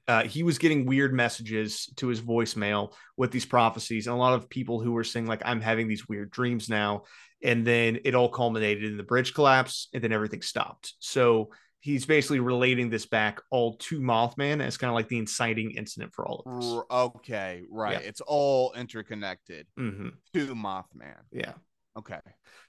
Uh, 0.06 0.22
he 0.24 0.42
was 0.42 0.56
getting 0.56 0.86
weird 0.86 1.12
messages 1.12 1.86
to 1.96 2.08
his 2.08 2.20
voicemail 2.22 2.94
with 3.18 3.30
these 3.30 3.44
prophecies, 3.44 4.06
and 4.06 4.14
a 4.14 4.18
lot 4.18 4.32
of 4.32 4.48
people 4.48 4.80
who 4.80 4.92
were 4.92 5.04
saying 5.04 5.26
like, 5.26 5.42
"I'm 5.44 5.60
having 5.60 5.86
these 5.86 6.08
weird 6.08 6.30
dreams 6.30 6.68
now," 6.70 7.02
and 7.42 7.66
then 7.66 7.98
it 8.04 8.14
all 8.14 8.28
culminated 8.28 8.84
in 8.84 8.96
the 8.96 9.02
bridge 9.02 9.34
collapse, 9.34 9.88
and 9.92 10.02
then 10.02 10.12
everything 10.12 10.42
stopped. 10.42 10.94
So 10.98 11.50
he's 11.80 12.06
basically 12.06 12.40
relating 12.40 12.90
this 12.90 13.06
back 13.06 13.40
all 13.50 13.76
to 13.76 14.00
Mothman 14.00 14.60
as 14.60 14.76
kind 14.76 14.88
of 14.88 14.94
like 14.94 15.08
the 15.08 15.18
inciting 15.18 15.72
incident 15.72 16.12
for 16.14 16.26
all 16.26 16.42
of 16.44 16.60
this. 16.60 16.72
R- 16.72 17.06
okay, 17.06 17.62
right. 17.70 18.00
Yeah. 18.00 18.08
It's 18.08 18.20
all 18.20 18.72
interconnected 18.74 19.66
hmm 19.76 20.08
to 20.34 20.54
Mothman. 20.54 21.22
Yeah. 21.32 21.52
Okay. 21.96 22.20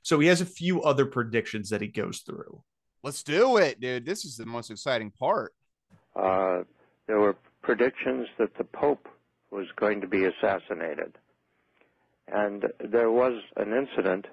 So 0.02 0.20
he 0.20 0.28
has 0.28 0.42
a 0.42 0.46
few 0.46 0.82
other 0.84 1.06
predictions 1.06 1.70
that 1.70 1.82
he 1.82 1.88
goes 1.88 2.20
through. 2.20 2.64
Let's 3.04 3.24
do 3.24 3.58
it, 3.58 3.80
dude. 3.80 4.06
This 4.06 4.26
is 4.26 4.38
the 4.38 4.46
most 4.46 4.72
exciting 4.72 5.12
part. 5.12 5.54
Uh, 6.16 6.64
there 7.08 7.20
were 7.20 7.36
predictions 7.62 8.28
that 8.38 8.56
the 8.58 8.64
Pope 8.64 9.08
was 9.52 9.68
going 9.76 10.02
to 10.02 10.08
be 10.08 10.26
assassinated. 10.26 11.18
And 12.28 12.66
there 12.80 13.12
was 13.12 13.34
an 13.58 13.74
incident 13.74 14.28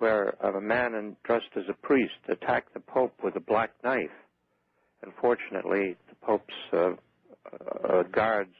where 0.00 0.30
a 0.42 0.60
man 0.60 1.16
dressed 1.24 1.50
as 1.56 1.64
a 1.68 1.74
priest 1.86 2.14
attacked 2.28 2.74
the 2.74 2.80
Pope 2.80 3.14
with 3.22 3.36
a 3.36 3.40
black 3.40 3.70
knife. 3.84 4.10
Unfortunately, 5.02 5.96
the 6.08 6.14
Pope's 6.26 6.54
uh, 6.72 6.90
uh, 7.88 8.02
guards 8.10 8.52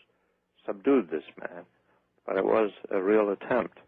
subdued 0.66 1.11
this 1.11 1.24
man, 1.40 1.64
but 2.26 2.37
it 2.37 2.44
was 2.44 2.70
a 2.90 3.03
real 3.03 3.31
attempt. 3.31 3.79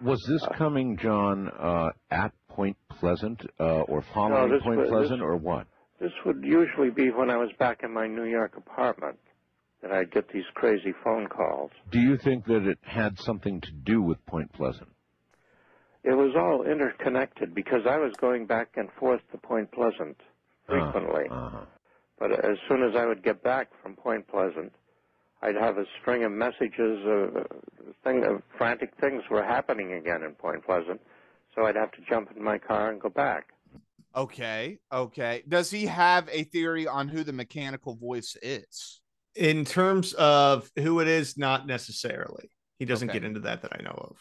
Was 0.00 0.22
this 0.28 0.46
coming, 0.56 0.96
John, 0.96 1.48
uh, 1.48 1.90
at 2.10 2.32
Point 2.48 2.76
Pleasant 3.00 3.40
uh, 3.60 3.82
or 3.82 4.02
following 4.14 4.50
this 4.52 4.62
Point 4.62 4.80
was- 4.80 4.88
Pleasant, 4.88 5.18
this- 5.20 5.24
or 5.24 5.36
what? 5.36 5.66
This 6.00 6.12
would 6.26 6.42
usually 6.42 6.90
be 6.90 7.10
when 7.12 7.30
I 7.30 7.36
was 7.36 7.50
back 7.60 7.82
in 7.84 7.92
my 7.94 8.08
New 8.08 8.24
York 8.24 8.56
apartment 8.56 9.18
that 9.82 9.92
I'd 9.92 10.10
get 10.10 10.28
these 10.32 10.42
crazy 10.54 10.92
phone 11.04 11.28
calls. 11.28 11.70
Do 11.92 12.00
you 12.00 12.16
think 12.16 12.44
that 12.46 12.66
it 12.66 12.78
had 12.82 13.18
something 13.20 13.60
to 13.60 13.70
do 13.84 14.02
with 14.02 14.24
Point 14.26 14.52
Pleasant? 14.52 14.88
It 16.04 16.14
was 16.14 16.34
all 16.36 16.64
interconnected 16.64 17.54
because 17.54 17.86
I 17.86 17.96
was 17.98 18.12
going 18.20 18.46
back 18.46 18.70
and 18.76 18.90
forth 18.98 19.20
to 19.30 19.38
Point 19.38 19.70
Pleasant 19.72 20.16
frequently. 20.66 21.26
Uh-huh. 21.30 21.60
But 22.18 22.44
as 22.44 22.58
soon 22.68 22.82
as 22.82 22.96
I 22.96 23.06
would 23.06 23.22
get 23.22 23.42
back 23.42 23.68
from 23.82 23.94
Point 23.94 24.26
Pleasant, 24.28 24.72
I'd 25.42 25.56
have 25.56 25.78
a 25.78 25.84
string 26.00 26.24
of 26.24 26.32
messages. 26.32 27.04
of 27.06 27.46
thing, 28.04 28.24
uh, 28.24 28.38
frantic 28.56 28.92
things 29.00 29.22
were 29.30 29.42
happening 29.44 29.92
again 29.92 30.22
in 30.22 30.32
Point 30.32 30.64
Pleasant, 30.64 31.00
so 31.54 31.66
I'd 31.66 31.76
have 31.76 31.92
to 31.92 32.00
jump 32.08 32.30
in 32.36 32.42
my 32.42 32.58
car 32.58 32.90
and 32.90 33.00
go 33.00 33.08
back. 33.08 33.48
Okay. 34.14 34.78
Okay. 34.92 35.42
Does 35.48 35.70
he 35.70 35.86
have 35.86 36.28
a 36.30 36.44
theory 36.44 36.86
on 36.86 37.08
who 37.08 37.24
the 37.24 37.32
mechanical 37.32 37.94
voice 37.94 38.36
is? 38.42 39.00
In 39.34 39.64
terms 39.64 40.12
of 40.14 40.70
who 40.76 41.00
it 41.00 41.08
is, 41.08 41.38
not 41.38 41.66
necessarily. 41.66 42.50
He 42.78 42.84
doesn't 42.84 43.08
Okay. 43.08 43.20
get 43.20 43.24
into 43.26 43.40
that 43.40 43.62
that 43.62 43.72
I 43.78 43.82
know 43.82 44.08
of. 44.10 44.16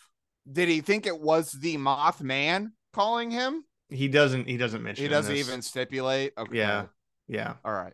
Did 0.50 0.70
he 0.70 0.82
think 0.82 1.06
it 1.06 1.20
was 1.20 1.52
the 1.52 1.78
Mothman 1.78 2.72
calling 2.94 3.32
him? 3.32 3.64
He 3.90 4.08
doesn't. 4.08 4.48
He 4.48 4.58
doesn't 4.58 4.82
mention. 4.82 5.04
He 5.04 5.10
doesn't 5.10 5.34
this. 5.34 5.48
even 5.48 5.62
stipulate. 5.62 6.34
Okay. 6.38 6.58
Yeah. 6.58 6.86
Yeah. 7.28 7.54
All 7.66 7.74
right. 7.74 7.94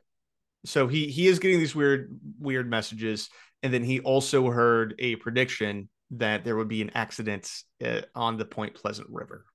So 0.66 0.88
he 0.88 1.08
he 1.08 1.28
is 1.28 1.40
getting 1.40 1.60
these 1.60 1.76
weird 1.76 2.20
weird 2.40 2.70
messages, 2.70 3.30
and 3.64 3.74
then 3.74 3.84
he 3.84 4.00
also 4.00 4.50
heard 4.50 4.96
a 5.00 5.16
prediction 5.18 5.90
that 6.12 6.46
there 6.46 6.56
would 6.56 6.68
be 6.68 6.82
an 6.82 6.92
accident 6.94 7.52
uh, 7.84 8.02
on 8.16 8.38
the 8.38 8.46
Point 8.46 8.76
Pleasant 8.76 9.10
River. 9.10 9.46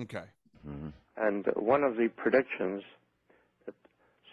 Okay. 0.00 0.24
Mhm. 0.66 0.92
And 1.16 1.46
one 1.56 1.82
of 1.82 1.96
the 1.96 2.08
predictions 2.08 2.82
that 3.66 3.74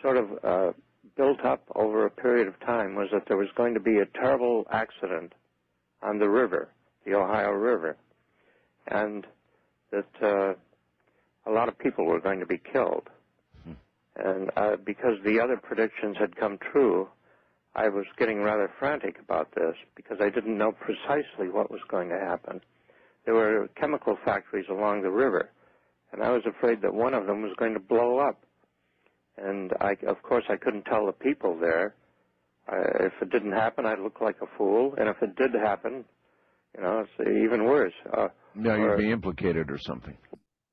sort 0.01 0.17
of 0.17 0.43
uh, 0.43 0.73
built 1.17 1.43
up 1.43 1.63
over 1.75 2.05
a 2.05 2.11
period 2.11 2.47
of 2.47 2.59
time 2.59 2.95
was 2.95 3.09
that 3.11 3.23
there 3.27 3.37
was 3.37 3.47
going 3.55 3.73
to 3.73 3.79
be 3.79 3.97
a 3.97 4.05
terrible 4.05 4.67
accident 4.71 5.33
on 6.01 6.19
the 6.19 6.29
river, 6.29 6.69
the 7.05 7.13
Ohio 7.13 7.51
River, 7.51 7.97
and 8.87 9.25
that 9.91 10.07
uh, 10.21 10.53
a 11.45 11.51
lot 11.51 11.67
of 11.69 11.77
people 11.77 12.05
were 12.05 12.19
going 12.19 12.39
to 12.39 12.45
be 12.45 12.57
killed. 12.57 13.09
And 14.17 14.49
uh, 14.55 14.77
because 14.77 15.17
the 15.25 15.41
other 15.41 15.57
predictions 15.57 16.15
had 16.17 16.37
come 16.37 16.57
true, 16.71 17.09
I 17.75 17.89
was 17.89 18.05
getting 18.17 18.41
rather 18.41 18.71
frantic 18.79 19.19
about 19.19 19.53
this 19.53 19.75
because 19.93 20.19
I 20.21 20.29
didn't 20.29 20.57
know 20.57 20.71
precisely 20.71 21.49
what 21.49 21.69
was 21.69 21.81
going 21.89 22.07
to 22.09 22.17
happen. 22.17 22.61
There 23.25 23.33
were 23.33 23.67
chemical 23.75 24.17
factories 24.23 24.67
along 24.69 25.01
the 25.01 25.11
river 25.11 25.49
and 26.15 26.23
I 26.23 26.31
was 26.31 26.43
afraid 26.45 26.81
that 26.81 26.93
one 26.93 27.13
of 27.13 27.27
them 27.27 27.41
was 27.41 27.51
going 27.57 27.73
to 27.73 27.79
blow 27.79 28.19
up. 28.19 28.41
And 29.37 29.73
I, 29.81 29.97
of 30.07 30.23
course, 30.23 30.45
I 30.49 30.55
couldn't 30.55 30.83
tell 30.83 31.05
the 31.05 31.11
people 31.11 31.57
there. 31.59 31.93
Uh, 32.71 33.05
if 33.05 33.13
it 33.21 33.29
didn't 33.31 33.51
happen, 33.51 33.85
I'd 33.85 33.99
look 33.99 34.21
like 34.21 34.37
a 34.41 34.47
fool, 34.57 34.95
and 34.97 35.09
if 35.09 35.21
it 35.21 35.35
did 35.35 35.53
happen, 35.53 36.05
you 36.75 36.83
know, 36.83 36.99
it's 37.19 37.29
even 37.43 37.65
worse. 37.65 37.93
Uh, 38.15 38.27
No, 38.53 38.71
or- 38.71 38.97
you'd 38.97 38.97
be 39.07 39.11
implicated 39.11 39.71
or 39.71 39.77
something. 39.77 40.17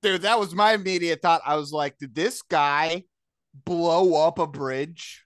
Dude, 0.03 0.23
that 0.23 0.39
was 0.39 0.55
my 0.55 0.73
immediate 0.73 1.23
thought. 1.23 1.43
I 1.47 1.55
was 1.57 1.73
like, 1.73 1.97
did 1.99 2.15
this 2.15 2.43
guy 2.43 3.05
blow 3.65 4.21
up 4.27 4.39
a 4.41 4.47
bridge? 4.49 5.25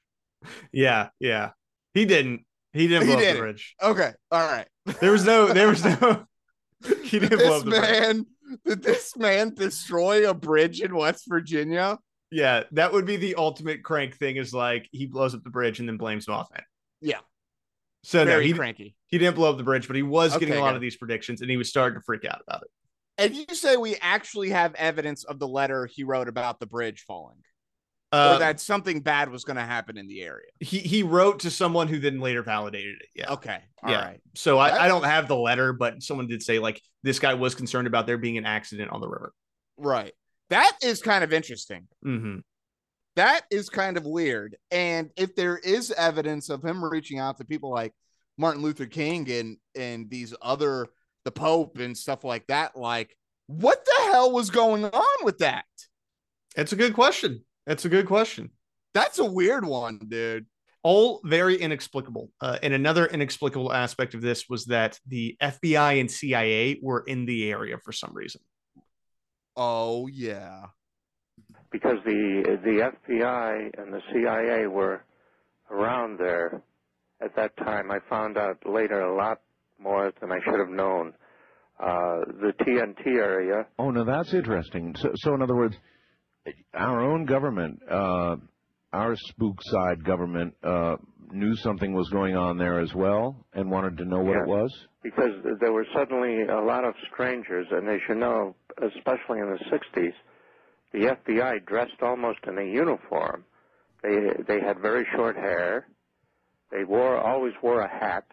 Yeah, 0.70 1.08
yeah. 1.18 1.50
He 1.94 2.04
didn't. 2.04 2.44
He 2.74 2.86
didn't 2.86 3.08
He 3.08 3.14
blow 3.14 3.20
didn't. 3.20 3.36
the 3.36 3.40
bridge. 3.40 3.74
Okay. 3.82 4.12
All 4.30 4.46
right. 4.46 4.66
There 5.00 5.12
was 5.12 5.24
no. 5.24 5.52
There 5.52 5.68
was 5.68 5.82
no. 5.82 6.26
he 7.02 7.18
didn't 7.18 7.38
blow 7.38 7.56
up 7.58 7.64
the 7.64 7.70
bridge. 7.70 7.80
man 7.80 8.26
did 8.66 8.82
this 8.82 9.16
man 9.16 9.54
destroy 9.54 10.28
a 10.28 10.34
bridge 10.34 10.80
in 10.80 10.94
West 10.94 11.24
Virginia? 11.26 11.98
Yeah, 12.30 12.64
that 12.72 12.92
would 12.92 13.06
be 13.06 13.16
the 13.16 13.36
ultimate 13.36 13.82
crank 13.82 14.16
thing. 14.18 14.36
Is 14.36 14.52
like 14.52 14.86
he 14.92 15.06
blows 15.06 15.34
up 15.34 15.42
the 15.42 15.50
bridge 15.50 15.80
and 15.80 15.88
then 15.88 15.96
blames 15.96 16.26
Mothman. 16.26 16.62
Yeah. 17.00 17.20
So 18.06 18.22
no, 18.22 18.38
he, 18.38 18.52
cranky. 18.52 18.94
he 19.08 19.18
didn't 19.18 19.34
blow 19.34 19.50
up 19.50 19.56
the 19.56 19.64
bridge, 19.64 19.88
but 19.88 19.96
he 19.96 20.02
was 20.04 20.36
getting 20.36 20.54
a 20.54 20.60
lot 20.60 20.76
of 20.76 20.80
these 20.80 20.96
predictions, 20.96 21.40
and 21.40 21.50
he 21.50 21.56
was 21.56 21.68
starting 21.68 21.98
to 21.98 22.04
freak 22.06 22.24
out 22.24 22.40
about 22.46 22.62
it. 22.62 22.68
And 23.18 23.34
you 23.34 23.52
say 23.52 23.76
we 23.76 23.96
actually 24.00 24.50
have 24.50 24.76
evidence 24.76 25.24
of 25.24 25.40
the 25.40 25.48
letter 25.48 25.86
he 25.86 26.04
wrote 26.04 26.28
about 26.28 26.60
the 26.60 26.66
bridge 26.66 27.02
falling, 27.04 27.38
Uh, 28.12 28.34
or 28.34 28.38
that 28.38 28.60
something 28.60 29.00
bad 29.00 29.28
was 29.28 29.42
going 29.42 29.56
to 29.56 29.62
happen 29.64 29.98
in 29.98 30.06
the 30.06 30.22
area. 30.22 30.46
he 30.60 30.78
he 30.78 31.02
wrote 31.02 31.40
to 31.40 31.50
someone 31.50 31.88
who 31.88 31.98
then 31.98 32.20
later 32.20 32.44
validated 32.44 32.94
it. 33.00 33.08
Yeah. 33.16 33.32
Okay, 33.32 33.58
all 33.82 33.92
right. 33.92 34.20
Yeah. 34.24 34.30
So 34.36 34.58
I, 34.58 34.84
I 34.84 34.88
don't 34.88 35.04
have 35.04 35.26
the 35.26 35.36
letter, 35.36 35.72
but 35.72 36.00
someone 36.00 36.28
did 36.28 36.44
say 36.44 36.60
like 36.60 36.80
this 37.02 37.18
guy 37.18 37.34
was 37.34 37.56
concerned 37.56 37.88
about 37.88 38.06
there 38.06 38.18
being 38.18 38.38
an 38.38 38.46
accident 38.46 38.92
on 38.92 39.00
the 39.00 39.08
river. 39.08 39.32
right. 39.76 40.12
That 40.50 40.76
is 40.80 41.02
kind 41.02 41.24
of 41.24 41.32
interesting. 41.32 41.88
hmm 42.04 42.36
That 43.16 43.42
is 43.50 43.70
kind 43.70 43.96
of 43.96 44.04
weird. 44.04 44.56
And 44.70 45.10
if 45.16 45.34
there 45.34 45.56
is 45.56 45.90
evidence 45.90 46.50
of 46.50 46.62
him 46.62 46.84
reaching 46.84 47.18
out 47.18 47.38
to 47.38 47.44
people 47.44 47.70
like 47.70 47.92
Martin 48.38 48.62
Luther 48.62 48.86
King 48.86 49.30
and 49.30 49.56
and 49.74 50.10
these 50.10 50.34
other 50.42 50.88
the 51.24 51.32
Pope 51.32 51.78
and 51.78 51.96
stuff 51.96 52.24
like 52.24 52.46
that, 52.48 52.76
like 52.76 53.16
what 53.46 53.84
the 53.84 54.12
hell 54.12 54.32
was 54.32 54.50
going 54.50 54.84
on 54.84 55.24
with 55.24 55.38
that? 55.38 55.64
It's 56.56 56.72
a 56.72 56.76
good 56.76 56.94
question. 56.94 57.44
It's 57.66 57.84
a 57.84 57.88
good 57.88 58.06
question. 58.06 58.50
That's 58.94 59.18
a 59.18 59.24
weird 59.24 59.64
one, 59.64 59.98
dude. 60.08 60.46
All 60.82 61.20
very 61.24 61.56
inexplicable. 61.56 62.30
Uh, 62.40 62.58
and 62.62 62.72
another 62.72 63.06
inexplicable 63.06 63.72
aspect 63.72 64.14
of 64.14 64.22
this 64.22 64.48
was 64.48 64.66
that 64.66 64.98
the 65.06 65.36
FBI 65.42 66.00
and 66.00 66.10
CIA 66.10 66.78
were 66.80 67.02
in 67.06 67.26
the 67.26 67.50
area 67.50 67.78
for 67.82 67.92
some 67.92 68.12
reason. 68.14 68.40
Oh 69.56 70.06
yeah. 70.06 70.66
Because 71.70 71.96
the 72.04 72.58
the 72.64 72.90
FBI 73.10 73.78
and 73.78 73.92
the 73.92 74.00
CIA 74.12 74.66
were 74.66 75.02
around 75.70 76.18
there 76.18 76.62
at 77.20 77.34
that 77.36 77.56
time. 77.58 77.90
I 77.90 77.98
found 78.08 78.36
out 78.38 78.58
later 78.66 79.00
a 79.00 79.16
lot 79.16 79.40
more 79.78 80.12
than 80.20 80.30
I 80.32 80.38
should 80.44 80.58
have 80.58 80.68
known. 80.70 81.12
Uh, 81.78 82.24
the 82.40 82.52
TNT 82.62 83.06
area, 83.18 83.66
Oh, 83.78 83.90
no, 83.90 84.02
that's 84.04 84.32
interesting. 84.32 84.94
So, 84.98 85.10
so 85.16 85.34
in 85.34 85.42
other 85.42 85.54
words, 85.54 85.76
our 86.72 87.02
own 87.02 87.26
government, 87.26 87.80
uh, 87.90 88.36
our 88.94 89.14
spook 89.16 89.58
side 89.62 90.02
government, 90.02 90.54
uh, 90.62 90.96
knew 91.32 91.54
something 91.56 91.92
was 91.92 92.08
going 92.08 92.34
on 92.34 92.56
there 92.56 92.80
as 92.80 92.94
well 92.94 93.44
and 93.52 93.70
wanted 93.70 93.98
to 93.98 94.06
know 94.06 94.20
what 94.20 94.36
it 94.36 94.46
was. 94.46 94.72
because 95.02 95.32
there 95.60 95.72
were 95.72 95.86
suddenly 95.94 96.42
a 96.42 96.60
lot 96.64 96.84
of 96.86 96.94
strangers, 97.12 97.66
and 97.70 97.88
as 97.90 98.00
you 98.08 98.14
know, 98.14 98.54
especially 98.78 99.40
in 99.40 99.50
the 99.50 99.58
'60s, 99.70 100.12
the 100.96 101.14
FBI 101.14 101.66
dressed 101.66 102.00
almost 102.02 102.38
in 102.46 102.56
a 102.56 102.62
uniform. 102.64 103.44
They 104.02 104.16
they 104.48 104.60
had 104.60 104.80
very 104.80 105.06
short 105.14 105.36
hair. 105.36 105.86
They 106.72 106.84
wore 106.84 107.18
always 107.18 107.52
wore 107.62 107.80
a 107.80 107.88
hat, 107.88 108.24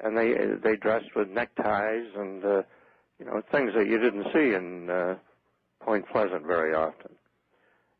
and 0.00 0.16
they 0.16 0.32
they 0.62 0.76
dressed 0.76 1.14
with 1.14 1.28
neckties 1.28 2.06
and 2.16 2.42
uh, 2.44 2.62
you 3.18 3.26
know 3.26 3.42
things 3.52 3.72
that 3.76 3.86
you 3.86 3.98
didn't 3.98 4.26
see 4.32 4.54
in 4.54 4.88
uh, 4.88 5.16
Point 5.82 6.08
Pleasant 6.08 6.46
very 6.46 6.74
often. 6.74 7.12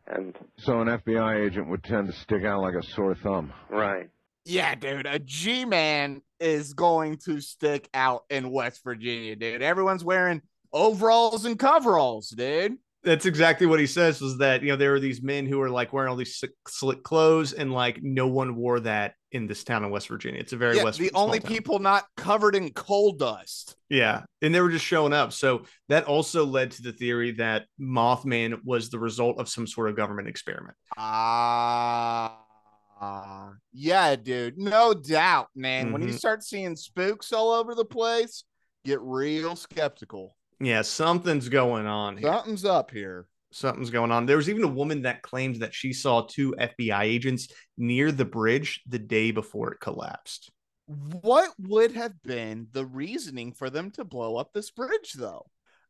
And 0.06 0.34
So 0.58 0.80
an 0.80 0.88
FBI 0.88 1.46
agent 1.46 1.68
would 1.68 1.84
tend 1.84 2.06
to 2.06 2.12
stick 2.14 2.44
out 2.44 2.62
like 2.62 2.74
a 2.74 2.82
sore 2.94 3.16
thumb. 3.16 3.52
right, 3.68 4.08
Yeah, 4.44 4.74
dude, 4.76 5.04
a 5.06 5.18
G 5.18 5.64
man 5.64 6.22
is 6.38 6.72
going 6.72 7.18
to 7.24 7.40
stick 7.40 7.88
out 7.92 8.24
in 8.30 8.50
West 8.50 8.84
Virginia, 8.84 9.34
dude. 9.36 9.62
Everyone's 9.62 10.04
wearing 10.04 10.42
overalls 10.72 11.44
and 11.44 11.58
coveralls, 11.58 12.30
dude. 12.30 12.78
That's 13.06 13.24
exactly 13.24 13.66
what 13.68 13.78
he 13.78 13.86
says 13.86 14.20
was 14.20 14.36
that, 14.38 14.62
you 14.62 14.68
know, 14.70 14.76
there 14.76 14.90
were 14.90 14.98
these 14.98 15.22
men 15.22 15.46
who 15.46 15.58
were 15.58 15.70
like 15.70 15.92
wearing 15.92 16.10
all 16.10 16.16
these 16.16 16.36
slick, 16.36 16.50
slick 16.66 17.04
clothes 17.04 17.52
and 17.52 17.72
like 17.72 18.00
no 18.02 18.26
one 18.26 18.56
wore 18.56 18.80
that 18.80 19.14
in 19.30 19.46
this 19.46 19.62
town 19.62 19.84
in 19.84 19.90
West 19.90 20.08
Virginia. 20.08 20.40
It's 20.40 20.52
a 20.52 20.56
very 20.56 20.76
Yeah, 20.76 20.82
West 20.84 20.98
the 20.98 21.12
only 21.14 21.38
town. 21.38 21.52
people 21.52 21.78
not 21.78 22.04
covered 22.16 22.56
in 22.56 22.72
coal 22.72 23.12
dust. 23.12 23.76
Yeah, 23.88 24.24
and 24.42 24.52
they 24.52 24.60
were 24.60 24.70
just 24.70 24.84
showing 24.84 25.12
up. 25.12 25.32
So 25.32 25.62
that 25.88 26.04
also 26.06 26.44
led 26.44 26.72
to 26.72 26.82
the 26.82 26.90
theory 26.92 27.30
that 27.32 27.66
Mothman 27.80 28.58
was 28.64 28.90
the 28.90 28.98
result 28.98 29.38
of 29.38 29.48
some 29.48 29.68
sort 29.68 29.88
of 29.88 29.96
government 29.96 30.26
experiment. 30.26 30.76
Ah, 30.98 32.42
yeah, 33.72 34.16
dude, 34.16 34.58
no 34.58 34.94
doubt, 34.94 35.48
man. 35.54 35.92
When 35.92 36.02
you 36.02 36.08
Mhm. 36.08 36.18
start 36.18 36.42
seeing 36.42 36.74
spooks 36.74 37.32
all 37.32 37.52
over 37.52 37.76
the 37.76 37.84
place, 37.84 38.42
get 38.84 39.00
real 39.00 39.54
skeptical. 39.54 40.36
Yeah, 40.60 40.82
something's 40.82 41.48
going 41.48 41.86
on 41.86 42.16
here. 42.16 42.32
Something's 42.32 42.64
up 42.64 42.90
here. 42.90 43.26
Something's 43.52 43.90
going 43.90 44.10
on. 44.10 44.26
There 44.26 44.36
was 44.36 44.48
even 44.48 44.64
a 44.64 44.68
woman 44.68 45.02
that 45.02 45.22
claimed 45.22 45.56
that 45.56 45.74
she 45.74 45.92
saw 45.92 46.22
two 46.22 46.54
FBI 46.58 47.02
agents 47.02 47.48
near 47.78 48.10
the 48.12 48.24
bridge 48.24 48.82
the 48.86 48.98
day 48.98 49.30
before 49.30 49.72
it 49.72 49.80
collapsed. 49.80 50.50
What 50.86 51.50
would 51.58 51.92
have 51.92 52.22
been 52.22 52.68
the 52.72 52.86
reasoning 52.86 53.52
for 53.52 53.70
them 53.70 53.90
to 53.92 54.04
blow 54.04 54.36
up 54.36 54.52
this 54.52 54.70
bridge, 54.70 55.14
though? 55.14 55.46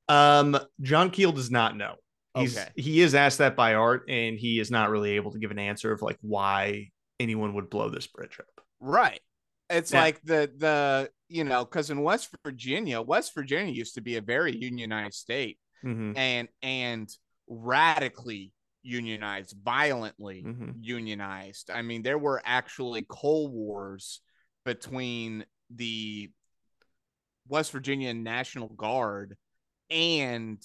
Um, 0.08 0.58
John 0.80 1.10
Keel 1.10 1.32
does 1.32 1.50
not 1.50 1.76
know. 1.76 1.96
He's 2.36 2.56
Okay. 2.56 2.68
he 2.76 3.00
is 3.00 3.14
asked 3.14 3.38
that 3.38 3.56
by 3.56 3.74
Art, 3.74 4.04
and 4.08 4.38
he 4.38 4.60
is 4.60 4.70
not 4.70 4.90
really 4.90 5.12
able 5.12 5.32
to 5.32 5.38
give 5.38 5.50
an 5.50 5.58
answer 5.58 5.92
of 5.92 6.02
like 6.02 6.18
why 6.20 6.90
anyone 7.18 7.54
would 7.54 7.70
blow 7.70 7.88
this 7.88 8.06
bridge 8.06 8.38
up. 8.38 8.64
Right. 8.78 9.20
It's 9.68 9.92
Yeah. 9.92 10.00
like 10.00 10.22
the 10.22 10.52
the 10.56 11.10
you 11.28 11.44
know 11.44 11.64
because 11.64 11.90
in 11.90 12.02
West 12.02 12.30
Virginia, 12.44 13.00
West 13.02 13.34
Virginia 13.34 13.72
used 13.72 13.94
to 13.94 14.00
be 14.00 14.16
a 14.16 14.20
very 14.20 14.54
unionized 14.56 15.14
state 15.16 15.58
Mhm, 15.84 16.16
and 16.16 16.48
and 16.62 17.08
radically 17.48 18.52
unionized, 18.82 19.56
violently 19.64 20.42
mhm. 20.44 20.74
unionized. 20.80 21.70
I 21.70 21.82
mean, 21.82 22.02
there 22.02 22.18
were 22.18 22.40
actually 22.44 23.04
coal 23.08 23.48
wars 23.48 24.20
between 24.64 25.44
the 25.70 26.30
West 27.48 27.72
Virginia 27.72 28.14
National 28.14 28.68
Guard 28.68 29.36
and 29.90 30.62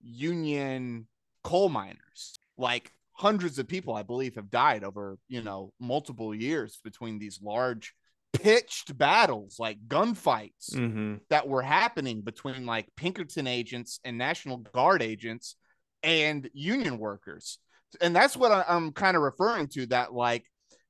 Union 0.00 1.08
coal 1.44 1.68
miners. 1.68 2.38
Like 2.56 2.92
hundreds 3.12 3.58
of 3.58 3.68
people, 3.68 3.94
I 3.94 4.02
believe, 4.02 4.36
have 4.36 4.50
died 4.50 4.84
over, 4.84 5.18
you 5.28 5.42
know, 5.42 5.72
multiple 5.80 6.34
years 6.34 6.78
between 6.84 7.18
these 7.18 7.40
large 7.42 7.94
pitched 8.32 8.96
battles, 8.96 9.56
like 9.58 9.78
gunfights 9.88 10.74
Mhm. 10.74 11.20
that 11.30 11.48
were 11.48 11.62
happening 11.62 12.20
between 12.22 12.66
like 12.66 12.88
Pinkerton 12.96 13.46
agents 13.46 14.00
and 14.04 14.18
National 14.18 14.58
Guard 14.58 15.02
agents 15.02 15.56
and 16.02 16.48
union 16.52 16.98
workers. 16.98 17.58
And 18.00 18.14
that's 18.14 18.36
what 18.36 18.52
I, 18.52 18.64
I'm 18.68 18.92
kind 18.92 19.16
of 19.16 19.22
referring 19.22 19.68
to 19.68 19.86
that 19.86 20.12
like 20.12 20.44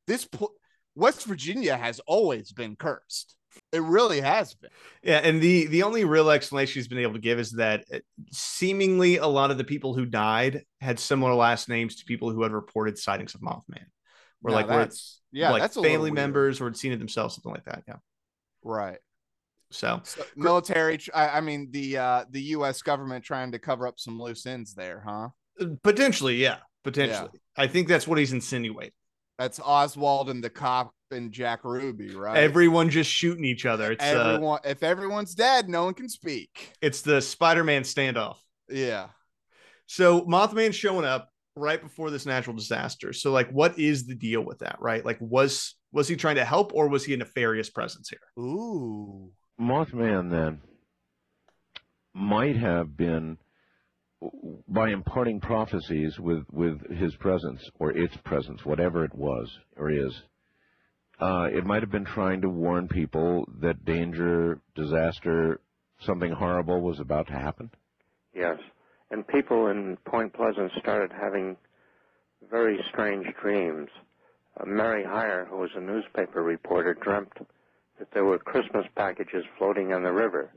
this 0.07 0.24
pl- 0.24 0.53
West 0.95 1.24
Virginia 1.26 1.76
has 1.76 2.01
always 2.07 2.53
been 2.53 2.74
cursed. 2.76 3.36
It 3.72 3.82
really 3.82 4.20
has 4.20 4.55
been. 4.55 4.70
Yeah, 5.03 5.18
and 5.18 5.41
the 5.41 5.66
the 5.66 5.82
only 5.82 6.05
real 6.05 6.30
explanation 6.30 6.74
he's 6.74 6.89
been 6.89 6.99
able 6.99 7.14
to 7.14 7.18
give 7.20 7.39
is 7.39 7.53
that 7.53 7.84
uh, 7.93 7.99
seemingly 8.30 9.16
a 9.16 9.26
lot 9.26 9.51
of 9.51 9.59
the 9.59 9.64
people 9.64 9.95
who 9.95 10.07
died 10.07 10.64
had 10.80 10.99
similar 11.01 11.34
last 11.34 11.68
names 11.68 11.97
to 11.97 12.05
people 12.05 12.30
who 12.30 12.43
had 12.43 12.53
reported 12.53 12.99
sightings 12.99 13.34
of 13.34 13.41
Mothman, 13.41 13.86
Now 14.43 14.53
like 14.53 14.66
were 14.68 14.76
that's 14.76 15.17
yeah, 15.32 15.50
like 15.50 15.62
that's 15.62 15.76
a 15.76 15.82
family 15.82 16.10
members 16.10 16.60
or 16.60 16.64
had 16.64 16.76
seen 16.76 16.92
it 16.92 16.98
themselves, 16.98 17.34
something 17.34 17.52
like 17.52 17.64
that. 17.64 17.84
Yeah. 17.86 17.96
right? 18.62 18.98
So 19.70 20.00
So, 20.04 20.24
military. 20.36 20.98
I, 21.14 21.28
I 21.28 21.40
mean 21.40 21.68
the 21.70 21.98
uh, 21.98 22.24
the 22.30 22.40
U.S. 22.42 22.82
government 22.82 23.24
trying 23.24 23.52
to 23.52 23.58
cover 23.58 23.86
up 23.86 24.00
some 24.00 24.20
loose 24.20 24.46
ends 24.46 24.74
there, 24.74 25.02
huh? 25.06 25.28
uh, 25.60 25.66
potentially, 25.82 26.36
yeah, 26.36 26.58
potentially. 26.84 27.30
I 27.56 27.66
think 27.66 27.88
that's 27.88 28.06
what 28.06 28.18
he's 28.18 28.32
insinuating. 28.32 28.92
That's 29.38 29.60
Oswald 29.60 30.30
and 30.30 30.42
the 30.42 30.50
cop 30.50 30.92
and 31.10 31.30
Jack 31.32 31.64
Ruby, 31.64 32.14
right? 32.14 32.36
Everyone 32.36 32.90
just 32.90 33.10
shooting 33.10 33.44
each 33.44 33.66
other. 33.66 33.92
It's 33.92 34.02
uh, 34.02 34.32
everyone. 34.34 34.60
if 34.64 34.82
everyone's 34.82 35.34
dead, 35.34 35.68
no 35.68 35.84
one 35.84 35.94
can 35.94 36.08
speak. 36.08 36.72
it's 36.80 37.02
the 37.02 37.20
Spider-Man 37.20 37.82
standoff. 37.82 38.36
Yeah. 38.68 39.08
So 39.86 40.22
Mothman 40.22 40.74
showing 40.74 41.04
up 41.04 41.30
right 41.59 41.80
before 41.82 42.11
this 42.11 42.26
natural 42.26 42.56
disaster. 42.56 43.12
So 43.12 43.32
like, 43.32 43.50
what 43.50 43.78
is 43.78 44.06
the 44.06 44.14
deal 44.14 44.42
with 44.42 44.61
that? 44.61 44.76
Right? 44.80 45.04
Like, 45.04 45.18
was 45.20 45.74
was 45.92 46.09
he 46.09 46.16
trying 46.16 46.36
to 46.36 46.44
help 46.44 46.72
or 46.74 46.88
was 46.88 47.04
he 47.04 47.14
a 47.14 47.16
nefarious 47.16 47.70
presence 47.70 48.11
here? 48.11 48.44
Ooh. 48.44 49.30
Mothman 49.61 50.30
then 50.30 50.61
might 52.14 52.56
have 52.56 52.96
been 52.96 53.38
by 54.66 54.90
imparting 54.90 55.40
prophecies 55.40 56.18
with 56.18 56.44
with 56.50 56.90
his 56.90 57.14
presence 57.16 57.70
or 57.78 57.92
its 57.92 58.16
presence, 58.18 58.64
whatever 58.64 59.04
it 59.04 59.14
was 59.14 59.59
or 59.76 59.90
is. 59.90 60.22
Uh, 61.20 61.48
it 61.52 61.66
might 61.66 61.82
have 61.82 61.90
been 61.90 62.04
trying 62.04 62.40
to 62.40 62.48
warn 62.48 62.86
people 62.86 63.48
that 63.61 63.84
danger, 63.84 64.61
disaster, 64.76 65.61
something 66.00 66.30
horrible 66.30 66.80
was 66.80 67.00
about 67.00 67.26
to 67.26 67.32
happen. 67.32 67.70
yes, 68.32 68.56
and 69.11 69.26
people 69.26 69.68
in 69.68 69.96
Point 70.04 70.32
Pleasant 70.32 70.72
started 70.78 71.12
having 71.12 71.56
very 72.50 72.78
strange 72.90 73.26
dreams. 73.40 73.88
Uh, 74.59 74.66
Mary 74.66 75.04
Hyre, 75.04 75.46
who 75.50 75.59
was 75.59 75.70
a 75.74 75.80
newspaper 75.80 76.42
reporter, 76.42 76.94
dreamt 76.94 77.32
that 77.98 78.11
there 78.12 78.24
were 78.24 78.38
Christmas 78.38 78.86
packages 78.96 79.44
floating 79.56 79.92
on 79.92 80.02
the 80.02 80.12
river, 80.12 80.50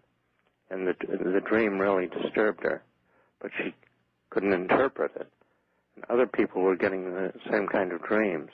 and 0.69 0.87
the 0.87 0.95
the 1.07 1.41
dream 1.41 1.79
really 1.79 2.07
disturbed 2.07 2.63
her, 2.63 2.83
but 3.41 3.51
she 3.57 3.73
couldn't 4.29 4.53
interpret 4.53 5.11
it. 5.15 5.27
And 5.95 6.05
other 6.09 6.27
people 6.27 6.61
were 6.61 6.75
getting 6.75 7.13
the 7.13 7.33
same 7.49 7.67
kind 7.67 7.91
of 7.91 8.01
dreams 8.03 8.51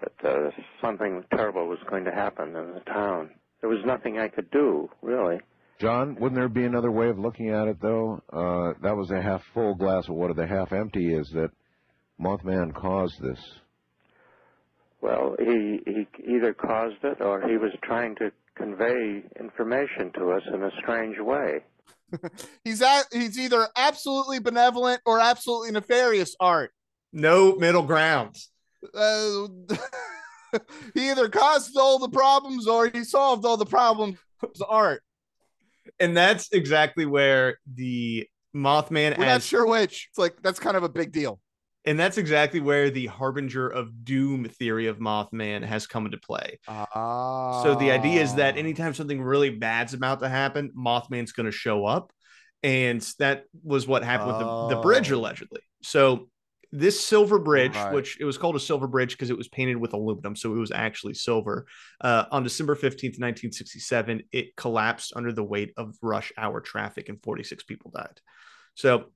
that 0.00 0.28
uh, 0.28 0.50
something 0.80 1.24
terrible 1.30 1.66
was 1.66 1.78
going 1.88 2.04
to 2.04 2.12
happen 2.12 2.54
in 2.56 2.74
the 2.74 2.82
town. 2.86 3.30
There 3.60 3.70
was 3.70 3.84
nothing 3.84 4.18
I 4.18 4.28
could 4.28 4.50
do, 4.50 4.90
really. 5.02 5.40
John, 5.84 6.14
wouldn't 6.14 6.34
there 6.34 6.48
be 6.48 6.64
another 6.64 6.90
way 6.90 7.10
of 7.10 7.18
looking 7.18 7.50
at 7.50 7.68
it, 7.68 7.76
though? 7.78 8.22
Uh, 8.32 8.72
that 8.80 8.96
was 8.96 9.10
a 9.10 9.20
half 9.20 9.42
full 9.52 9.74
glass 9.74 10.08
of 10.08 10.14
water. 10.14 10.32
The 10.32 10.46
half 10.46 10.72
empty 10.72 11.12
is 11.12 11.28
that 11.34 11.50
Mothman 12.18 12.72
caused 12.74 13.20
this. 13.20 13.38
Well, 15.02 15.36
he 15.38 15.80
he 15.84 16.06
either 16.26 16.54
caused 16.54 17.04
it 17.04 17.20
or 17.20 17.46
he 17.46 17.58
was 17.58 17.72
trying 17.82 18.14
to 18.16 18.32
convey 18.56 19.24
information 19.38 20.10
to 20.14 20.30
us 20.30 20.40
in 20.54 20.62
a 20.62 20.70
strange 20.80 21.18
way. 21.18 21.60
he's 22.64 22.80
at, 22.80 23.02
he's 23.12 23.38
either 23.38 23.68
absolutely 23.76 24.38
benevolent 24.38 25.02
or 25.04 25.20
absolutely 25.20 25.72
nefarious. 25.72 26.34
Art. 26.40 26.72
No 27.12 27.56
middle 27.56 27.82
ground. 27.82 28.36
Uh, 28.94 29.48
he 30.94 31.10
either 31.10 31.28
caused 31.28 31.76
all 31.76 31.98
the 31.98 32.08
problems 32.08 32.66
or 32.66 32.88
he 32.88 33.04
solved 33.04 33.44
all 33.44 33.58
the 33.58 33.66
problems. 33.66 34.16
Art. 34.66 35.02
And 36.00 36.16
that's 36.16 36.50
exactly 36.52 37.06
where 37.06 37.58
the 37.72 38.28
Mothman 38.54 39.18
We're 39.18 39.24
as 39.24 39.34
not 39.34 39.42
sure 39.42 39.66
which. 39.66 40.08
It's 40.10 40.18
like 40.18 40.36
that's 40.42 40.58
kind 40.58 40.76
of 40.76 40.82
a 40.82 40.88
big 40.88 41.12
deal. 41.12 41.40
And 41.86 42.00
that's 42.00 42.16
exactly 42.16 42.60
where 42.60 42.88
the 42.88 43.06
harbinger 43.06 43.68
of 43.68 44.04
doom 44.04 44.46
theory 44.48 44.86
of 44.86 44.98
Mothman 44.98 45.62
has 45.62 45.86
come 45.86 46.06
into 46.06 46.16
play. 46.16 46.58
Ah. 46.66 47.62
So 47.62 47.74
the 47.74 47.90
idea 47.90 48.22
is 48.22 48.36
that 48.36 48.56
anytime 48.56 48.94
something 48.94 49.20
really 49.20 49.50
bad's 49.50 49.92
about 49.92 50.20
to 50.20 50.28
happen, 50.28 50.72
Mothman's 50.74 51.32
going 51.32 51.44
to 51.46 51.52
show 51.52 51.84
up. 51.84 52.10
And 52.62 53.02
that 53.18 53.44
was 53.62 53.86
what 53.86 54.02
happened 54.02 54.28
with 54.28 54.38
the, 54.38 54.76
the 54.76 54.80
bridge, 54.80 55.12
Oh. 55.12 55.16
allegedly. 55.18 55.60
So 55.82 56.30
this 56.76 56.98
silver 57.04 57.38
bridge, 57.38 57.74
Right. 57.76 57.94
which 57.94 58.18
it 58.20 58.24
was 58.24 58.36
called 58.36 58.56
a 58.56 58.60
silver 58.60 58.86
bridge 58.88 59.12
because 59.12 59.30
it 59.30 59.36
was 59.38 59.46
painted 59.48 59.76
with 59.76 59.92
aluminum, 59.92 60.34
so 60.34 60.52
it 60.54 60.58
was 60.58 60.72
actually 60.72 61.14
silver. 61.14 61.66
Uh, 62.00 62.24
on 62.32 62.42
December 62.42 62.74
15th, 62.74 63.18
1967, 63.20 64.22
it 64.32 64.56
collapsed 64.56 65.12
under 65.14 65.32
the 65.32 65.44
weight 65.44 65.72
of 65.76 65.96
rush 66.02 66.32
hour 66.36 66.60
traffic 66.60 67.08
and 67.08 67.22
46 67.22 67.62
people 67.64 67.92
died. 67.94 68.20
So 68.74 69.06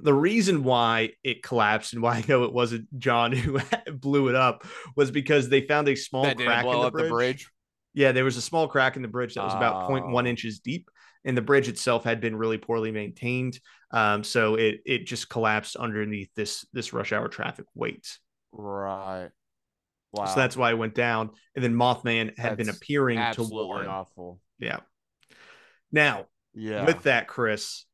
the 0.00 0.14
reason 0.14 0.62
why 0.64 1.10
it 1.24 1.42
collapsed 1.42 1.92
and 1.92 2.02
why 2.02 2.14
I 2.18 2.24
know 2.28 2.44
it 2.44 2.52
wasn't 2.52 2.86
John 2.98 3.32
who 3.32 3.58
blew 3.92 4.28
it 4.28 4.34
up 4.34 4.64
was 4.96 5.10
because 5.10 5.48
they 5.48 5.62
found 5.62 5.88
a 5.88 5.96
small 5.96 6.22
that 6.24 6.38
crack 6.38 6.64
in 6.64 6.80
the 6.80 6.90
bridge. 6.90 7.04
the 7.04 7.10
bridge. 7.10 7.48
Yeah, 7.94 8.12
there 8.12 8.24
was 8.24 8.38
a 8.38 8.42
small 8.42 8.68
crack 8.68 8.96
in 8.96 9.02
the 9.02 9.08
bridge 9.08 9.34
that 9.34 9.44
was 9.44 9.52
about 9.54 9.90
0.1 9.90 10.24
Oh. 10.24 10.26
inches 10.26 10.60
deep, 10.60 10.88
and 11.24 11.36
the 11.36 11.42
bridge 11.42 11.68
itself 11.68 12.04
had 12.04 12.20
been 12.20 12.36
really 12.36 12.58
poorly 12.58 12.90
maintained. 12.90 13.58
Um, 13.92 14.24
so 14.24 14.54
it 14.56 14.80
it 14.86 15.06
just 15.06 15.28
collapsed 15.28 15.76
underneath 15.76 16.30
this 16.34 16.66
this 16.72 16.92
rush 16.92 17.12
hour 17.12 17.28
traffic 17.28 17.66
weight. 17.74 18.18
Right. 18.52 19.30
Wow. 20.12 20.26
So 20.26 20.36
that's 20.36 20.56
why 20.56 20.70
it 20.70 20.78
went 20.78 20.94
down. 20.94 21.30
And 21.54 21.64
then 21.64 21.74
Mothman 21.74 22.38
had 22.38 22.56
been 22.58 22.68
appearing 22.68 23.18
to 23.34 23.42
warn. 23.44 23.86
awful. 23.86 24.40
Yeah. 24.58 24.80
Now, 25.90 26.26
Yeah. 26.54 26.84
with 26.84 27.02
that, 27.04 27.28
Chris, 27.28 27.86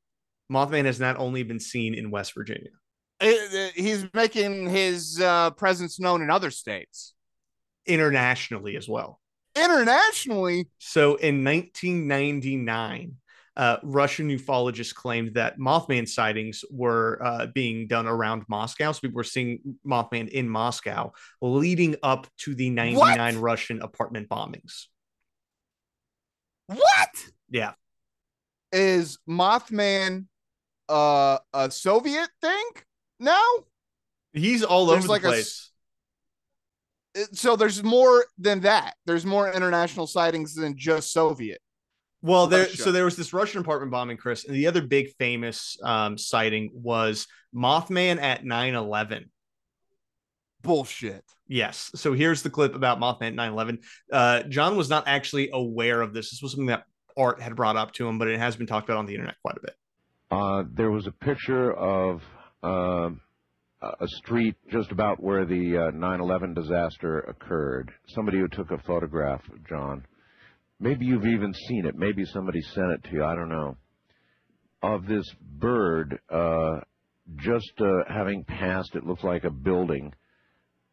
Mothman 0.50 0.84
has 0.84 0.98
not 0.98 1.16
only 1.16 1.42
been 1.44 1.60
seen 1.60 1.94
in 1.94 2.10
West 2.10 2.34
Virginia. 2.34 2.70
It- 3.20 3.52
it- 3.54 3.74
he's 3.74 4.06
making 4.14 4.68
his 4.68 5.20
uh, 5.20 5.50
presence 5.52 6.00
known 6.00 6.22
in 6.22 6.30
other 6.30 6.50
states. 6.50 7.14
internationally 7.86 8.76
as 8.76 8.86
well. 8.86 9.17
Internationally, 9.64 10.68
So 10.78 11.16
in 11.16 11.42
1999, 11.44 13.16
uh, 13.56 13.76
Russian 13.82 14.28
ufologists 14.30 14.94
claimed 14.94 15.34
that 15.34 15.58
Mothman 15.58 16.08
sightings 16.08 16.64
were 16.70 17.20
uh, 17.24 17.46
being 17.46 17.88
done 17.88 18.06
around 18.06 18.44
Moscow. 18.48 18.92
So 18.92 19.00
people 19.00 19.16
were 19.16 19.24
seeing 19.24 19.76
Mothman 19.86 20.28
in 20.28 20.48
Moscow 20.48 21.12
leading 21.42 21.96
up 22.02 22.26
to 22.38 22.54
the 22.54 22.70
99 22.70 23.38
Russian 23.38 23.82
apartment 23.82 24.28
bombings. 24.28 24.86
what 26.66 27.10
Yeah. 27.50 27.72
is 28.72 29.18
Mothman 29.28 30.26
uh, 30.88 31.38
a 31.52 31.70
Soviet 31.70 32.28
thing 32.40 32.64
now? 33.18 33.42
He's 34.32 34.62
all 34.62 34.86
There's 34.86 35.04
over 35.04 35.18
the 35.18 35.26
a 35.26 35.30
place. 35.30 35.48
It- 35.64 35.67
So 37.32 37.56
there's 37.56 37.82
more 37.82 38.26
than 38.38 38.60
that. 38.60 38.94
There's 39.06 39.26
more 39.26 39.52
international 39.52 40.06
sightings 40.06 40.54
than 40.54 40.76
just 40.76 41.12
Soviet. 41.12 41.60
Well, 42.20 42.46
there 42.48 42.64
Russia. 42.64 42.76
so 42.76 42.92
there 42.92 43.04
was 43.04 43.16
this 43.16 43.32
Russian 43.32 43.60
apartment 43.60 43.92
bombing, 43.92 44.16
Chris, 44.16 44.44
and 44.44 44.54
the 44.54 44.66
other 44.66 44.82
big 44.82 45.10
famous 45.18 45.78
um, 45.82 46.18
sighting 46.18 46.70
was 46.74 47.26
Mothman 47.54 48.20
at 48.20 48.44
9/11. 48.44 49.26
Bullshit. 50.62 51.24
Yes. 51.46 51.90
So 51.94 52.12
here's 52.12 52.42
the 52.42 52.50
clip 52.50 52.74
about 52.74 52.98
Mothman 52.98 53.28
at 53.28 53.34
9/11. 53.34 53.78
Uh, 54.12 54.42
John 54.44 54.76
was 54.76 54.90
not 54.90 55.04
actually 55.06 55.50
aware 55.52 56.00
of 56.00 56.12
this. 56.12 56.30
This 56.30 56.42
was 56.42 56.52
something 56.52 56.66
that 56.66 56.84
Art 57.16 57.40
had 57.40 57.54
brought 57.54 57.76
up 57.76 57.92
to 57.94 58.08
him, 58.08 58.18
but 58.18 58.28
it 58.28 58.38
has 58.38 58.56
been 58.56 58.66
talked 58.66 58.88
about 58.88 58.98
on 58.98 59.06
the 59.06 59.14
internet 59.14 59.36
quite 59.42 59.56
a 59.56 59.60
bit. 59.60 59.74
Uh, 60.30 60.64
there 60.72 60.90
was 60.90 61.06
a 61.06 61.12
picture 61.12 61.72
of 61.72 62.22
um 62.64 63.20
a 63.82 64.08
street 64.08 64.56
just 64.70 64.90
about 64.90 65.22
where 65.22 65.44
the 65.44 65.76
uh, 65.76 65.90
9/11 65.92 66.54
disaster 66.54 67.20
occurred. 67.20 67.92
Somebody 68.08 68.38
who 68.38 68.48
took 68.48 68.70
a 68.70 68.78
photograph, 68.78 69.42
John. 69.68 70.04
Maybe 70.80 71.06
you've 71.06 71.26
even 71.26 71.52
seen 71.54 71.86
it. 71.86 71.96
Maybe 71.96 72.24
somebody 72.24 72.60
sent 72.60 72.92
it 72.92 73.04
to 73.04 73.10
you. 73.12 73.24
I 73.24 73.34
don't 73.34 73.48
know. 73.48 73.76
Of 74.82 75.06
this 75.06 75.28
bird, 75.40 76.20
uh, 76.30 76.80
just 77.36 77.72
uh, 77.80 78.04
having 78.08 78.44
passed, 78.44 78.94
it 78.94 79.04
looks 79.04 79.24
like 79.24 79.42
a 79.44 79.50
building, 79.50 80.12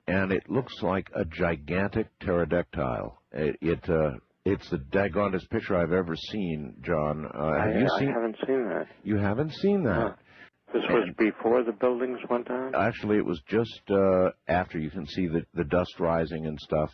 and 0.08 0.32
it 0.32 0.50
looks 0.50 0.74
like 0.82 1.08
a 1.16 1.24
gigantic 1.26 2.08
pterodactyl. 2.20 3.16
It, 3.32 3.58
it 3.62 3.90
uh, 3.90 4.18
it's 4.44 4.70
the 4.70 4.78
daggondest 4.78 5.50
picture 5.50 5.76
I've 5.76 5.92
ever 5.92 6.16
seen, 6.16 6.76
John. 6.82 7.26
Uh, 7.26 7.44
I, 7.46 7.68
have 7.68 7.76
you 7.82 7.88
I 8.00 8.04
haven't 8.04 8.38
seen 8.46 8.70
that. 8.70 8.88
You 9.04 9.18
haven't 9.18 9.54
seen 9.54 9.84
that. 9.84 10.18
No. 10.74 10.80
This 10.82 10.90
was 10.90 11.10
before 11.18 11.64
the 11.64 11.72
buildings 11.72 12.20
went 12.30 12.48
down? 12.48 12.76
Actually, 12.76 13.18
it 13.18 13.26
was 13.26 13.42
just 13.48 13.82
uh, 13.90 14.32
after 14.48 14.78
you 14.80 14.90
can 14.90 15.08
see 15.08 15.28
the, 15.28 15.46
the 15.54 15.64
dust 15.64 16.00
rising 16.00 16.46
and 16.46 16.60
stuff. 16.60 16.94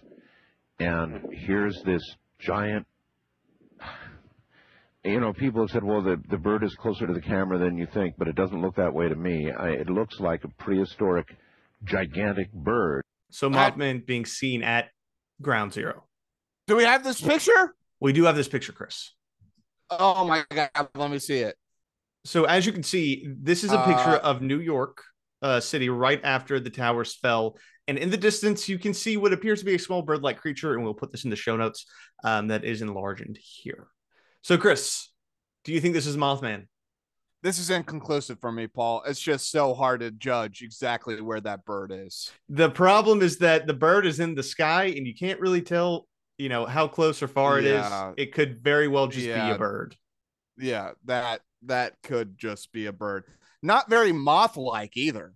And 0.80 1.22
here's 1.32 1.82
this 1.84 2.02
giant. 2.40 2.86
You 5.04 5.20
know, 5.20 5.34
people 5.34 5.62
have 5.62 5.72
said, 5.72 5.84
well, 5.84 6.04
the, 6.04 6.22
the 6.30 6.38
bird 6.38 6.64
is 6.64 6.76
closer 6.76 7.08
to 7.08 7.14
the 7.14 7.22
camera 7.22 7.58
than 7.58 7.76
you 7.76 7.88
think, 7.92 8.16
but 8.20 8.28
it 8.28 8.36
doesn't 8.36 8.62
look 8.62 8.76
that 8.76 8.94
way 8.94 9.10
to 9.10 9.16
me. 9.16 9.52
I, 9.52 9.70
it 9.70 9.90
looks 9.90 10.20
like 10.20 10.44
a 10.44 10.48
prehistoric, 10.48 11.36
gigantic 11.84 12.52
bird. 12.54 13.04
So 13.32 13.52
I- 13.52 13.72
Mothman 13.72 14.06
being 14.06 14.26
seen 14.26 14.62
at 14.62 14.90
Ground 15.42 15.74
Zero. 15.74 16.04
Do 16.68 16.76
we 16.76 16.84
have 16.84 17.04
this 17.04 17.20
picture? 17.20 17.74
We 18.00 18.14
do 18.14 18.26
have 18.26 18.36
this 18.36 18.48
picture, 18.48 18.74
Chris. 18.74 19.12
Oh 19.90 20.26
my 20.26 20.44
god, 20.54 20.70
let 20.96 21.10
me 21.10 21.18
see 21.20 21.40
it. 21.40 21.58
So 22.24 22.46
as 22.46 22.66
you 22.66 22.72
can 22.72 22.84
see, 22.84 23.28
this 23.28 23.64
is 23.64 23.72
a 23.72 23.84
picture 23.84 24.18
Uh, 24.18 24.30
of 24.30 24.42
New 24.42 24.60
York 24.60 25.04
uh, 25.42 25.60
City 25.60 25.90
right 25.90 26.22
after 26.24 26.60
the 26.60 26.70
towers 26.70 27.16
fell. 27.16 27.58
And 27.88 27.98
in 27.98 28.12
the 28.12 28.18
distance, 28.18 28.70
you 28.70 28.78
can 28.78 28.94
see 28.94 29.18
what 29.18 29.34
appears 29.34 29.60
to 29.60 29.66
be 29.66 29.74
a 29.74 29.80
small 29.80 30.04
bird-like 30.04 30.40
creature, 30.40 30.76
and 30.76 30.84
we'll 30.84 30.94
put 30.94 31.12
this 31.12 31.24
in 31.24 31.32
the 31.32 31.36
show 31.36 31.58
notes. 31.58 31.86
Um, 32.24 32.50
that 32.50 32.64
is 32.64 32.84
enlarged 32.84 33.38
here. 33.42 33.88
So, 34.44 34.58
Chris, 34.58 35.10
do 35.64 35.74
you 35.74 35.82
think 35.82 35.96
this 35.96 36.06
is 36.06 36.16
Mothman? 36.16 36.68
This 37.42 37.58
is 37.58 37.72
inconclusive 37.72 38.40
for 38.40 38.52
me, 38.52 38.68
Paul. 38.68 39.02
It's 39.08 39.20
just 39.20 39.50
so 39.50 39.74
hard 39.74 40.02
to 40.02 40.12
judge 40.12 40.62
exactly 40.62 41.20
where 41.22 41.42
that 41.42 41.66
bird 41.66 41.92
is. 41.92 42.32
The 42.50 42.70
problem 42.70 43.24
is 43.24 43.40
that 43.40 43.66
the 43.66 43.74
bird 43.74 44.06
is 44.06 44.20
in 44.20 44.36
the 44.36 44.44
sky, 44.44 44.94
and 44.96 45.08
you 45.08 45.16
can't 45.16 45.40
really 45.40 45.64
tell, 45.64 46.08
you 46.38 46.50
know, 46.50 46.68
how 46.68 46.88
close 46.88 47.24
or 47.24 47.28
far 47.28 47.58
it 47.58 47.66
is. 47.66 47.84
It 48.16 48.32
could 48.32 48.64
very 48.64 48.88
well 48.88 49.08
just 49.08 49.26
be 49.26 49.32
a 49.32 49.58
bird. 49.58 49.96
Yeah, 50.60 50.92
that 51.06 51.42
that 51.66 51.94
could 52.04 52.38
just 52.38 52.72
be 52.72 52.86
a 52.88 52.94
bird. 52.94 53.24
Not 53.62 53.90
very 53.90 54.12
moth-like 54.12 54.98
either. 54.98 55.34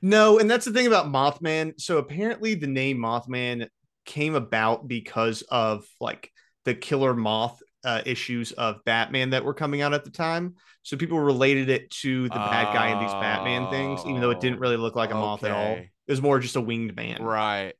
No, 0.00 0.38
and 0.38 0.50
that's 0.50 0.64
the 0.64 0.72
thing 0.72 0.86
about 0.86 1.06
Mothman. 1.06 1.80
So 1.80 1.98
apparently 1.98 2.54
the 2.54 2.66
name 2.66 2.98
Mothman 2.98 3.68
came 4.04 4.34
about 4.34 4.88
because 4.88 5.42
of 5.42 5.84
like 6.00 6.30
the 6.64 6.74
killer 6.74 7.14
moth 7.14 7.60
uh, 7.84 8.02
issues 8.06 8.52
of 8.52 8.84
Batman 8.84 9.30
that 9.30 9.44
were 9.44 9.54
coming 9.54 9.80
out 9.82 9.92
at 9.94 10.04
the 10.04 10.10
time. 10.10 10.54
So 10.82 10.96
people 10.96 11.18
related 11.18 11.68
it 11.68 11.90
to 12.02 12.24
the 12.24 12.34
bad 12.34 12.72
guy 12.74 12.88
in 12.88 12.98
these 13.00 13.12
Batman 13.12 13.70
things, 13.70 14.00
even 14.06 14.20
though 14.20 14.30
it 14.30 14.40
didn't 14.40 14.60
really 14.60 14.76
look 14.76 14.96
like 14.96 15.10
a 15.10 15.14
moth 15.14 15.44
at 15.44 15.50
all. 15.50 15.76
It 15.76 15.90
was 16.08 16.22
more 16.22 16.38
just 16.38 16.56
a 16.56 16.60
winged 16.60 16.94
man. 16.96 17.22
Right. 17.22 17.74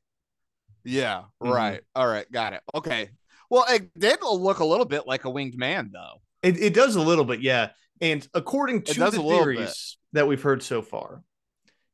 Yeah, 0.84 1.24
Mhm. 1.43 1.53
right. 1.53 1.80
All 1.95 2.07
right, 2.07 2.30
got 2.30 2.53
it. 2.53 2.62
Okay. 2.74 3.11
Well, 3.51 3.64
it 3.68 3.90
did 3.99 4.20
look 4.22 4.59
a 4.61 4.64
little 4.64 4.86
bit 4.86 5.07
like 5.07 5.24
a 5.24 5.30
winged 5.30 5.57
man, 5.57 5.90
though. 5.93 6.22
It, 6.43 6.61
it 6.61 6.74
does 6.74 6.97
a 6.97 7.01
little 7.03 7.24
bit, 7.24 7.40
yeah. 7.40 7.70
And 8.03 8.26
according 8.34 8.82
to 8.82 9.00
the 9.00 9.11
theories 9.11 9.96
that 10.12 10.28
we've 10.28 10.42
heard 10.42 10.62
so 10.62 10.82
far, 10.82 11.22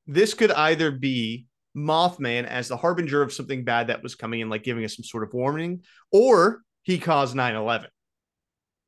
this 0.09 0.35
could 0.35 0.51
either 0.51 0.91
be 0.91 1.47
Mothman 1.77 2.45
as 2.47 2.67
the 2.67 2.77
harbinger 2.77 3.23
of 3.23 3.33
something 3.33 3.63
bad 3.63 3.87
that 3.87 4.03
was 4.03 4.17
coming 4.17 4.41
in, 4.41 4.49
like 4.49 4.65
giving 4.65 4.85
us 4.85 4.97
some 4.97 5.05
sort 5.05 5.23
of 5.23 5.33
warning, 5.33 5.85
or 6.11 6.63
he 6.83 6.99
caused 6.99 7.37
9 7.37 7.55
11. 7.55 7.91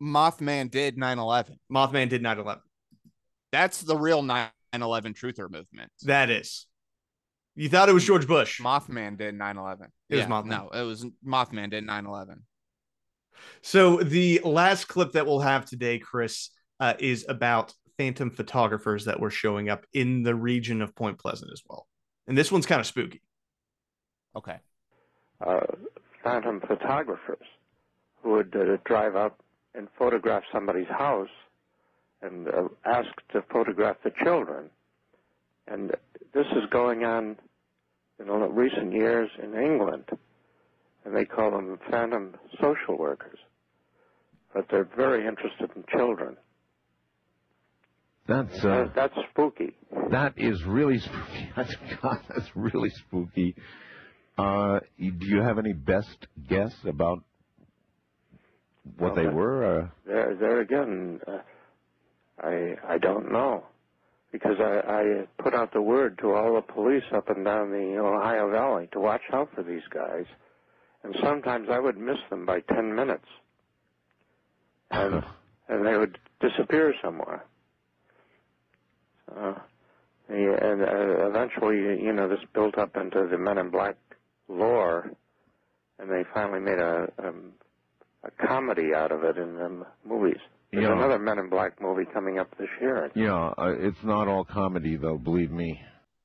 Mothman 0.02 0.70
did 0.70 0.96
9/11. 0.96 1.58
Mothman 1.72 2.08
did 2.08 2.22
9 2.22 2.38
11. 2.38 2.62
That's 3.52 3.82
the 3.82 3.96
real 3.96 4.22
9/11. 4.22 4.50
9/11 4.72 5.14
truther 5.14 5.50
movement. 5.50 5.90
That 6.02 6.30
is. 6.30 6.66
You 7.56 7.68
thought 7.68 7.88
it 7.88 7.92
was 7.92 8.04
George 8.04 8.26
Bush. 8.26 8.60
Mothman 8.60 9.18
did 9.18 9.34
9/11. 9.34 9.88
It 10.08 10.16
was 10.16 10.24
Yeah, 10.24 10.26
Mothman. 10.26 10.46
No, 10.46 10.70
it 10.72 10.82
was 10.82 11.04
Mothman 11.26 11.70
did 11.70 11.84
9/11. 11.84 12.42
So 13.62 13.96
the 13.98 14.40
last 14.44 14.86
clip 14.86 15.12
that 15.12 15.26
we'll 15.26 15.40
have 15.40 15.64
today, 15.64 15.98
Chris, 15.98 16.50
uh, 16.80 16.94
is 16.98 17.24
about 17.28 17.74
phantom 17.98 18.30
photographers 18.30 19.04
that 19.04 19.20
were 19.20 19.30
showing 19.30 19.68
up 19.68 19.84
in 19.92 20.22
the 20.22 20.34
region 20.34 20.80
of 20.80 20.94
Point 20.96 21.18
Pleasant 21.18 21.50
as 21.52 21.62
well. 21.68 21.86
And 22.26 22.36
this 22.36 22.50
one's 22.50 22.66
kind 22.66 22.80
of 22.80 22.86
spooky. 22.86 23.22
Okay. 24.34 24.56
uh, 25.46 25.60
phantom 26.24 26.60
photographers 26.66 27.46
who 28.22 28.32
would 28.32 28.54
uh, 28.54 28.76
drive 28.84 29.16
up 29.16 29.40
and 29.74 29.88
photograph 29.98 30.42
somebody's 30.52 30.88
house 30.88 31.28
and 32.22 32.48
uh, 32.48 32.68
ask 32.84 33.08
to 33.32 33.42
photograph 33.52 33.96
the 34.04 34.12
children. 34.22 34.70
And 35.66 35.92
this 36.34 36.46
is 36.52 36.64
going 36.70 37.04
on 37.04 37.36
in 38.18 38.26
recent 38.26 38.92
years 38.92 39.30
in 39.42 39.54
England, 39.54 40.04
and 41.04 41.16
they 41.16 41.24
call 41.24 41.50
them 41.50 41.78
phantom 41.90 42.34
social 42.60 42.98
workers. 42.98 43.38
But 44.52 44.66
they're 44.70 44.88
very 44.96 45.26
interested 45.26 45.70
in 45.74 45.84
children. 45.88 46.36
That's 48.30 48.64
uh, 48.64 48.84
that's 48.94 49.14
spooky. 49.30 49.74
that 50.12 50.34
is 50.36 50.62
really 50.64 51.00
spooky. 51.00 51.50
That's 51.56 51.74
God, 52.00 52.18
that's 52.28 52.48
really 52.54 52.90
spooky. 52.90 53.56
Uh, 54.38 54.78
do 54.96 55.26
you 55.26 55.42
have 55.42 55.58
any 55.58 55.72
best 55.72 56.28
guess 56.48 56.72
about 56.86 57.24
what 58.98 59.16
they 59.16 59.26
were? 59.26 59.64
Uh, 59.64 59.88
There, 60.06 60.36
there 60.36 60.60
again, 60.60 61.20
uh, 61.26 61.38
I 62.40 62.76
I 62.88 62.98
don't 62.98 63.32
know 63.32 63.64
because 64.30 64.60
I, 64.60 64.80
I 64.86 65.02
put 65.42 65.52
out 65.52 65.72
the 65.72 65.82
word 65.82 66.16
to 66.18 66.30
all 66.32 66.54
the 66.54 66.72
police 66.72 67.02
up 67.12 67.28
and 67.30 67.44
down 67.44 67.72
the 67.72 67.98
Ohio 67.98 68.48
Valley 68.48 68.88
to 68.92 69.00
watch 69.00 69.22
out 69.32 69.48
for 69.56 69.64
these 69.64 69.82
guys, 69.92 70.26
and 71.02 71.16
sometimes 71.20 71.66
I 71.68 71.80
would 71.80 71.98
miss 71.98 72.18
them 72.30 72.46
by 72.46 72.60
ten 72.60 72.94
minutes, 72.94 73.26
and 74.92 75.24
and 75.68 75.84
they 75.84 75.96
would 75.96 76.16
disappear 76.40 76.94
somewhere. 77.02 77.44
Uh, 79.36 79.54
and 80.28 80.82
uh, 80.82 81.26
eventually, 81.28 82.02
you 82.02 82.12
know, 82.12 82.28
this 82.28 82.38
built 82.54 82.78
up 82.78 82.96
into 82.96 83.26
the 83.30 83.36
Men 83.38 83.58
in 83.58 83.70
Black 83.70 83.96
lore, 84.48 85.10
and 85.98 86.10
they 86.10 86.22
finally 86.32 86.60
made 86.60 86.78
a 86.78 87.08
um, 87.18 87.52
a 88.22 88.30
comedy 88.46 88.94
out 88.94 89.12
of 89.12 89.24
it 89.24 89.36
in 89.38 89.56
the 89.56 89.86
movies. 90.04 90.38
There's 90.72 90.84
Yeah. 90.84 90.92
another 90.92 91.18
Men 91.18 91.38
in 91.38 91.48
Black 91.48 91.80
movie 91.80 92.04
coming 92.12 92.38
up 92.38 92.56
this 92.58 92.68
year. 92.80 93.10
yeah, 93.14 93.52
uh, 93.58 93.74
it's 93.78 94.02
not 94.04 94.28
all 94.28 94.44
comedy 94.44 94.96
though. 94.96 95.18
Believe 95.18 95.50
me. 95.50 95.80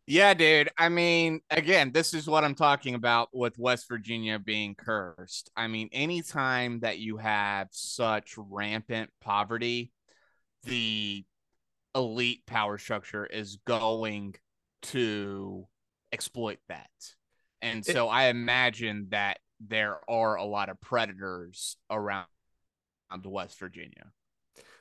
Yeah, 0.07 0.35
dude. 0.35 0.69
I 0.77 0.89
mean, 0.89 1.41
again, 1.49 1.91
this 1.91 2.13
is 2.13 2.27
what 2.27 2.43
I'm 2.43 2.53
talking 2.53 2.93
about 2.93 3.29
with 3.33 3.57
West 3.57 3.87
Virginia 3.89 4.37
being 4.37 4.75
cursed. 4.75 5.49
I 5.57 5.65
mean, 5.67 5.89
anytime 5.91 6.81
that 6.81 6.99
you 6.99 7.17
have 7.17 7.69
such 7.71 8.35
rampant 8.37 9.09
poverty, 9.19 9.91
the 10.63 11.25
elite 11.95 12.45
power 12.45 12.77
structure 12.77 13.25
is 13.25 13.57
going 13.65 14.35
to 14.83 15.67
exploit 16.11 16.59
that. 16.69 16.89
And 17.61 17.79
It- 17.87 17.93
so 17.93 18.07
I 18.09 18.25
imagine 18.25 19.07
that 19.09 19.39
there 19.59 19.99
are 20.09 20.35
a 20.35 20.43
lot 20.43 20.69
of 20.69 20.79
predators 20.81 21.77
around 21.89 22.27
West 23.23 23.57
Virginia. 23.59 24.11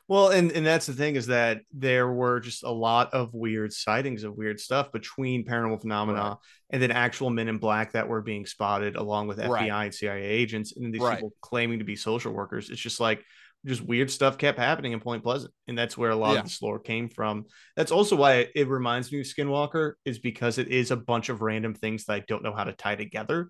Well, 0.06 0.28
and 0.30 0.52
and 0.52 0.66
that's 0.66 0.84
the 0.84 0.92
thing 0.92 1.16
is 1.16 1.28
that 1.28 1.62
there 1.72 2.10
were 2.10 2.38
just 2.40 2.62
a 2.62 2.70
lot 2.70 3.14
of 3.14 3.32
weird 3.32 3.72
sightings 3.72 4.22
of 4.22 4.34
weird 4.36 4.60
stuff 4.60 4.92
between 4.92 5.46
paranormal 5.46 5.80
phenomena 5.80 6.18
Right. 6.20 6.36
and 6.70 6.82
then 6.82 6.90
actual 6.90 7.30
men 7.30 7.48
in 7.48 7.56
black 7.56 7.92
that 7.92 8.06
were 8.08 8.20
being 8.20 8.44
spotted 8.44 8.96
along 8.96 9.28
with 9.28 9.38
FBI 9.38 9.48
Right. 9.48 9.84
and 9.86 9.94
CIA 9.94 10.22
agents 10.22 10.76
and 10.76 10.92
these 10.92 11.00
Right. 11.00 11.16
people 11.16 11.32
claiming 11.40 11.78
to 11.78 11.86
be 11.86 11.96
social 11.96 12.32
workers. 12.34 12.68
It's 12.68 12.80
just 12.82 13.00
like 13.00 13.24
just 13.64 13.82
weird 13.82 14.10
stuff 14.10 14.36
kept 14.38 14.58
happening 14.58 14.92
in 14.92 15.00
Point 15.00 15.22
Pleasant, 15.22 15.52
and 15.68 15.76
that's 15.78 15.96
where 15.96 16.10
a 16.10 16.16
lot 16.16 16.32
Yeah. 16.32 16.38
of 16.40 16.44
this 16.44 16.60
lore 16.62 16.78
came 16.78 17.08
from. 17.08 17.46
That's 17.76 17.92
also 17.92 18.16
why 18.16 18.34
it, 18.36 18.52
it 18.54 18.68
reminds 18.68 19.10
me 19.10 19.20
of 19.20 19.26
Skinwalker, 19.26 19.94
is 20.04 20.18
because 20.18 20.58
it 20.58 20.68
is 20.68 20.90
a 20.90 20.96
bunch 20.96 21.28
of 21.28 21.40
random 21.42 21.74
things 21.74 22.04
that 22.04 22.14
I 22.14 22.20
don't 22.20 22.42
know 22.42 22.54
how 22.54 22.64
to 22.64 22.72
tie 22.72 22.96
together, 22.96 23.48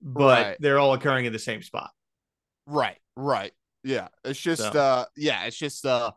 but 0.00 0.46
Right. 0.46 0.56
they're 0.60 0.78
all 0.78 0.94
occurring 0.94 1.26
in 1.26 1.32
the 1.32 1.38
same 1.38 1.62
spot. 1.62 1.90
Right, 2.66 2.98
right. 3.16 3.52
Yeah. 3.84 4.08
It's 4.24 4.40
just 4.40 4.62
So- 4.62 4.70
uh 4.80 5.04
yeah, 5.16 5.44
it's 5.44 5.56
just 5.58 5.84
a 5.84 6.12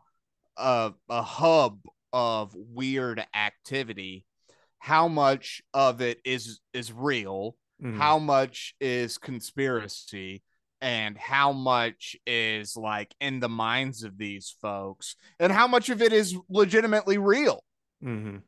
a 0.56 0.92
a 1.08 1.22
hub 1.22 1.80
of 2.12 2.54
weird 2.54 3.24
activity. 3.34 4.24
How 4.78 5.08
much 5.08 5.62
of 5.74 6.00
it 6.00 6.20
is 6.24 6.60
is 6.72 6.92
real? 6.92 7.56
Mhm. 7.82 7.98
How 7.98 8.18
much 8.18 8.74
is 8.80 9.18
conspiracy? 9.18 10.42
And 10.80 11.16
how 11.16 11.52
much 11.52 12.16
is 12.26 12.76
like 12.76 13.14
in 13.20 13.40
the 13.40 13.48
minds 13.48 14.02
of 14.02 14.18
these 14.18 14.54
folks? 14.60 15.16
And 15.40 15.50
how 15.50 15.66
much 15.66 15.88
of 15.88 16.02
it 16.02 16.12
is 16.12 16.36
legitimately 16.48 17.18
real? 17.18 17.62
Mhm. 18.04 18.42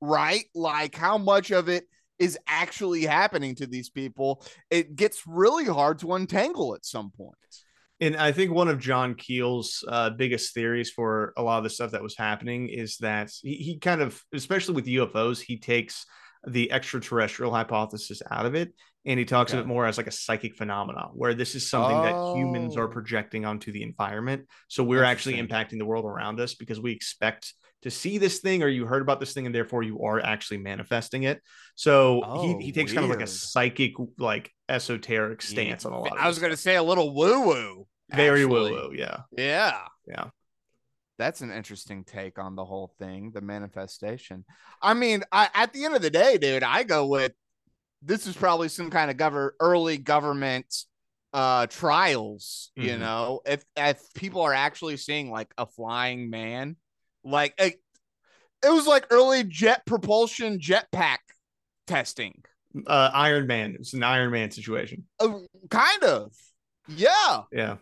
right? 0.00 0.44
Like 0.54 0.94
how 0.94 1.18
much 1.18 1.50
of 1.50 1.68
it 1.68 1.84
is 2.18 2.38
actually 2.46 3.02
happening 3.02 3.54
to 3.56 3.66
these 3.66 3.90
people? 3.90 4.44
It 4.70 4.96
gets 4.96 5.26
really 5.26 5.66
hard 5.66 5.98
to 6.00 6.14
untangle 6.14 6.74
at 6.74 6.84
some 6.84 7.10
point. 7.10 7.36
And 8.00 8.16
I 8.16 8.32
think 8.32 8.50
one 8.50 8.68
of 8.68 8.78
John 8.78 9.14
Keel's 9.14 9.84
uh, 9.86 10.10
biggest 10.10 10.54
theories 10.54 10.90
for 10.90 11.34
a 11.36 11.42
lot 11.42 11.58
of 11.58 11.64
the 11.64 11.70
stuff 11.70 11.90
that 11.90 12.02
was 12.02 12.16
happening 12.16 12.68
is 12.70 12.96
that 12.98 13.30
he, 13.42 13.54
he 13.56 13.78
kind 13.78 14.00
of, 14.00 14.20
especially 14.32 14.74
with 14.74 14.86
UFOs, 14.86 15.38
he 15.38 15.58
takes 15.58 16.06
the 16.46 16.72
extraterrestrial 16.72 17.52
hypothesis 17.52 18.22
out 18.30 18.46
of 18.46 18.54
it 18.54 18.72
and 19.06 19.18
he 19.18 19.24
talks 19.24 19.52
of 19.52 19.58
Okay. 19.60 19.64
it 19.64 19.68
more 19.68 19.86
as 19.86 19.96
like 19.96 20.06
a 20.06 20.10
psychic 20.12 20.56
phenomenon 20.56 21.10
where 21.14 21.32
this 21.34 21.54
is 21.54 21.68
something 21.70 22.02
that 22.02 22.14
humans 22.34 22.76
are 22.76 22.84
Oh. 22.88 22.92
projecting 22.92 23.44
onto 23.46 23.72
the 23.72 23.82
environment. 23.82 24.46
So 24.68 24.84
we're 24.84 25.04
actually 25.04 25.36
impacting 25.36 25.78
the 25.78 25.86
world 25.86 26.04
around 26.04 26.38
us 26.40 26.54
because 26.54 26.78
we 26.80 26.92
expect 26.92 27.54
to 27.82 27.90
see 27.90 28.18
this 28.18 28.40
thing 28.40 28.62
or 28.62 28.68
you 28.68 28.84
heard 28.84 29.00
about 29.00 29.20
this 29.20 29.32
thing 29.32 29.46
and 29.46 29.54
therefore 29.54 29.82
you 29.82 30.02
are 30.02 30.20
actually 30.20 30.58
manifesting 30.58 31.22
it. 31.22 31.40
So 31.76 32.22
Oh, 32.22 32.58
he, 32.58 32.66
he 32.66 32.72
takes 32.72 32.92
kind 32.92 33.04
of 33.04 33.10
like 33.10 33.22
a 33.22 33.26
psychic, 33.26 33.92
like 34.18 34.50
esoteric 34.68 35.40
stance 35.40 35.86
on 35.86 35.92
a 35.94 35.98
lot 35.98 36.12
of 36.12 36.18
I 36.18 36.28
was 36.28 36.38
going 36.38 36.50
to 36.52 36.56
say 36.58 36.76
a 36.76 36.82
little 36.82 37.14
woo 37.14 37.46
woo. 37.46 37.86
very 38.14 38.44
woo 38.44 38.70
woo. 38.70 38.92
Yeah. 38.94 39.20
Yeah. 39.36 39.78
Yeah. 40.06 40.24
That's 41.18 41.40
an 41.42 41.50
interesting 41.50 42.04
take 42.04 42.38
on 42.38 42.54
the 42.54 42.64
whole 42.64 42.94
thing, 42.98 43.30
the 43.32 43.40
manifestation. 43.42 44.44
I 44.80 44.94
mean, 44.94 45.22
I, 45.32 45.48
at 45.54 45.72
the 45.72 45.84
end 45.84 45.94
of 45.94 46.00
the 46.02 46.08
day, 46.10 46.38
dude, 46.38 46.62
I 46.62 46.82
go 46.82 47.06
with 47.06 47.32
this 48.02 48.26
is 48.26 48.36
probably 48.36 48.68
some 48.68 48.90
kind 48.90 49.10
of 49.10 49.16
govern 49.16 49.50
early 49.60 49.98
government 49.98 50.66
uh 51.32 51.66
trials, 51.68 52.72
you 52.74 52.90
Mhm. 52.94 52.98
know. 52.98 53.40
If 53.46 53.64
if 53.76 54.02
people 54.14 54.42
are 54.42 54.54
actually 54.54 54.96
seeing 54.96 55.30
like 55.30 55.52
a 55.56 55.66
flying 55.66 56.28
man, 56.30 56.76
like 57.24 57.54
it, 57.58 57.80
it 58.64 58.70
was 58.70 58.86
like 58.86 59.06
early 59.10 59.44
jet 59.44 59.86
propulsion 59.86 60.58
jetpack 60.58 61.18
testing. 61.86 62.42
uh 62.86 63.10
Iron 63.12 63.46
Man. 63.46 63.76
It's 63.78 63.94
an 63.94 64.02
Iron 64.02 64.30
Man 64.32 64.50
situation. 64.50 65.06
Uh, 65.18 65.38
kind 65.70 66.02
of. 66.04 66.32
Yeah. 66.88 67.42
Yeah. 67.52 67.76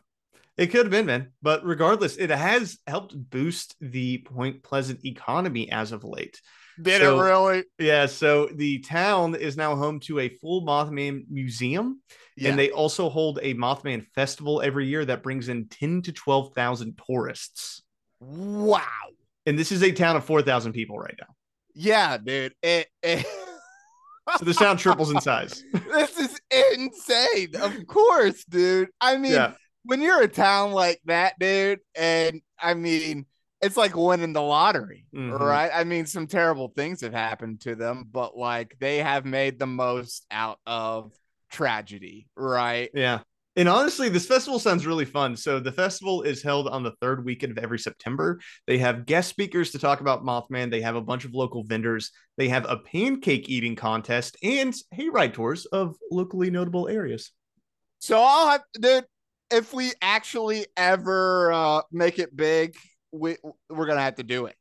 It 0.57 0.67
could 0.69 0.87
have 0.87 0.91
been, 0.91 1.07
man. 1.07 1.33
But 1.41 1.65
regardless, 1.65 2.17
it 2.17 2.31
has 2.31 2.79
helped 2.87 3.15
boost 3.31 3.77
the 3.81 4.19
Point 4.19 4.63
Pleasant 4.63 5.05
economy 5.05 5.71
as 5.71 5.93
of 5.93 6.05
late. 6.05 6.41
Did 6.81 7.01
So- 7.03 7.19
it 7.19 7.23
really? 7.25 7.65
Yeah, 7.79 8.07
so 8.07 8.47
the 8.47 8.79
town 8.81 9.35
is 9.35 9.57
now 9.57 9.75
home 9.77 10.01
to 10.01 10.21
a 10.21 10.29
full 10.29 10.63
Mothman 10.65 11.25
museum, 11.29 12.01
Yeah. 12.37 12.51
and 12.51 12.59
they 12.59 12.71
also 12.71 13.09
hold 13.09 13.39
a 13.43 13.55
Mothman 13.55 14.07
festival 14.15 14.63
every 14.63 14.87
year 14.87 15.05
that 15.05 15.23
brings 15.23 15.49
in 15.49 15.69
ten 15.69 16.03
to 16.03 16.13
twelve 16.13 16.55
thousand 16.55 17.01
tourists. 17.07 17.83
wow. 18.21 18.83
And 19.47 19.59
this 19.59 19.73
is 19.73 19.83
a 19.83 19.93
town 19.93 20.17
of 20.17 20.25
four 20.25 20.43
thousand 20.43 20.73
people 20.73 20.99
right 20.99 21.15
now. 21.19 21.35
Yeah, 21.75 22.19
dude. 22.19 22.55
It, 22.63 22.89
it 23.03 23.25
So 24.39 24.45
the 24.45 24.53
town 24.53 24.77
triples 24.77 25.11
in 25.11 25.21
size. 25.23 25.65
this 25.73 26.19
is 26.19 26.39
insane. 26.77 27.57
Of 27.57 27.87
course, 27.87 28.45
dude. 28.45 28.89
I 29.01 29.17
mean, 29.17 29.33
Yeah, 29.33 29.53
when 29.85 30.03
you're 30.03 30.21
a 30.23 30.29
town 30.29 30.73
like 30.73 31.01
that, 31.07 31.39
dude, 31.39 31.81
and 31.95 32.43
I 32.61 32.75
mean, 32.75 33.25
it's 33.61 33.77
like 33.77 33.97
winning 33.97 34.33
the 34.33 34.43
lottery, 34.43 35.05
Mhm. 35.15 35.39
right? 35.39 35.71
I 35.75 35.85
mean, 35.85 36.07
some 36.07 36.27
terrible 36.27 36.73
things 36.77 37.01
have 37.01 37.13
happened 37.13 37.61
to 37.63 37.75
them, 37.75 38.05
but 38.11 38.37
like 38.37 38.77
they 38.79 38.99
have 38.99 39.25
made 39.25 39.59
the 39.59 39.67
most 39.67 40.25
out 40.31 40.59
of 40.67 41.13
tragedy, 41.51 42.29
right? 42.37 42.91
Yeah. 42.95 43.21
And 43.57 43.69
honestly, 43.69 44.09
this 44.09 44.27
festival 44.27 44.61
sounds 44.61 44.87
really 44.87 45.05
fun. 45.05 45.35
So 45.37 45.59
the 45.59 45.73
festival 45.73 46.23
is 46.23 46.45
held 46.45 46.69
on 46.69 46.85
the 46.85 46.93
third 47.01 47.25
weekend 47.25 47.59
of 47.59 47.65
every 47.65 47.81
September. 47.81 48.39
They 48.69 48.79
have 48.79 49.05
guest 49.05 49.29
speakers 49.31 49.73
to 49.73 49.81
talk 49.81 50.01
about 50.01 50.23
Mothman. 50.23 50.71
They 50.71 50.83
have 50.83 50.95
a 50.95 51.01
bunch 51.01 51.25
of 51.25 51.35
local 51.35 51.65
vendors. 51.65 52.13
They 52.37 52.49
have 52.51 52.67
a 52.69 52.77
pancake 52.77 53.49
eating 53.49 53.75
contest 53.75 54.37
and 54.45 54.73
hayride 54.95 55.35
tours 55.35 55.67
of 55.67 55.97
locally 56.13 56.51
notable 56.51 56.87
areas. 56.87 57.33
So 57.99 58.23
I'll 58.23 58.51
have, 58.51 58.63
dude. 58.75 59.07
If 59.51 59.73
we 59.73 59.93
actually 60.03 60.67
ever 60.77 61.51
uh, 61.51 61.83
make 61.91 62.21
it 62.21 62.37
big, 62.37 62.77
we 63.13 63.37
we're 63.69 63.87
gonna 63.87 64.03
have 64.03 64.17
to 64.17 64.23
do 64.23 64.47
it. 64.47 64.57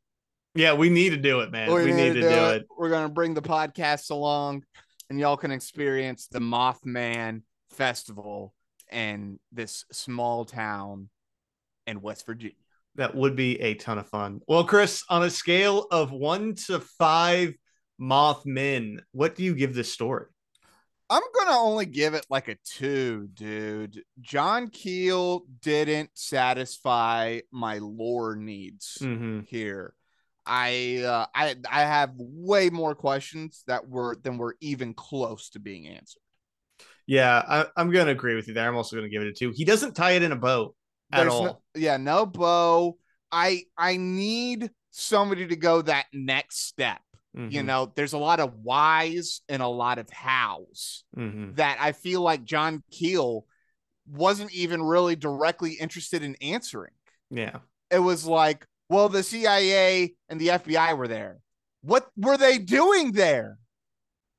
Yeah, 0.54 0.74
we 0.74 0.90
need 0.90 1.10
to 1.10 1.16
do 1.16 1.40
it, 1.40 1.50
man. 1.50 1.70
We're 1.70 1.84
we 1.84 1.92
need 1.92 2.14
to 2.14 2.20
do 2.20 2.28
it. 2.28 2.66
We're 2.76 2.90
gonna 2.90 3.08
bring 3.08 3.34
the 3.34 3.42
podcast 3.42 4.10
along, 4.10 4.64
and 5.10 5.18
y'all 5.18 5.36
can 5.36 5.50
experience 5.50 6.26
the 6.26 6.40
Mothman 6.40 7.42
Festival 7.70 8.54
in 8.90 9.38
this 9.52 9.84
small 9.92 10.44
town 10.44 11.10
in 11.86 12.00
West 12.00 12.26
Virginia. 12.26 12.56
That 12.96 13.14
would 13.14 13.36
be 13.36 13.60
a 13.60 13.74
ton 13.74 13.98
of 13.98 14.08
fun. 14.08 14.40
Well, 14.48 14.64
Chris, 14.64 15.04
on 15.08 15.22
a 15.22 15.30
scale 15.30 15.86
of 15.90 16.10
one 16.10 16.54
to 16.66 16.80
five 16.80 17.54
Mothmen, 18.00 19.00
what 19.12 19.34
do 19.34 19.44
you 19.44 19.54
give 19.54 19.74
this 19.74 19.92
story? 19.92 20.26
I'm 21.10 21.22
gonna 21.38 21.56
only 21.58 21.86
give 21.86 22.14
it 22.14 22.26
like 22.28 22.48
a 22.48 22.56
two, 22.64 23.28
dude. 23.32 24.02
John 24.20 24.68
Keel 24.68 25.44
didn't 25.62 26.10
satisfy 26.14 27.40
my 27.50 27.78
lore 27.78 28.36
needs 28.36 28.98
Mm-hmm. 29.00 29.40
here. 29.48 29.94
I 30.44 31.02
uh, 31.04 31.26
I 31.34 31.56
I 31.70 31.80
have 31.82 32.12
way 32.16 32.70
more 32.70 32.94
questions 32.94 33.62
that 33.66 33.88
were 33.88 34.16
than 34.22 34.38
were 34.38 34.56
even 34.60 34.94
close 34.94 35.50
to 35.50 35.60
being 35.60 35.86
answered. 35.88 36.20
Yeah, 37.06 37.42
I, 37.46 37.66
I'm 37.76 37.90
going 37.90 38.04
to 38.06 38.12
agree 38.12 38.34
with 38.34 38.48
you 38.48 38.54
there. 38.54 38.68
I'm 38.68 38.76
also 38.76 38.94
going 38.96 39.08
to 39.08 39.14
give 39.14 39.22
it 39.22 39.28
a 39.28 39.32
two. 39.32 39.50
He 39.54 39.64
doesn't 39.64 39.94
tie 39.96 40.12
it 40.12 40.22
in 40.22 40.32
a 40.32 40.36
bow 40.36 40.74
at 41.10 41.20
There's 41.22 41.32
all. 41.32 41.44
no- 41.44 41.62
yeah, 41.74 41.96
no 41.96 42.26
bow. 42.26 42.98
I 43.32 43.62
I 43.78 43.96
need 43.96 44.70
somebody 44.90 45.46
to 45.46 45.56
go 45.56 45.80
that 45.82 46.06
next 46.12 46.66
step. 46.66 47.00
You 47.38 47.62
Mhm, 47.62 47.66
know, 47.66 47.92
there's 47.94 48.14
a 48.14 48.18
lot 48.18 48.40
of 48.40 48.52
whys 48.64 49.42
and 49.48 49.62
a 49.62 49.68
lot 49.68 49.98
of 49.98 50.10
hows 50.10 51.04
mhm. 51.16 51.54
that 51.54 51.78
I 51.80 51.92
feel 51.92 52.20
like 52.20 52.42
John 52.42 52.82
Keel 52.90 53.46
wasn't 54.10 54.52
even 54.52 54.82
really 54.82 55.14
directly 55.14 55.74
interested 55.74 56.24
in 56.24 56.34
answering. 56.42 56.94
Yeah. 57.30 57.60
It 57.90 58.00
was 58.00 58.26
like, 58.26 58.66
well, 58.88 59.08
the 59.08 59.22
CIA 59.22 60.14
and 60.28 60.40
the 60.40 60.48
FBI 60.48 60.94
were 60.94 61.06
there. 61.06 61.38
What 61.82 62.08
were 62.16 62.36
they 62.36 62.58
doing 62.58 63.12
there? 63.12 63.58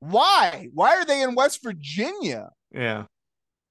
Why? 0.01 0.67
Why 0.73 0.95
are 0.97 1.05
they 1.05 1.21
in 1.21 1.35
West 1.35 1.63
Virginia? 1.63 2.49
Yeah. 2.71 3.05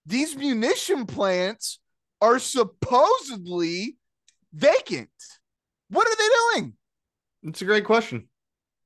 These 0.06 0.36
munition 0.36 1.04
plants 1.04 1.80
are 2.22 2.38
supposedly 2.38 3.96
vacant. 4.54 5.10
What 5.90 6.06
are 6.06 6.16
they 6.16 6.60
doing? 6.60 6.74
It's 7.42 7.62
a 7.62 7.66
great 7.66 7.84
question. 7.84 8.27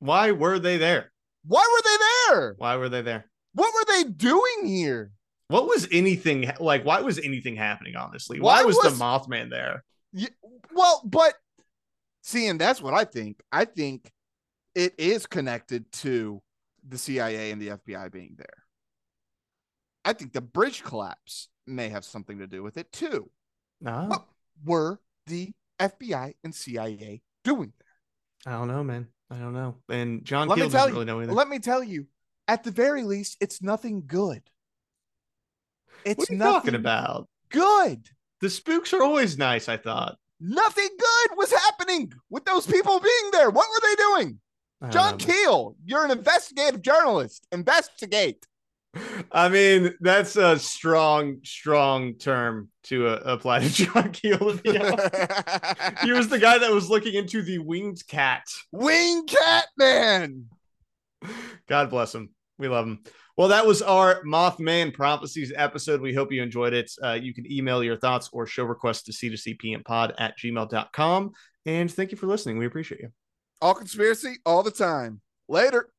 Why 0.02 0.32
were 0.32 0.58
they 0.58 0.78
there? 0.78 1.12
Why 1.46 1.60
were 1.60 1.82
they 1.84 2.34
there? 2.34 2.54
Why 2.58 2.76
were 2.76 2.88
they 2.88 3.02
there? 3.02 3.24
What 3.54 3.72
were 3.72 3.94
they 3.94 4.10
doing 4.10 4.64
here? 4.66 5.12
What 5.46 5.68
was 5.68 5.86
anything 5.92 6.50
like? 6.58 6.84
Why 6.84 7.00
was 7.02 7.20
anything 7.20 7.54
happening? 7.54 7.94
Honestly, 7.94 8.40
Why 8.40 8.62
why, 8.62 8.64
was, 8.64 8.76
was- 8.82 8.98
the 8.98 9.04
Mothman 9.04 9.48
there? 9.48 9.84
Yeah, 10.12 10.28
well, 10.74 11.02
but 11.04 11.34
see, 12.22 12.48
and 12.48 12.60
that's 12.60 12.82
what 12.82 12.94
I 12.94 13.04
think. 13.04 13.40
I 13.52 13.64
think 13.64 14.10
it 14.74 14.94
is 14.98 15.24
connected 15.24 15.90
to 15.92 16.42
the 16.88 16.98
CIA 16.98 17.52
and 17.52 17.62
the 17.62 17.68
FBI 17.68 18.10
being 18.10 18.34
there. 18.36 18.64
I 20.04 20.14
think 20.14 20.32
the 20.32 20.40
bridge 20.40 20.82
collapse 20.82 21.48
may 21.64 21.90
have 21.90 22.04
something 22.04 22.38
to 22.40 22.48
do 22.48 22.64
with 22.64 22.76
it 22.76 22.90
too. 22.90 23.30
No, 23.80 24.06
What 24.08 24.24
were 24.64 24.98
the 25.28 25.52
FBI 25.78 26.34
and 26.42 26.52
CIA 26.52 27.22
doing 27.44 27.72
there? 27.78 28.52
I 28.52 28.58
don't 28.58 28.68
know, 28.68 28.82
man. 28.82 29.06
I 29.32 29.38
don't 29.38 29.54
know. 29.54 29.76
And 29.88 30.24
John 30.24 30.48
Let 30.48 30.56
Keel 30.56 30.66
me 30.66 30.70
tell 30.70 30.80
doesn't 30.80 30.88
you. 30.90 30.94
really 30.94 31.04
know 31.06 31.22
either. 31.22 31.32
Let 31.32 31.48
me 31.48 31.58
tell 31.58 31.82
you, 31.82 32.06
at 32.48 32.64
the 32.64 32.70
very 32.70 33.02
least, 33.02 33.38
it's 33.40 33.62
nothing 33.62 34.04
good. 34.06 34.42
It's 36.04 36.18
what 36.18 36.30
are 36.30 36.32
you 36.32 36.38
nothing 36.38 36.52
talking 36.54 36.74
about? 36.74 37.28
good. 37.50 38.08
The 38.40 38.50
spooks 38.50 38.92
are 38.92 39.02
always 39.02 39.38
nice. 39.38 39.68
I 39.68 39.76
thought. 39.76 40.16
Nothing 40.40 40.88
good 40.98 41.36
was 41.38 41.52
happening 41.52 42.12
with 42.28 42.44
those 42.44 42.66
people 42.66 42.98
being 42.98 43.30
there. 43.30 43.50
What 43.50 43.68
were 43.70 43.88
they 43.88 43.94
doing? 43.94 44.40
John 44.90 45.12
know. 45.12 45.16
Keel, 45.18 45.76
you're 45.84 46.04
an 46.04 46.10
investigative 46.10 46.82
journalist. 46.82 47.46
Investigate. 47.52 48.46
I 49.32 49.48
mean, 49.48 49.94
that's 50.00 50.36
a 50.36 50.58
strong, 50.58 51.38
strong 51.44 52.14
term 52.14 52.68
to 52.84 53.08
uh, 53.08 53.22
apply 53.24 53.60
to 53.60 53.68
John 53.70 54.12
Keel. 54.12 54.38
to 54.38 54.56
be 54.56 54.78
honest. 54.78 56.02
he 56.02 56.12
was 56.12 56.28
the 56.28 56.38
guy 56.38 56.58
that 56.58 56.70
was 56.70 56.90
looking 56.90 57.14
into 57.14 57.42
the 57.42 57.58
winged 57.58 58.06
cat. 58.06 58.44
Winged 58.70 59.28
Cat 59.28 59.66
Man. 59.76 60.46
God 61.68 61.90
bless 61.90 62.14
him. 62.14 62.30
We 62.58 62.68
love 62.68 62.86
him. 62.86 63.00
Well, 63.36 63.48
that 63.48 63.66
was 63.66 63.80
our 63.80 64.22
Mothman 64.24 64.92
Prophecies 64.92 65.52
episode. 65.56 66.02
We 66.02 66.14
hope 66.14 66.30
you 66.32 66.42
enjoyed 66.42 66.74
it. 66.74 66.90
Uh, 67.02 67.12
you 67.12 67.32
can 67.32 67.50
email 67.50 67.82
your 67.82 67.96
thoughts 67.96 68.28
or 68.32 68.46
show 68.46 68.64
requests 68.64 69.04
to 69.04 69.12
c2cpmpod 69.12 70.14
at 70.18 70.38
gmail.com. 70.38 71.32
And 71.64 71.90
thank 71.90 72.10
you 72.10 72.18
for 72.18 72.26
listening. 72.26 72.58
We 72.58 72.66
appreciate 72.66 73.00
you. 73.00 73.08
All 73.62 73.74
conspiracy 73.74 74.36
all 74.44 74.62
the 74.62 74.70
time. 74.70 75.22
Later. 75.48 75.88